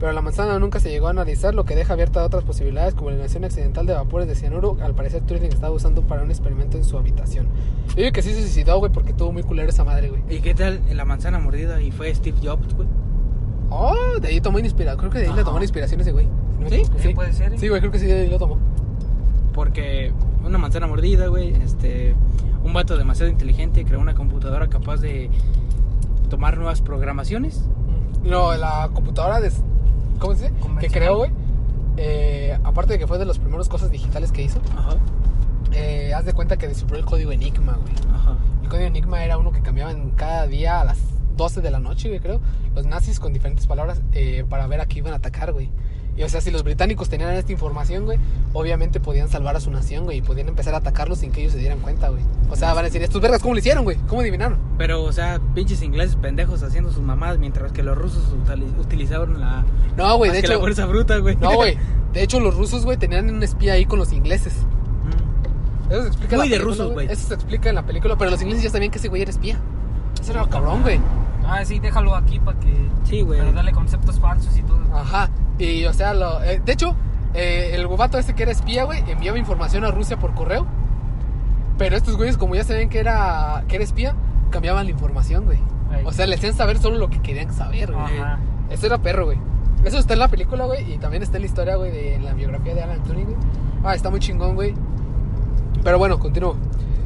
[0.00, 3.10] Pero la manzana nunca se llegó a analizar, lo que deja abierta otras posibilidades como
[3.10, 4.78] la eliminación accidental de vapores de cianuro.
[4.82, 7.48] Al parecer Turing estaba usando para un experimento en su habitación.
[7.90, 10.22] Yo digo que sí se suicidó, güey, porque tuvo muy culero esa madre, güey.
[10.30, 11.82] ¿Y qué tal la manzana mordida?
[11.82, 12.88] Y fue Steve Jobs, güey.
[13.68, 14.98] Oh, de ahí tomó inspiración.
[14.98, 15.44] Creo que de ahí le Ajá.
[15.44, 16.26] tomó la inspiración ese güey.
[16.58, 16.82] ¿No ¿Sí?
[16.98, 17.58] Sí, puede ser, ¿eh?
[17.58, 18.58] Sí, güey, creo que sí, de ahí lo tomó.
[19.52, 20.12] Porque
[20.44, 21.54] una manzana mordida, güey.
[21.62, 22.14] Este.
[22.64, 25.30] Un vato demasiado inteligente creó una computadora capaz de
[26.30, 27.64] tomar nuevas programaciones.
[28.22, 29.50] No, la computadora de...
[30.20, 30.54] ¿Cómo se dice?
[30.80, 31.30] Que creó, güey.
[31.96, 34.96] eh, aparte de que fue de las primeras cosas digitales que hizo, Ajá.
[35.72, 37.94] eh, haz de cuenta que descubrió el código Enigma, güey.
[38.14, 38.36] Ajá.
[38.62, 40.98] El código Enigma era uno que cambiaban cada día a las
[41.36, 42.40] 12 de la noche, güey, creo.
[42.74, 45.70] Los nazis con diferentes palabras eh, para ver a qué iban a atacar, güey.
[46.20, 48.18] Y o sea, si los británicos tenían esta información, güey,
[48.52, 51.54] obviamente podían salvar a su nación, güey, y podían empezar a atacarlos sin que ellos
[51.54, 52.22] se dieran cuenta, güey.
[52.50, 53.96] O sea, van a decir, estos vergas, ¿cómo lo hicieron, güey?
[54.06, 54.58] ¿Cómo adivinaron?
[54.76, 59.40] Pero, o sea, pinches ingleses pendejos haciendo sus mamadas mientras que los rusos utili- utilizaron
[59.40, 59.64] la.
[59.96, 60.60] No, güey, de que la hecho...
[60.60, 61.36] fuerza bruta, güey.
[61.36, 61.78] No, güey.
[62.12, 64.52] De hecho, los rusos, güey, tenían un espía ahí con los ingleses.
[65.88, 65.92] Mm.
[65.92, 67.06] Eso se explica en Muy la de película, rusos, güey.
[67.10, 69.30] Eso se explica en la película, pero los ingleses ya sabían que ese güey era
[69.30, 69.58] espía.
[70.20, 71.00] Eso era cabrón, güey.
[71.46, 72.74] Ah, sí, déjalo aquí para que.
[73.04, 73.38] Sí, güey.
[73.38, 74.80] Para darle conceptos falsos y todo.
[74.94, 75.30] Ajá.
[75.60, 76.96] Y, o sea, lo, eh, de hecho,
[77.34, 80.66] eh, el gubato ese que era espía, güey, enviaba información a Rusia por correo.
[81.78, 84.14] Pero estos güeyes, como ya sabían que era, que era espía,
[84.50, 85.58] cambiaban la información, güey.
[85.96, 86.04] Ey.
[86.04, 88.20] O sea, le hacían saber solo lo que querían saber, güey.
[88.70, 89.38] Eso era perro, güey.
[89.84, 92.24] Eso está en la película, güey, y también está en la historia, güey, de en
[92.24, 93.36] la biografía de Alan Turing, güey.
[93.82, 94.74] Ah, está muy chingón, güey.
[95.82, 96.56] Pero bueno, continúo.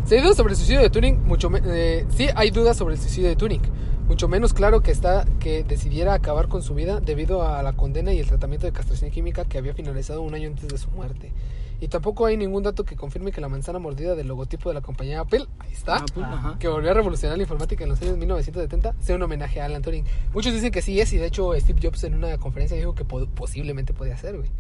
[0.05, 3.01] Si hay dudas sobre el suicidio de Turing, mucho eh, sí hay dudas sobre el
[3.01, 3.63] suicidio de Turing.
[4.09, 8.13] Mucho menos claro que está que decidiera acabar con su vida debido a la condena
[8.13, 11.33] y el tratamiento de castración química que había finalizado un año antes de su muerte.
[11.81, 14.81] Y tampoco hay ningún dato que confirme que la manzana mordida del logotipo de la
[14.81, 16.27] compañía Apple, ahí está, Ah, pues,
[16.59, 19.83] que volvió a revolucionar la informática en los años 1970, sea un homenaje a Alan
[19.83, 20.05] Turing.
[20.33, 23.05] Muchos dicen que sí es, y de hecho Steve Jobs en una conferencia dijo que
[23.05, 24.51] po- posiblemente podía ser, güey.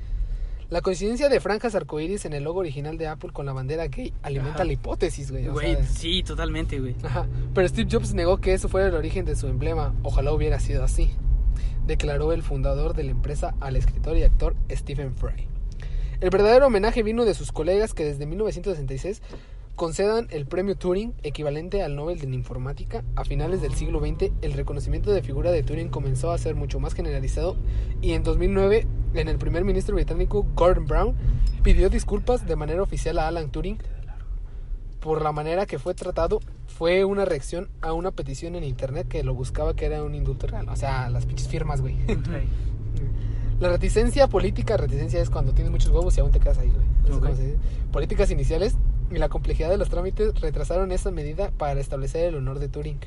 [0.71, 4.12] La coincidencia de franjas arcoíris en el logo original de Apple con la bandera gay
[4.23, 4.65] alimenta Ajá.
[4.65, 5.47] la hipótesis, güey.
[5.47, 6.97] Güey, sí, totalmente, güey.
[7.03, 7.27] Ajá.
[7.55, 9.95] Pero Steve Jobs negó que eso fuera el origen de su emblema.
[10.03, 11.11] Ojalá hubiera sido así.
[11.87, 15.49] Declaró el fundador de la empresa al escritor y actor Stephen Fry.
[16.21, 19.21] El verdadero homenaje vino de sus colegas que desde 1966
[19.77, 24.53] concedan el premio Turing, equivalente al Nobel de Informática, a finales del siglo XX, el
[24.53, 27.57] reconocimiento de figura de Turing comenzó a ser mucho más generalizado
[28.01, 31.14] y en 2009, en el primer ministro británico Gordon Brown
[31.62, 33.79] pidió disculpas de manera oficial a Alan Turing
[35.01, 36.41] por la manera que fue tratado.
[36.66, 40.47] Fue una reacción a una petición en internet que lo buscaba que era un indulto
[40.47, 40.68] real.
[40.68, 41.97] O sea, las pinches firmas, güey.
[43.65, 46.85] La reticencia política, reticencia es cuando tienes muchos huevos y aún te quedas ahí, güey.
[47.03, 47.23] Eso es Ok.
[47.23, 47.59] como se dice.
[47.93, 48.75] Políticas iniciales
[49.11, 52.99] y la complejidad de los trámites retrasaron esa medida para establecer el honor de Turing.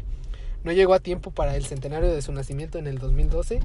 [0.64, 3.60] No llegó a tiempo para el centenario de su nacimiento en el 2012.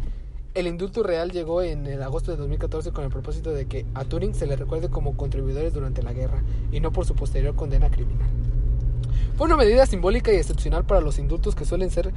[0.52, 4.04] El indulto real llegó en el agosto de 2014 con el propósito de que a
[4.04, 7.88] Turing se le recuerde como contribuidores durante la guerra y no por su posterior condena
[7.90, 8.28] criminal.
[9.36, 12.12] Fue una medida simbólica y excepcional para los indultos que suelen ser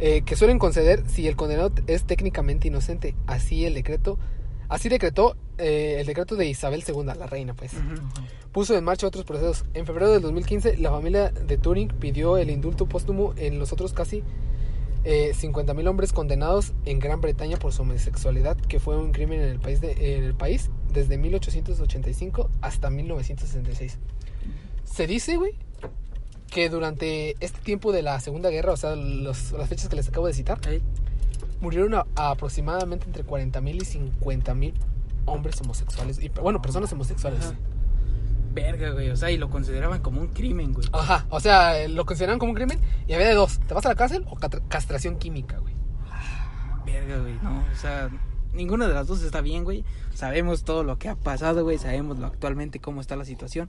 [0.00, 3.14] eh, que suelen conceder si el condenado es técnicamente inocente.
[3.26, 4.16] Así el decreto,
[4.68, 7.72] así decretó eh, el decreto de Isabel II, la reina, pues.
[8.52, 9.64] Puso en marcha otros procesos.
[9.74, 13.92] En febrero del 2015, la familia de Turing pidió el indulto póstumo en los otros
[13.92, 14.22] casi
[15.04, 19.48] eh, 50.000 hombres condenados en Gran Bretaña por su homosexualidad, que fue un crimen en
[19.48, 23.98] el país, de- en el país desde 1885 hasta 1966.
[24.84, 25.52] Se dice, güey,
[26.50, 30.08] que durante este tiempo de la Segunda Guerra, o sea, los- las fechas que les
[30.08, 30.82] acabo de citar, Ey.
[31.60, 34.74] murieron a- a aproximadamente entre 40.000 y 50.000
[35.26, 36.18] hombres homosexuales.
[36.22, 37.40] Y, bueno, personas homosexuales.
[37.44, 37.54] Ajá.
[38.54, 39.10] Verga, güey.
[39.10, 40.88] O sea, y lo consideraban como un crimen, güey.
[40.92, 43.90] Ajá, o sea, lo consideraban como un crimen y había de dos, ¿te vas a
[43.90, 44.36] la cárcel o
[44.68, 45.74] castración química, güey?
[46.86, 47.34] Verga, güey.
[47.42, 48.08] No, o sea,
[48.54, 49.84] ninguna de las dos está bien, güey.
[50.14, 51.78] Sabemos todo lo que ha pasado, güey.
[51.78, 53.68] Sabemos lo actualmente cómo está la situación.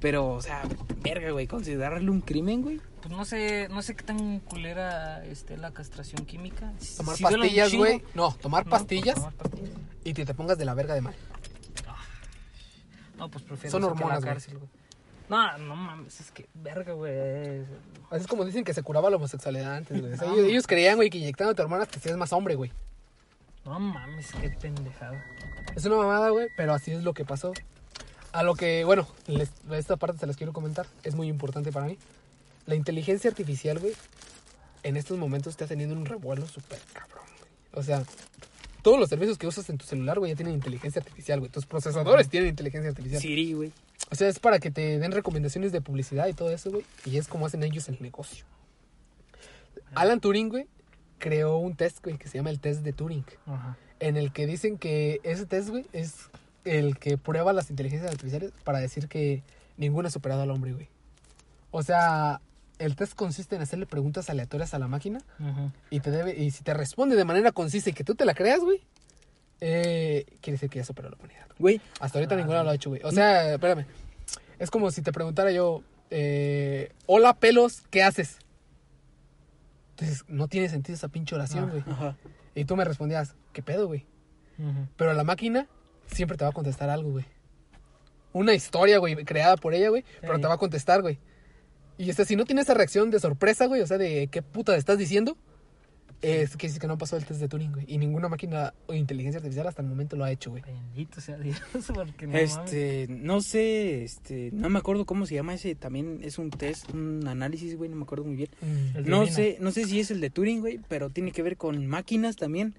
[0.00, 0.62] Pero, o sea,
[1.02, 1.46] verga, güey.
[1.46, 2.80] Considerarle un crimen, güey.
[3.02, 6.72] Pues no sé, no sé qué tan culera esté la castración química.
[6.96, 8.02] Tomar si pastillas, güey.
[8.14, 8.70] No, tomar ¿no?
[8.70, 9.70] pastillas Tomar pastillas.
[10.04, 11.14] y que te pongas de la verga de mal.
[13.16, 14.32] No, pues prefiero Son eso que la hormonas, güey.
[14.34, 14.70] cárcel, güey.
[15.28, 17.60] No, no mames, es que verga, güey.
[18.10, 20.12] Así es como dicen que se curaba la homosexualidad antes, güey.
[20.14, 20.34] O sea, No.
[20.34, 22.72] ellos, ellos creían, güey, que inyectando te hormonas te hacías más hombre, güey.
[23.64, 25.22] No mames, qué pendejada.
[25.76, 27.52] Es una mamada, güey, pero así es lo que pasó.
[28.32, 30.86] A lo que, bueno, les- esta parte se las quiero comentar.
[31.02, 31.98] Es muy importante para mí.
[32.66, 33.92] La inteligencia artificial, güey,
[34.82, 37.50] en estos momentos está teniendo un revuelo súper cabrón, güey.
[37.74, 38.04] O sea,
[38.82, 41.50] todos los servicios que usas en tu celular, güey, ya tienen inteligencia artificial, güey.
[41.50, 43.20] Tus procesadores tienen inteligencia artificial.
[43.20, 43.72] Siri, güey.
[44.10, 46.84] O sea, es para que te den recomendaciones de publicidad y todo eso, güey.
[47.04, 48.44] Y es como hacen ellos el negocio.
[49.94, 50.66] Alan Turing, güey,
[51.18, 53.76] creó un test, güey, que se llama el test de Turing Ajá.
[53.98, 56.30] en el que dicen que ese test, güey, es
[56.64, 59.42] el que prueba las inteligencias artificiales para decir que
[59.76, 60.88] ninguna ha superado al hombre, güey.
[61.70, 62.40] O sea,
[62.78, 65.72] el test consiste en hacerle preguntas aleatorias a la máquina Ajá.
[65.90, 68.34] y te debe y si te responde de manera concisa y que tú te la
[68.34, 68.80] creas, güey,
[69.60, 71.46] eh, quiere decir que ya superó la humanidad.
[71.58, 73.02] Güey, Hasta ahorita ninguna lo ha hecho, güey.
[73.04, 73.84] O sea, espérame.
[74.58, 78.38] Es como si te preguntara yo, eh, hola pelos, ¿qué haces?
[79.92, 81.94] Entonces, no tiene sentido esa pinche oración, Ah.
[81.94, 82.14] güey.
[82.54, 84.06] Y tú me respondías, ¿qué pedo, güey?
[84.58, 84.88] Ajá.
[84.96, 85.66] Pero la máquina
[86.12, 87.24] siempre te va a contestar algo, güey.
[88.32, 91.18] Una historia, güey, creada por ella, güey, pero te va a contestar, güey.
[91.98, 94.40] Y o sea, si no tiene esa reacción de sorpresa, güey, o sea, de qué
[94.40, 95.36] puta estás diciendo,
[96.22, 97.84] es que que no pasó el test de Turing, güey.
[97.88, 100.62] Y ninguna máquina o inteligencia artificial hasta el momento lo ha hecho, güey.
[100.62, 101.60] Bendito sea Dios,
[101.94, 102.56] porque no mames.
[102.56, 106.92] Este, no sé, este, no me acuerdo cómo se llama ese, también es un test,
[106.92, 108.50] un análisis, güey, no me acuerdo muy bien.
[108.94, 111.56] De No sé, no sé si es el de Turing, güey, pero tiene que ver
[111.56, 112.74] con máquinas también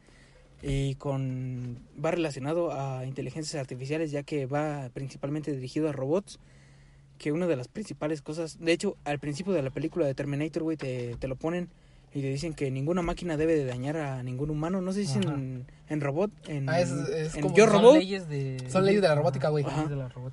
[0.64, 6.40] y con va relacionado a inteligencias artificiales, ya que va principalmente dirigido a robots.
[7.18, 10.64] Que una de las principales cosas, de hecho, al principio de la película de Terminator,
[10.64, 11.70] güey, te, te lo ponen
[12.14, 14.82] y te dicen que ninguna máquina debe de dañar a ningún humano.
[14.82, 17.96] No sé si en, en robot, en, Ah, es- es en como- Yo Son Robot.
[18.00, 18.58] leyes de...
[18.70, 19.64] Son leyes de la robótica, güey.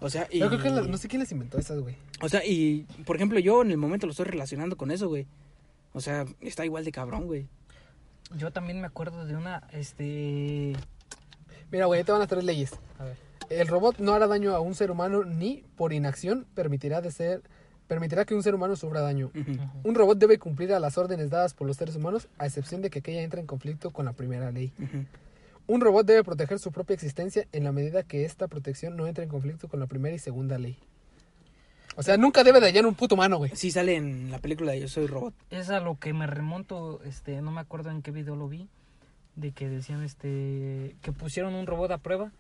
[0.00, 1.94] O sea, y, Yo creo que la- no sé quién les inventó esas, güey.
[2.22, 5.26] o sea, y por ejemplo, yo en el momento lo estoy relacionando con eso, güey.
[5.92, 7.46] O sea, está igual de cabrón, güey.
[8.36, 10.74] Yo también me acuerdo de una, este...
[11.70, 12.72] Mira, güey, ahí te van las tres leyes.
[12.98, 13.16] A ver.
[13.50, 17.42] El robot no hará daño a un ser humano ni por inacción permitirá de ser
[17.88, 19.32] permitirá que un ser humano sufra daño.
[19.82, 22.90] Un robot debe cumplir a las órdenes dadas por los seres humanos, a excepción de
[22.90, 24.72] que aquella entre en conflicto con la primera ley.
[25.66, 29.24] Un robot debe proteger su propia existencia en la medida que esta protección no entre
[29.24, 30.78] en conflicto con la primera y segunda ley.
[31.96, 33.50] O sea, nunca debe dañar a un puto humano, güey.
[33.54, 35.34] Sí sale en la película de Yo Soy Robot.
[35.50, 38.68] Es a lo que me remonto, este, no me acuerdo en qué video lo vi,
[39.34, 42.30] de que decían, este, que pusieron un robot a prueba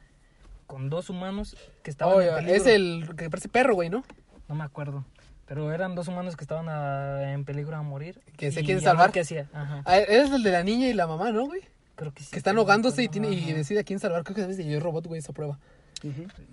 [0.66, 2.54] con dos humanos que estaban Oh, en peligro.
[2.54, 4.04] es el que parece perro, güey, ¿no?
[4.48, 5.04] No me acuerdo,
[5.46, 8.20] pero eran dos humanos que estaban a- en peligro a morir.
[8.36, 9.10] Que se y quieren salvar.
[9.12, 9.48] ¿Qué hacía?
[9.52, 11.62] Ajá, Ah, es el de la niña y la mamá, ¿no, güey?
[11.96, 12.30] creo que sí.
[12.30, 14.22] Que están ahogándose y, tiene, y decide a quién salvar.
[14.22, 15.58] Creo que sabes de Yo Robot, güey, esa prueba.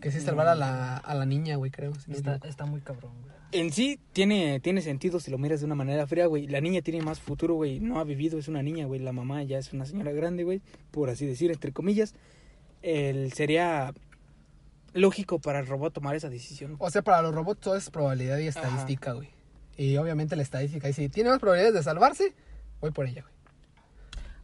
[0.01, 1.93] Que sí salvar a la, a la niña, güey, creo.
[1.95, 3.35] si Está, está muy cabrón, güey.
[3.51, 6.47] En sí tiene, tiene sentido si lo miras de una manera fría, güey.
[6.47, 7.79] La niña tiene más futuro, güey.
[7.79, 8.99] No ha vivido, es una niña, güey.
[8.99, 10.61] La mamá ya es una señora grande, güey.
[10.91, 12.15] Por así decir, entre comillas.
[12.81, 13.93] El, sería
[14.93, 16.75] lógico para el robot tomar esa decisión.
[16.79, 19.29] O sea, para los robots todo es probabilidad y estadística, güey.
[19.77, 22.33] Y obviamente la estadística dice, si tiene más probabilidades de salvarse,
[22.81, 23.33] voy por ella, güey.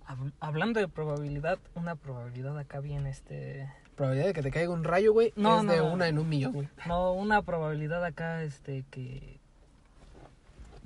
[0.07, 3.67] Hab- Hablando de probabilidad, una probabilidad acá bien, este...
[3.95, 5.93] Probabilidad de que te caiga un rayo, güey, No, es no, de no.
[5.93, 6.69] una en un millón, güey.
[6.87, 9.39] No, una probabilidad acá, este, que...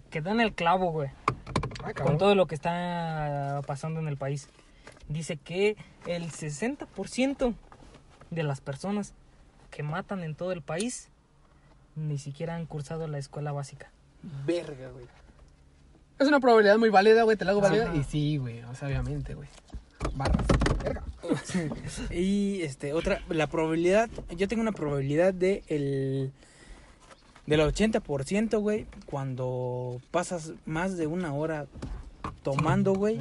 [0.10, 1.10] Que den el clavo, güey.
[1.84, 4.50] Ah, con todo lo que está pasando en el país.
[5.08, 5.78] Dice que
[6.08, 7.54] el 60%
[8.32, 9.14] de las personas
[9.70, 11.10] que matan en todo el país
[11.96, 13.92] ni siquiera han cursado la escuela básica.
[14.46, 15.06] Verga, güey.
[16.18, 17.94] Es una probabilidad muy válida, güey, te la hago válida.
[17.96, 19.50] Y sí, güey, o sea, obviamente, güey.
[20.14, 20.46] Barras.
[20.84, 21.04] Verga.
[22.12, 26.32] Y este, otra, la probabilidad, yo tengo una probabilidad de el
[27.46, 31.68] del 80%, güey, cuando pasas más de una hora
[32.44, 33.20] tomando, güey,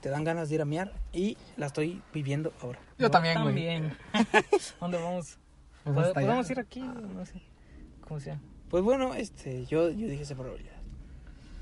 [0.00, 2.78] te dan ganas de ir a mear y la estoy viviendo ahora.
[2.98, 3.46] Yo también, güey.
[3.54, 3.96] También.
[4.80, 5.38] ¿Dónde vamos?
[5.82, 6.28] Pues ¿Pod- hasta allá.
[6.28, 6.80] ¿Podemos ir aquí?
[6.80, 7.42] No sé.
[8.06, 8.40] ¿Cómo sea?
[8.70, 10.76] Pues bueno, este, yo, yo dije esa probabilidad.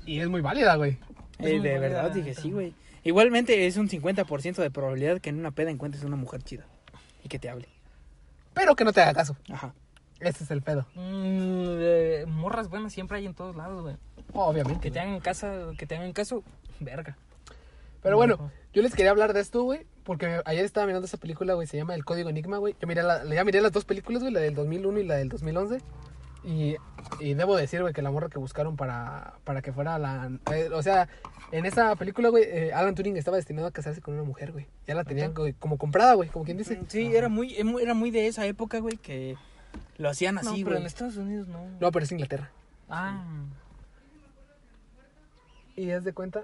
[0.05, 0.97] Y es muy válida, güey.
[1.39, 2.73] Eh, de válida, verdad dije sí, güey.
[3.05, 6.65] Igualmente es un 50% de probabilidad que en una peda encuentres una mujer chida
[7.23, 7.69] y que te hable.
[8.55, 9.37] Pero que no te haga caso.
[9.49, 9.73] Ajá.
[10.19, 10.87] Ese es el pedo.
[10.95, 13.95] Mm, eh, morras buenas siempre hay en todos lados, güey.
[14.33, 14.81] Obviamente.
[14.81, 16.43] Que te hagan casa, que te hagan caso,
[16.79, 17.15] verga.
[18.01, 19.85] Pero bueno, yo les quería hablar de esto, güey.
[20.03, 21.67] Porque ayer estaba mirando esa película, güey.
[21.67, 22.75] Se llama El Código Enigma, güey.
[22.81, 24.33] Yo miré la, ya miré las dos películas, güey.
[24.33, 25.79] La del 2001 y la del 2011.
[26.43, 26.75] Y,
[27.19, 30.31] y debo decir, güey, que la morra que buscaron para, para que fuera la...
[30.53, 31.09] eh, o sea,
[31.51, 34.67] en esa película, güey, eh, Alan Turing estaba destinado a casarse con una mujer, güey.
[34.87, 36.81] Ya la tenían güey, como comprada, güey, como quien dice.
[36.87, 39.37] Sí, era muy, era muy de esa época, güey, que
[39.97, 40.81] lo hacían no, así, pero güey.
[40.81, 41.65] en Estados Unidos no.
[41.79, 42.51] No, pero es Inglaterra.
[42.89, 43.23] Ah,
[45.75, 46.43] Y haz de cuenta...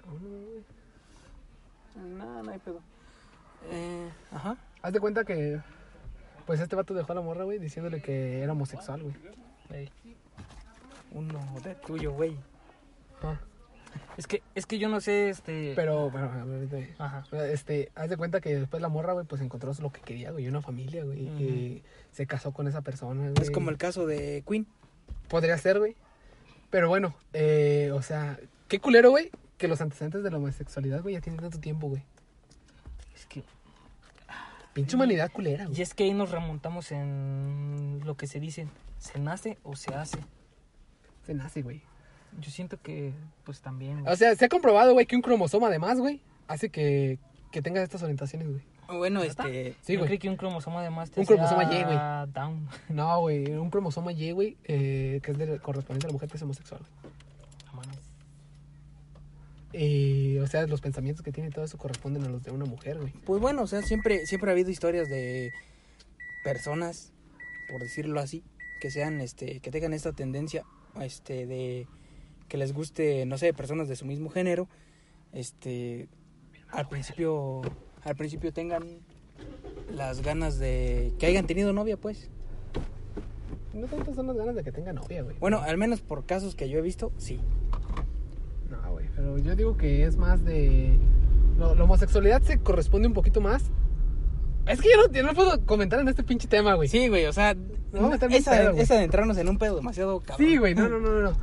[1.95, 2.79] No, no hay pedo.
[3.71, 4.57] Eh, ajá.
[4.81, 5.59] Haz de cuenta que...
[6.45, 9.89] Pues este vato dejó a la morra, güey, diciéndole que era homosexual, güey.
[11.11, 12.35] Uno de tuyo, güey.
[13.21, 13.37] Ah,
[14.17, 15.73] Es que, es que yo no sé, este.
[15.75, 17.23] Pero, bueno, a ver, ahorita- Ajá.
[17.45, 20.47] Este, haz de cuenta que después la morra, güey, pues encontró lo que quería, güey,
[20.47, 21.41] una familia, güey, Ujú.
[21.43, 23.33] y se casó con esa persona, güey.
[23.41, 24.67] Es como el caso de Queen.
[25.27, 25.95] Podría ser, güey.
[26.69, 28.37] Pero bueno, eh, o sea,
[28.67, 32.03] qué culero, güey, que los antecedentes de la homosexualidad, güey, ya tienen tanto tiempo, güey.
[33.15, 33.43] Es que.
[34.73, 35.81] Pinche humanidad culera, Y güey.
[35.81, 38.67] es que ahí nos remontamos en lo que se dice:
[38.99, 40.17] ¿se nace o se hace?
[41.25, 41.81] Se nace, güey.
[42.39, 43.13] Yo siento que,
[43.43, 44.01] pues también.
[44.01, 44.13] güey.
[44.13, 47.19] O sea, se ha comprobado, güey, que un cromosoma además, güey, hace que,
[47.51, 48.61] que tengas estas orientaciones, güey.
[48.97, 49.75] Bueno, este.
[49.81, 50.17] Sí, Yo güey.
[50.17, 51.97] que un cromosoma además te Un cromosoma Y, güey.
[52.33, 52.67] Down.
[52.89, 56.37] No, güey, un cromosoma Y, güey, eh, que es de, correspondiente a la mujer que
[56.37, 56.81] es homosexual.
[57.67, 57.99] No mames.
[59.73, 62.65] Y, o sea, los pensamientos que tiene y todo eso corresponden a los de una
[62.65, 63.13] mujer, güey.
[63.25, 65.51] Pues bueno, o sea, siempre, siempre ha habido historias de
[66.43, 67.13] personas,
[67.69, 68.43] por decirlo así,
[68.81, 70.65] que sean, este, que tengan esta tendencia,
[70.99, 71.87] este, de
[72.51, 74.67] que les guste, no sé, personas de su mismo género,
[75.31, 76.09] este,
[76.69, 77.61] al principio,
[78.03, 78.83] al principio tengan
[79.95, 82.29] las ganas de que hayan tenido novia, pues.
[83.73, 85.37] No tanto son las ganas de que tenga novia, güey.
[85.39, 87.39] Bueno, al menos por casos que yo he visto, sí.
[88.69, 90.97] No, güey, pero yo digo que es más de...
[91.57, 93.63] lo- la homosexualidad se corresponde un poquito más...
[94.67, 96.89] Es que yo no, yo no puedo comentar en este pinche tema, güey.
[96.89, 100.45] Sí, güey, o sea, bien esa, pedo, esa de entrarnos en un pedo demasiado cabrón.
[100.45, 101.33] Sí, güey, no, no, no, no,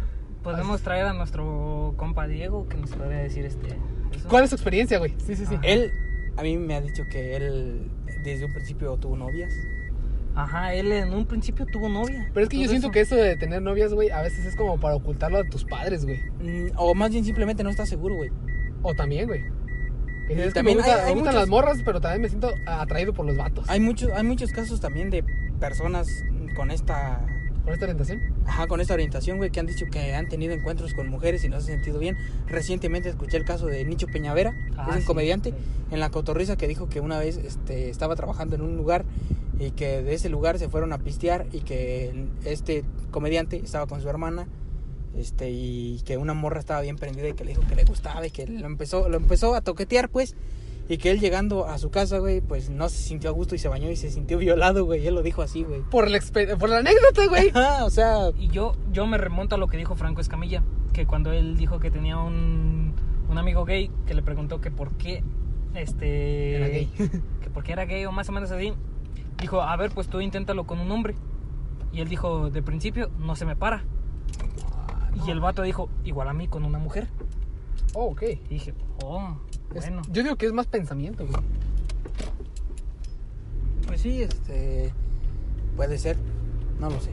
[0.43, 3.69] Podemos traer a nuestro compa Diego que nos podría decir este.
[4.15, 4.29] eso.
[4.29, 5.15] ¿Cuál es su experiencia, güey?
[5.27, 5.55] Sí, sí, sí.
[5.57, 5.67] Ajá.
[5.67, 5.93] Él,
[6.37, 7.91] a mí me ha dicho que él
[8.25, 9.53] desde un principio tuvo novias.
[10.35, 12.31] Ajá, él en un principio tuvo novia.
[12.33, 12.93] Pero es que yo siento eso.
[12.93, 16.05] que eso de tener novias, güey, a veces es como para ocultarlo a tus padres,
[16.05, 16.21] güey.
[16.41, 18.31] Mm, O más bien simplemente no está seguro, güey.
[18.83, 19.45] O también, güey.
[20.29, 22.29] Es que también me, gusta- hay- hay me gustan muchos- las morras, pero también me
[22.29, 23.69] siento atraído por los vatos.
[23.69, 25.25] Hay muchos, hay muchos casos también de
[25.59, 26.07] personas
[26.55, 27.21] con esta,
[27.69, 28.23] ¿Con esta orientación?
[28.47, 31.49] ajá, con esta orientación, güey, que han dicho que han tenido encuentros con mujeres y
[31.51, 32.17] no se han sentido bien.
[32.47, 35.57] Recientemente escuché el caso de Nicho Peñavera, Ah, es un sí, comediante, sí.
[35.91, 39.05] en la cotorriza que dijo que una vez este, estaba trabajando en un lugar
[39.59, 44.01] y que de ese lugar se fueron a pistear y que este comediante estaba con
[44.01, 44.47] su hermana
[45.17, 48.25] este y que una morra estaba bien prendida y que le dijo que le gustaba
[48.27, 50.37] y que lo empezó lo empezó a toquetear pues
[50.89, 53.59] y que él llegando a su casa güey pues no se sintió a gusto y
[53.59, 56.21] se bañó y se sintió violado güey él lo dijo así güey Por la,
[56.59, 57.53] por la anécdota, güey.
[57.83, 60.63] O sea Y yo, yo me remonto a lo que dijo Franco Escamilla,
[60.93, 62.95] que cuando él dijo que tenía un,
[63.29, 65.23] un amigo gay que le preguntó que por qué
[65.75, 66.87] este Era gay.
[67.43, 68.73] que por qué era gay o más o menos así,
[69.41, 71.15] Dijo, a ver, pues tú inténtalo con un hombre.
[71.93, 73.85] Y él dijo, de principio, no se me para.
[75.27, 77.09] Y el vato dijo, igual a mí con una mujer.
[78.01, 78.23] Oh, ok.
[78.23, 79.37] Y dije, oh,
[79.75, 80.03] Es- bueno.
[80.13, 81.37] Yo digo que es más pensamiento, güey.
[83.89, 84.93] Pues sí, este.
[85.77, 86.17] Puede ser.
[86.79, 87.11] No lo sé.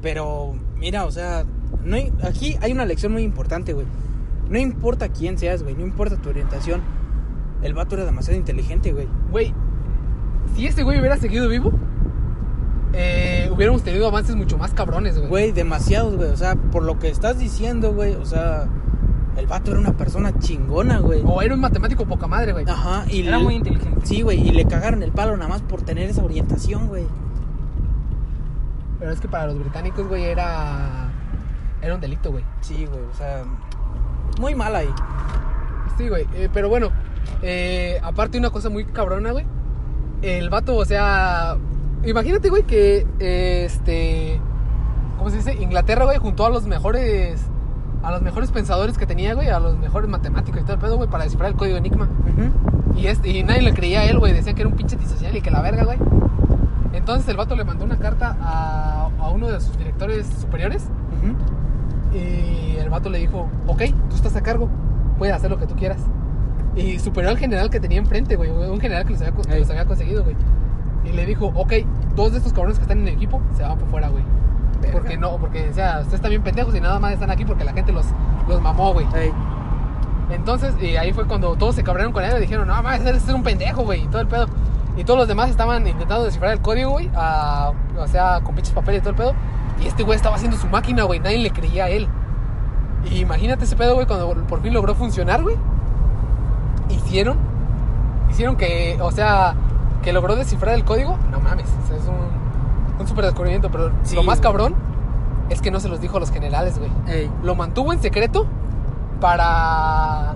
[0.00, 1.44] Pero, mira, o sea.
[1.84, 3.86] No hay- aquí hay una lección muy importante, güey.
[4.48, 5.74] No importa quién seas, güey.
[5.74, 6.80] No importa tu orientación.
[7.62, 9.06] El vato era demasiado inteligente, güey.
[9.30, 9.52] Güey,
[10.56, 11.72] si ese güey hubiera seguido vivo,
[12.94, 15.28] eh, hubiéramos tenido avances mucho más cabrones, güey.
[15.28, 16.30] Güey, demasiados, güey.
[16.30, 18.14] O sea, por lo que estás diciendo, güey.
[18.14, 18.66] O sea,
[19.40, 21.22] el vato era una persona chingona, güey.
[21.26, 22.64] O era un matemático poca madre, güey.
[22.68, 24.00] Ajá, y Era le- muy inteligente.
[24.06, 27.06] Sí, güey, y le cagaron el palo nada más por tener esa orientación, güey.
[28.98, 31.08] Pero es que para los británicos, güey, era.
[31.82, 32.44] Era un delito, güey.
[32.60, 33.42] Sí, güey, o sea,
[34.38, 34.90] muy mal ahí.
[35.96, 36.26] Sí, güey.
[36.34, 36.90] eh, pero bueno,
[37.42, 39.46] eh, aparte una cosa muy cabrona, güey.
[40.22, 41.56] El vato, o sea.
[42.04, 44.40] Imagínate, güey, que eh, este.
[45.18, 45.54] ¿Cómo se dice?
[45.54, 47.42] Inglaterra, güey, juntó a los mejores.
[48.02, 50.96] A los mejores pensadores que tenía, güey, a los mejores matemáticos y todo el pedo,
[50.96, 52.08] güey, para descifrar el código Enigma.
[52.96, 54.32] Y, este, y nadie le creía a él, güey.
[54.32, 55.98] Decían que era un pinche antisocial y que la verga, güey.
[56.92, 60.88] Entonces el vato le mandó una carta a, a uno de sus directores superiores.
[62.12, 64.68] Y el vato le dijo, ok, tú estás a cargo,
[65.18, 65.98] puedes hacer lo que tú quieras.
[66.74, 69.70] Y superó al general que tenía enfrente, güey, un general que los había, que los
[69.70, 70.36] había conseguido, güey.
[71.04, 71.72] Y le dijo, ok,
[72.16, 74.24] dos de estos cabrones que están en el equipo se van por fuera, güey.
[74.80, 74.92] Verga.
[74.98, 77.64] Porque no, porque, o sea, ustedes están bien pendejos y nada más están aquí porque
[77.64, 78.06] la gente los,
[78.48, 79.06] los mamó, güey.
[79.14, 79.32] Ey,
[80.30, 83.28] Entonces, y ahí fue cuando todos se cabraron con él y dijeron, no, mames, eres
[83.28, 84.46] un pendejo, güey, y todo el pedo.
[84.96, 88.74] Y todos los demás estaban intentando descifrar el código, güey, a- o sea, con pinches
[88.74, 89.34] papeles y todo el pedo.
[89.82, 92.08] Y este güey estaba haciendo su máquina, güey, nadie le creía a él.
[93.10, 95.56] Y imagínate ese pedo, güey, cuando por fin logró funcionar, güey.
[96.90, 97.38] Hicieron,
[98.30, 99.54] hicieron que, o sea,
[100.02, 101.16] que logró descifrar el código.
[101.30, 102.14] No mames, o sea, es un,
[103.00, 104.42] un super descubrimiento, pero Sí, lo más güey.
[104.52, 104.74] cabrón
[105.48, 107.30] es que no se los dijo a los generales, güey ey.
[107.42, 108.46] lo mantuvo en secreto
[109.20, 110.34] para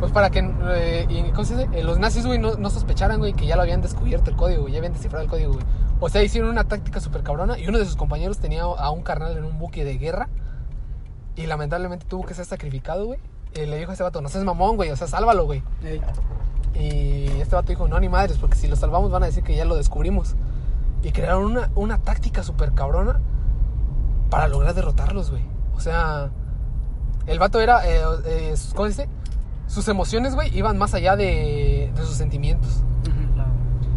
[0.00, 1.78] pues para que eh, ¿cómo se dice?
[1.78, 4.62] Eh, los nazis güey no, no sospecharan güey que ya lo habían descubierto el código
[4.62, 5.64] güey ya habían descifrado el código güey
[6.00, 9.02] o sea hicieron una táctica súper cabrona y uno de sus compañeros tenía a un
[9.02, 10.28] carnal en un buque de guerra
[11.36, 13.18] y lamentablemente tuvo que ser sacrificado güey
[13.54, 16.00] y le dijo a ese vato no seas mamón güey o sea sálvalo güey ey.
[16.74, 19.56] y este vato dijo, no, ni madres, porque si lo salvamos van a decir que
[19.56, 20.36] ya lo descubrimos.
[21.02, 23.20] Y crearon una, una táctica súper cabrona
[24.30, 25.42] para lograr derrotarlos, güey.
[25.74, 26.30] O sea,
[27.26, 29.08] el vato era, eh, eh, sus- ¿cómo se dice?
[29.68, 32.82] Sus emociones, güey, iban más allá de, de sus sentimientos.
[33.34, 33.50] Claro.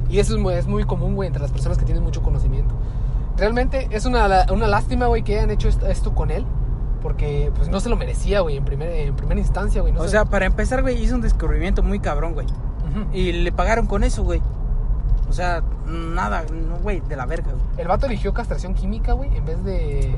[0.09, 2.75] Y eso es muy, es muy común, güey, entre las personas que tienen mucho conocimiento.
[3.37, 6.45] Realmente es una, una lástima, güey, que hayan hecho esto, esto con él.
[7.01, 9.91] Porque, pues, no se lo merecía, güey, en, primer, en primera instancia, güey.
[9.91, 12.45] no O se- sea, para empezar, güey, hizo un descubrimiento muy cabrón, güey.
[12.45, 13.07] Ujú.
[13.11, 14.39] Y le pagaron con eso, güey.
[15.31, 17.63] O sea, nada, no, güey, de la verga, güey.
[17.77, 20.13] El vato eligió castración química, güey, en vez de,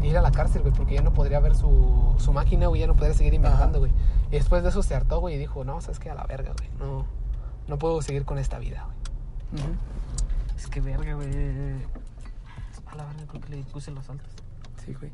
[0.00, 2.80] de ir a la cárcel, güey, porque ya no podría ver su, su máquina, güey,
[2.80, 3.92] ya no podría seguir inventando, güey.
[4.26, 6.54] Y después de eso se hartó, güey, y dijo, no, sabes que a la verga,
[6.58, 7.06] güey, no,
[7.68, 8.84] no puedo seguir con esta vida,
[9.52, 9.62] güey.
[10.56, 11.28] Es que verga, güey.
[12.86, 14.28] A la verga, creo que le puse los altos.
[14.84, 15.12] Sí, güey.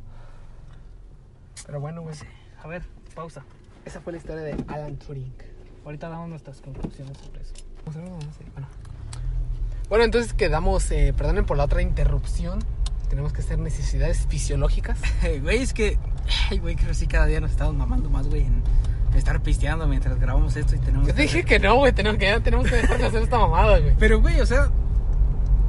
[1.67, 2.17] Pero bueno, güey,
[2.63, 2.83] A ver,
[3.15, 3.45] pausa.
[3.85, 5.35] esa fue la historia de Alan Turing.
[5.85, 7.53] Ahorita damos nuestras conclusiones sobre eso.
[8.55, 8.67] Bueno.
[9.95, 12.59] Bueno, entonces quedamos, eh, perdonen por la otra interrupción.
[13.09, 14.99] Tenemos que hacer necesidades fisiológicas.
[15.41, 15.99] Güey, es que,
[16.51, 18.61] ay, güey, creo que sí cada día nos estamos mamando más, güey, en
[19.15, 21.07] estar pisteando mientras grabamos esto y tenemos...
[21.07, 23.39] Yo te dije que no, güey, tenemos que, ya tenemos que dejar de hacer esta
[23.39, 23.95] mamada, güey.
[23.97, 24.69] Pero, güey, o sea,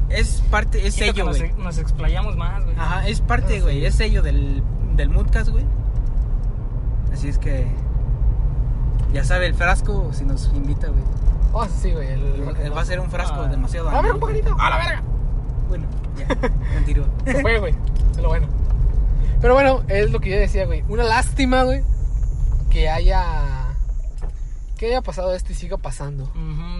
[0.09, 1.53] es parte, es Siento sello, nos, güey.
[1.63, 2.75] nos explayamos más, güey.
[2.79, 3.85] Ajá, es parte, güey, sí.
[3.85, 4.63] es sello del,
[4.95, 5.65] del Moodcast, güey.
[7.13, 7.67] Así es que,
[9.13, 11.03] ya sabe, el frasco, si nos invita, güey.
[11.57, 12.07] Oh, sí, güey.
[12.11, 13.47] el- el- Él va a ser un frasco Ah.
[13.47, 13.89] demasiado...
[13.89, 14.55] A ver, un poquitito.
[14.59, 15.03] A la verga.
[15.69, 15.85] Bueno,
[16.17, 16.27] ya,
[16.75, 17.05] continúa.
[17.25, 17.73] Se fue, güey.
[18.11, 18.47] Es lo bueno.
[19.41, 20.83] Pero bueno, es lo que yo decía, güey.
[20.89, 21.83] Una lástima, güey,
[22.69, 23.67] que haya.
[24.77, 26.29] Que haya pasado esto y siga pasando.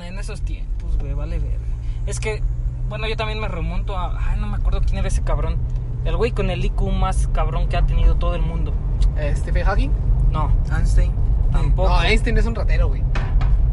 [0.04, 1.58] En esos tiempos, güey, vale ver.
[2.06, 2.42] Es que,
[2.90, 4.18] bueno, yo también me remonto a.
[4.32, 5.58] Ay, no me acuerdo quién era ese cabrón.
[6.04, 8.74] El güey con el IQ más cabrón que ha tenido todo el mundo.
[9.18, 9.92] Eh, Stephen Hawking.
[10.32, 11.14] No, Einstein.
[11.52, 11.90] tampoco.
[11.90, 13.02] No, Einstein es un ratero, güey.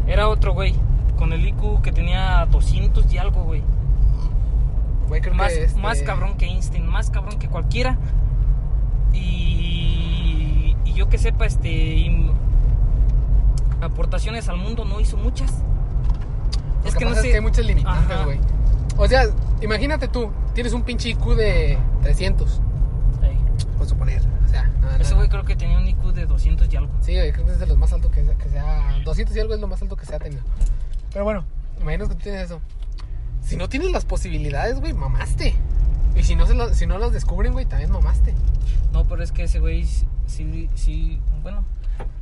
[0.06, 0.74] Era otro güey.
[1.22, 3.62] Con el IQ que tenía 200 y algo, güey.
[5.06, 7.96] Güey, creo Más, que este- más cabrón que Einstein, más cabrón que cualquiera.
[9.12, 12.10] Y, y yo que sepa, este.
[13.80, 15.62] aportaciones al mundo no hizo muchas.
[16.84, 17.32] Es que no sé.
[17.32, 18.40] hay muchas limitantes, güey.
[18.96, 19.22] O sea,
[19.60, 22.60] imagínate tú, tienes un pinche IQ de 300,
[23.22, 23.38] Ey.
[23.78, 24.22] por suponer.
[24.44, 24.68] O sea,
[24.98, 26.92] Ese güey creo que tenía un IQ de 200 y algo.
[27.00, 28.98] Sí, güey, creo que es de los más altos que, que sea.
[29.04, 30.42] 200 y algo es lo más alto que se ha tenido.
[31.12, 31.44] Pero bueno,
[31.80, 32.60] imagínate que tú tienes eso.
[33.42, 35.54] si no tienes las posibilidades, güey, mamaste.
[36.14, 38.34] Y si no, se la- si no las descubren, güey, también mamaste.
[38.92, 39.86] No, pero es que ese güey
[40.26, 41.64] sí, sí, bueno,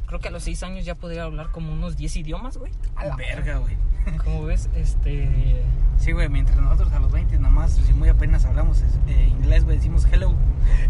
[0.07, 2.73] creo que a los seis años ya podría hablar como unos 10 idiomas, güey.
[2.97, 3.77] A la Verga, güey.
[4.25, 5.63] Como ves, este...
[5.99, 9.77] Sí, güey, mientras nosotros a los 20 nomás, si muy apenas hablamos eh, inglés, güey,
[9.77, 10.33] decimos hello.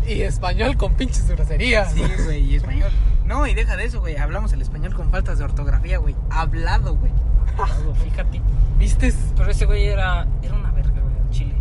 [0.06, 1.93] Y español con pinches groserías.
[1.93, 2.90] Sí, güey, y español.
[3.31, 6.16] No, y deja de eso, güey, hablamos el español con faltas de ortografía, güey.
[6.31, 7.12] Hablado, güey.
[7.57, 8.40] algo, fíjate.
[8.77, 9.16] ¿Vistes?
[9.36, 11.55] Pero ese güey era, era una verga, güey, al Chile.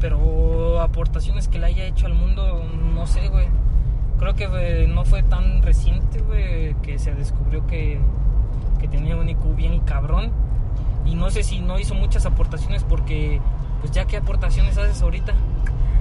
[0.00, 2.64] Pero aportaciones que le haya hecho al mundo,
[2.94, 3.46] no sé, güey.
[4.18, 8.00] Creo que güey, no fue tan reciente, güey, que se descubrió que,
[8.80, 10.32] que tenía un IQ bien cabrón.
[11.04, 13.38] Y no sé si no hizo muchas aportaciones porque,
[13.82, 15.34] pues ya qué aportaciones haces ahorita.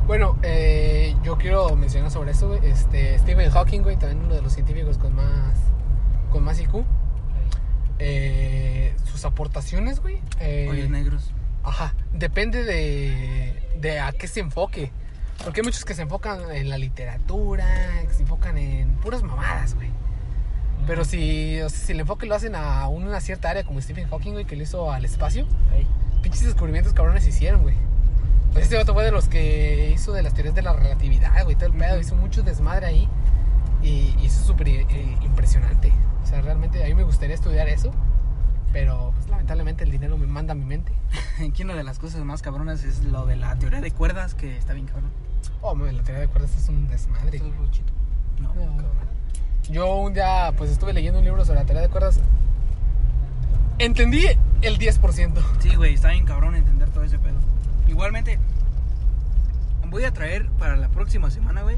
[0.08, 2.66] Bueno, eh, yo quiero mencionar sobre eso, güey.
[2.66, 5.58] Este, Stephen Hawking, güey, también uno de los científicos con más,
[6.32, 6.84] con más IQ.
[8.00, 10.22] Eh, sus aportaciones, güey.
[10.40, 11.32] eh, negros.
[11.64, 14.92] Ajá, depende de, de a qué se enfoque.
[15.44, 17.66] Porque hay muchos que se enfocan en la literatura,
[18.08, 19.90] que se enfocan en puras mamadas, güey.
[20.86, 24.08] Pero si, o sea, si el enfoque lo hacen a una cierta área como Stephen
[24.10, 25.48] Hawking, güey, que lo hizo al espacio,
[26.22, 27.76] pinches descubrimientos cabrones hicieron, güey.
[28.54, 31.56] Pues este vato fue de los que hizo de las teorías de la relatividad, güey,
[31.56, 32.00] todo el pedo.
[32.00, 33.10] Hizo mucho desmadre ahí.
[33.82, 34.86] Y, y eso es súper eh,
[35.24, 35.92] impresionante.
[36.24, 37.92] O sea, realmente a mí me gustaría estudiar eso.
[38.72, 40.94] Pero pues, lamentablemente el dinero me manda a mi mente.
[41.48, 44.56] Aquí una de las cosas más cabronas es lo de la teoría de cuerdas, que
[44.58, 45.10] está bien cabrón.
[45.62, 47.38] Oh, man, la teoría de cuerdas es un desmadre.
[47.38, 47.82] ¿Eso es?
[48.40, 48.54] No, No.
[48.78, 49.04] cabrón.
[49.70, 52.20] Yo un día, pues estuve leyendo un libro sobre la teoría de cuerdas.
[53.80, 54.26] Entendí
[54.62, 55.42] el 10%.
[55.60, 57.40] Sí, güey, está bien cabrón entender todo ese pedo.
[57.88, 58.40] Igualmente,
[59.90, 61.78] voy a traer para la próxima semana, güey,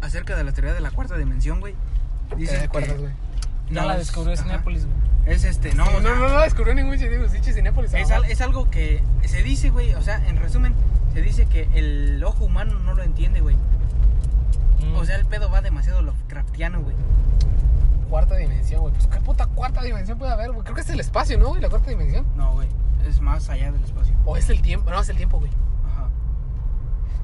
[0.00, 1.74] acerca de la teoría de la cuarta dimensión, güey.
[2.36, 3.12] De cuerdas, güey.
[3.70, 4.36] No, la es- descubrió.
[4.36, 4.96] Cinepolis, güey.
[5.24, 7.94] Es este, no, No, o sea, no, no, no descubrió ningún Cinépolis.
[7.94, 10.74] Es, al- es algo que se dice, güey, o sea, en resumen,
[11.14, 13.56] se dice que el ojo humano no lo entiende, güey.
[14.84, 14.96] Mm.
[14.96, 16.96] O sea, el pedo va demasiado Lovecraftiano, güey.
[18.12, 18.92] Cuarta dimensión, güey.
[18.92, 20.62] Pues qué puta cuarta dimensión puede haber, güey.
[20.64, 21.62] Creo que es el espacio, ¿no, güey?
[21.62, 22.26] La cuarta dimensión.
[22.36, 22.68] No, güey,
[23.08, 24.14] es más allá del espacio.
[24.26, 24.90] O es el tiempo.
[24.90, 25.50] No, es el tiempo, güey.
[25.90, 26.10] Ajá.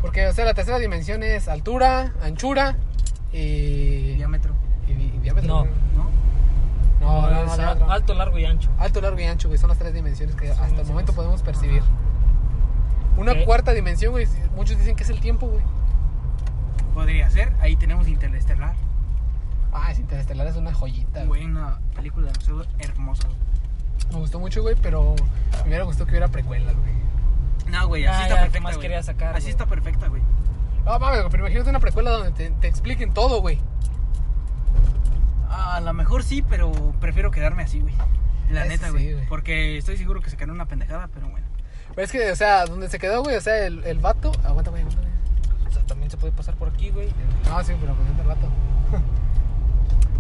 [0.01, 2.77] Porque, o sea, la tercera dimensión es altura, anchura
[3.35, 4.15] y.
[4.15, 4.55] Diámetro,
[4.87, 5.47] y, y diámetro.
[5.47, 5.59] No.
[5.59, 5.73] güey.
[5.95, 6.11] ¿no?
[7.01, 8.71] No, no, no, no, alto, largo y ancho.
[8.79, 9.59] Alto, largo y ancho, güey.
[9.59, 11.83] Son las tres dimensiones que hasta el momento podemos percibir.
[11.83, 11.91] Ajá.
[13.19, 14.27] Una cuarta dimensión, güey.
[14.57, 15.63] Muchos dicen que es el tiempo, güey.
[16.95, 18.88] Podría ser, ahí tenemos Interestelar.
[19.81, 21.25] Ah, es Interestelar, es una joyita.
[21.25, 23.39] Güey, una película demasiado hermosa, güey.
[24.13, 25.15] Me gustó mucho, güey, pero
[25.63, 26.93] me hubiera gustado que hubiera precuelas, güey.
[27.71, 28.83] No, güey, así Ah, está ya, ¿qué perfecta, más güey.
[28.83, 29.51] quería sacar, Así güey?
[29.51, 30.23] está perfecta, güey.
[30.85, 33.59] No, mames, güey, pero imagínate una precuela donde te, te expliquen todo, güey.
[35.51, 37.95] A lo mejor sí, pero prefiero quedarme así, güey.
[38.51, 39.13] La Eso neta, sí, güey.
[39.15, 39.27] güey.
[39.29, 41.47] porque estoy seguro que se quedó una pendejada, pero bueno.
[41.95, 44.33] Pero es que, o sea, donde se quedó, güey, o sea, el, el vato.
[44.45, 45.67] Aguanta, güey, aguanta, güey.
[45.69, 47.09] O sea, también se puede pasar por aquí, güey.
[47.49, 48.49] No, sí, pero pues el vato.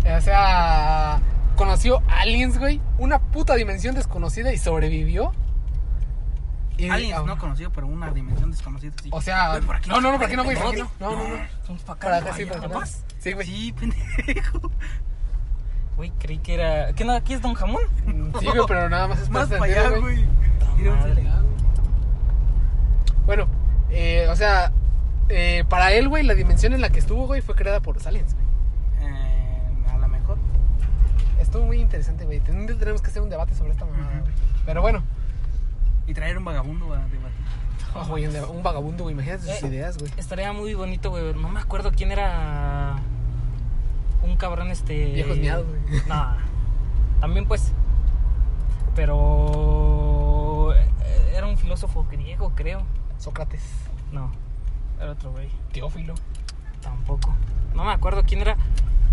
[0.04, 1.20] O sea,
[1.56, 2.80] conoció aliens, güey.
[2.98, 5.32] Una puta dimensión desconocida y sobrevivió.
[6.76, 9.10] Y- Aliens ah, no conocido, pero una dimensión desconocida, sí.
[9.12, 10.72] O sea, Güey, por aquí no, no, no, por aquí no, güey, no.
[10.72, 11.36] No, No, no.
[11.66, 12.26] Vamos para Para acá.
[12.28, 12.86] acá, sí, para acá.
[13.18, 13.46] Sí, güey.
[13.46, 14.70] Sí, pendejo.
[15.96, 16.92] Güey, creí que era...
[16.92, 17.12] ¿Qué no?
[17.14, 17.82] ¿Aquí es Don Jamón?
[18.38, 20.24] Sí, güey, pero nada más es Más para allá, güey.
[23.26, 23.46] Bueno,
[23.90, 24.72] eh, o sea,
[25.28, 28.06] eh, para él, güey, la dimensión en la que estuvo, güey, fue creada por los
[28.06, 28.46] aliens, güey.
[29.00, 29.62] Eh,
[29.92, 30.38] a lo mejor.
[31.48, 32.40] Estuvo muy interesante, güey.
[32.40, 34.32] Ten- Tenemos que hacer un debate sobre esta mamada, güey.
[34.66, 35.02] Pero bueno,
[36.06, 37.18] Y traer un vagabundo a debatir.
[37.94, 39.14] oh, güey, un, vagabundo, güey.
[39.14, 40.12] Imagínate sus Eh, ideas, güey.
[40.18, 41.32] Estaría muy bonito, güey.
[41.32, 42.96] No me acuerdo quién era...
[44.22, 45.06] Un cabrón, este...
[45.14, 46.02] Viejos miados, güey.
[46.08, 46.36] No.
[47.20, 47.72] También, pues...
[48.94, 50.74] Pero...
[50.74, 52.82] eh, Era un filósofo griego, creo.
[53.18, 53.62] Sócrates,
[54.12, 54.30] No.
[55.00, 55.48] Era otro güey.
[55.72, 56.14] Teófilo.
[56.82, 57.34] Tampoco.
[57.74, 58.56] No me acuerdo quién era.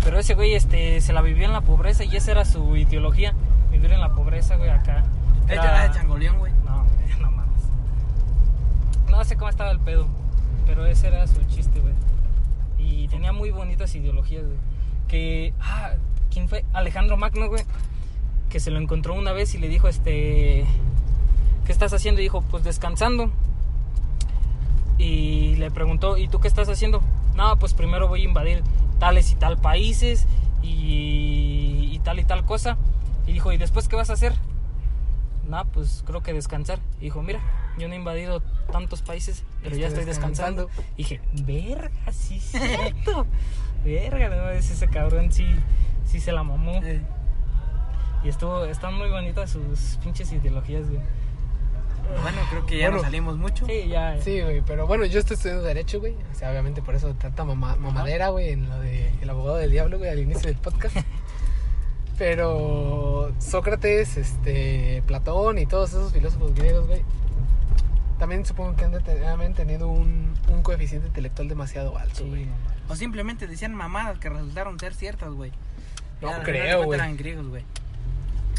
[0.04, 3.34] Pero ese güey este, se la vivió en la pobreza y esa era su ideología.
[3.72, 5.04] Vivir en la pobreza, güey, acá.
[5.48, 6.52] Era Era- de changoleón, güey.
[6.64, 7.62] No, güey, no mames.
[9.10, 10.06] No sé cómo estaba el pedo.
[10.66, 11.94] Pero ese era su chiste, güey.
[12.78, 14.56] Y tenía muy bonitas ideologías, güey.
[15.08, 15.54] Que.
[15.60, 15.90] Ah,
[16.32, 16.64] ¿quién fue?
[16.72, 17.64] Alejandro Magno, güey.
[18.48, 20.64] Que se lo encontró una vez y le dijo, este.
[21.64, 22.20] ¿Qué estás haciendo?
[22.20, 23.30] Y dijo, pues descansando.
[24.98, 27.02] Y le preguntó, ¿y tú qué estás haciendo?
[27.34, 28.62] No, pues primero voy a invadir
[28.98, 30.26] tales y tal países
[30.62, 32.76] y, y tal y tal cosa.
[33.26, 34.32] Y dijo, ¿y después qué vas a hacer?
[35.48, 36.78] No, pues creo que descansar.
[37.00, 37.40] Y dijo, mira,
[37.78, 38.40] yo no he invadido
[38.72, 40.66] tantos países, pero ya Estoy descansando.
[40.66, 40.92] descansando.
[40.96, 43.26] Y dije, verga, sí es cierto.
[43.84, 45.46] verga, no, ese, ese cabrón sí,
[46.04, 46.80] sí se la mamó.
[46.82, 47.00] Eh,
[48.24, 51.00] Y estuvo, están muy bonitas sus pinches ideologías, güey.
[52.22, 52.96] Bueno, creo que ya Bueno.
[52.96, 53.66] nos salimos mucho.
[53.66, 54.20] Sí, ya.
[54.22, 56.14] Sí, güey, pero bueno, yo estoy estudiando Derecho, güey.
[56.32, 59.70] O sea, obviamente por eso tanta mama- mamadera, güey, en lo de El abogado del
[59.70, 60.96] diablo, güey, al inicio del podcast.
[62.18, 67.02] Pero Sócrates, este, Platón y todos esos filósofos griegos, güey,
[68.18, 72.28] también supongo que han, de te- han tenido un, un coeficiente intelectual demasiado alto, Sí,
[72.28, 72.46] güey.
[72.88, 75.52] O simplemente decían mamadas que resultaron ser ciertas, güey.
[76.22, 76.98] No Ya, creo, güey.
[76.98, 77.64] Eran griegos, güey.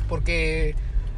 [0.08, 0.76] Porque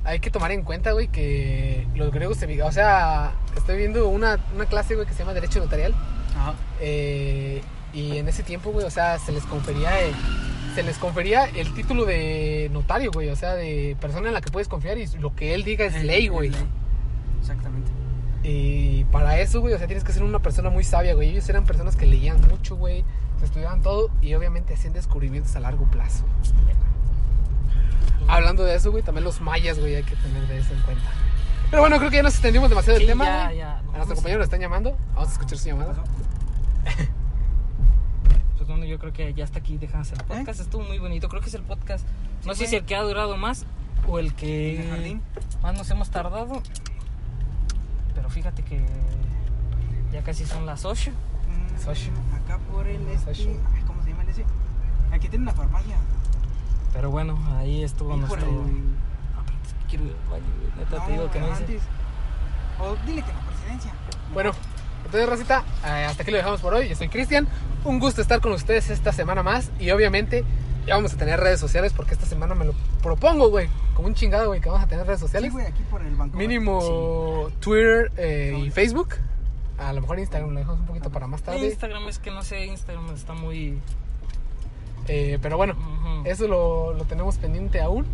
[0.09, 2.63] hay que tomar en cuenta, güey, que los griegos se...
[2.63, 5.93] O sea, estoy viendo una, una clase, güey, que se llama Derecho Notarial.
[6.37, 6.53] Ajá.
[6.81, 7.61] Eh,
[7.93, 10.13] y en ese tiempo, güey, o sea, se les confería el,
[10.75, 14.51] se les confería el título de notario, güey, o sea, de persona en la que
[14.51, 16.49] puedes confiar y lo que él diga es El- ley, güey.
[16.49, 16.65] ley.
[17.39, 17.89] Exactamente.
[18.43, 21.29] Y para eso, güey, o sea, tienes que ser una persona muy sabia, güey.
[21.29, 23.03] Ellos eran personas que leían mucho, güey,
[23.39, 26.23] se estudiaban todo y obviamente hacían descubrimientos a largo plazo.
[28.27, 31.09] Hablando de eso, güey, también los mayas, güey, hay que tener de eso en cuenta.
[31.69, 33.77] Pero bueno, creo que ya nos extendimos demasiado Sí, el tema, ya, ya.
[33.79, 34.97] A nuestro compañero lo están llamando.
[35.13, 35.95] Vamos a escuchar su llamada.
[38.57, 40.59] Pues bueno, yo creo que ya hasta aquí dejamos el podcast.
[40.59, 41.29] Estuvo muy bonito.
[41.29, 42.05] Creo que es el podcast.
[42.45, 42.69] No sé güey.
[42.69, 43.65] si el que ha durado más
[44.07, 45.21] o el que En el jardín.
[45.61, 46.61] más nos hemos tardado.
[48.15, 48.83] Pero fíjate que
[50.11, 51.11] ya casi son las 8.
[51.11, 52.35] Mm.
[52.35, 53.31] Acá por el este.
[53.31, 54.43] Ay, ¿Cómo se llama el ese?
[55.11, 55.95] Aquí tiene una farmacia.
[56.93, 58.39] Pero bueno, ahí estuvo nuestro.
[58.41, 60.85] es que quiero ir al baño, güey.
[60.85, 61.55] Neta, te digo que no hice.
[61.57, 61.81] antes.
[62.79, 63.93] O dile que en la presidencia.
[64.33, 64.51] Bueno,
[65.05, 66.89] entonces, Rosita, eh, hasta aquí lo dejamos por hoy.
[66.89, 67.47] Yo soy Cristian.
[67.83, 69.71] Un gusto estar con ustedes esta semana más.
[69.79, 70.43] Y obviamente,
[70.85, 73.69] ya vamos a tener redes sociales porque esta semana me lo propongo, güey.
[73.93, 75.51] Como un chingado, güey, que vamos a tener redes Sí, sociales.
[75.51, 76.37] güey, aquí por el banco.
[76.37, 79.15] Mínimo Twitter eh, y Facebook.
[79.77, 81.65] A lo mejor Instagram lo dejamos un poquito para más tarde.
[81.65, 83.79] Instagram es que no sé, Instagram está muy.
[85.11, 85.75] Eh, pero bueno,
[86.23, 88.05] eso lo, lo tenemos pendiente aún.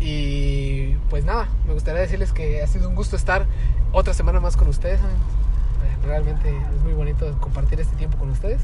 [0.00, 3.46] Y pues nada, me gustaría decirles que ha sido un gusto estar
[3.92, 5.00] otra semana más con ustedes.
[5.00, 5.20] amigos.
[5.84, 8.62] Eh, Realmente es muy bonito compartir este tiempo con ustedes.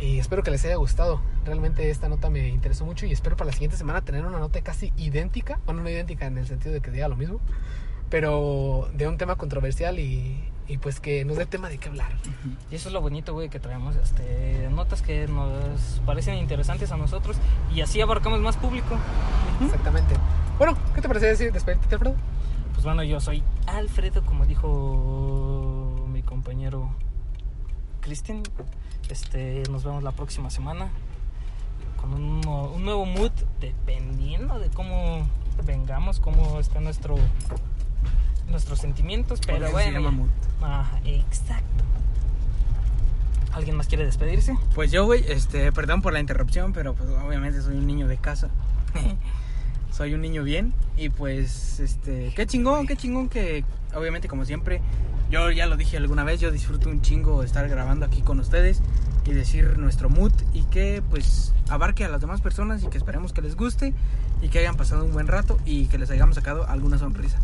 [0.00, 1.20] Y espero que les haya gustado.
[1.44, 4.60] Realmente esta nota me interesó mucho y espero para la siguiente semana tener una nota
[4.62, 5.58] casi idéntica.
[5.66, 7.40] Bueno, no idéntica en el sentido de que diga lo mismo,
[8.10, 12.12] pero de un tema controversial y, y pues que nos dé tema de qué hablar.
[12.70, 16.96] Y eso es lo bonito, güey, que traemos este, notas que nos parecen interesantes a
[16.96, 17.36] nosotros
[17.74, 18.96] y así abarcamos más público.
[19.64, 20.14] Exactamente.
[20.58, 21.52] Bueno, ¿qué te parece decir?
[21.52, 22.14] Despedirte, Alfredo.
[22.72, 26.90] Pues bueno, yo soy Alfredo, como dijo mi compañero
[28.00, 28.42] Cristian.
[29.08, 30.88] Este, nos vemos la próxima semana
[32.00, 33.30] con un, nu- un nuevo mood,
[33.60, 35.26] dependiendo de cómo
[35.64, 37.16] vengamos, cómo está nuestro
[38.50, 40.28] nuestros sentimientos, pero bueno.
[40.62, 41.84] Ajá, exacto.
[43.52, 44.56] ¿Alguien más quiere despedirse?
[44.74, 48.18] Pues yo, güey, este, perdón por la interrupción, pero pues obviamente soy un niño de
[48.18, 48.48] casa.
[49.90, 53.64] soy un niño bien y pues, este, qué chingón, qué chingón que,
[53.94, 54.82] obviamente como siempre,
[55.30, 58.82] yo ya lo dije alguna vez, yo disfruto un chingo estar grabando aquí con ustedes
[59.24, 63.32] y decir nuestro mood y que pues abarque a las demás personas y que esperemos
[63.32, 63.94] que les guste
[64.42, 67.38] y que hayan pasado un buen rato y que les hayamos sacado alguna sonrisa.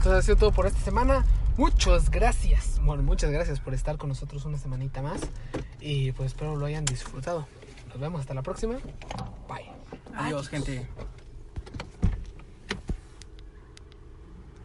[0.00, 1.26] Entonces ha sido todo por esta semana.
[1.58, 2.80] Muchas gracias.
[2.82, 5.20] Bueno, muchas gracias por estar con nosotros una semanita más.
[5.78, 7.46] Y pues espero lo hayan disfrutado.
[7.88, 8.78] Nos vemos hasta la próxima.
[9.46, 9.70] Bye.
[10.16, 10.88] Adiós, gente.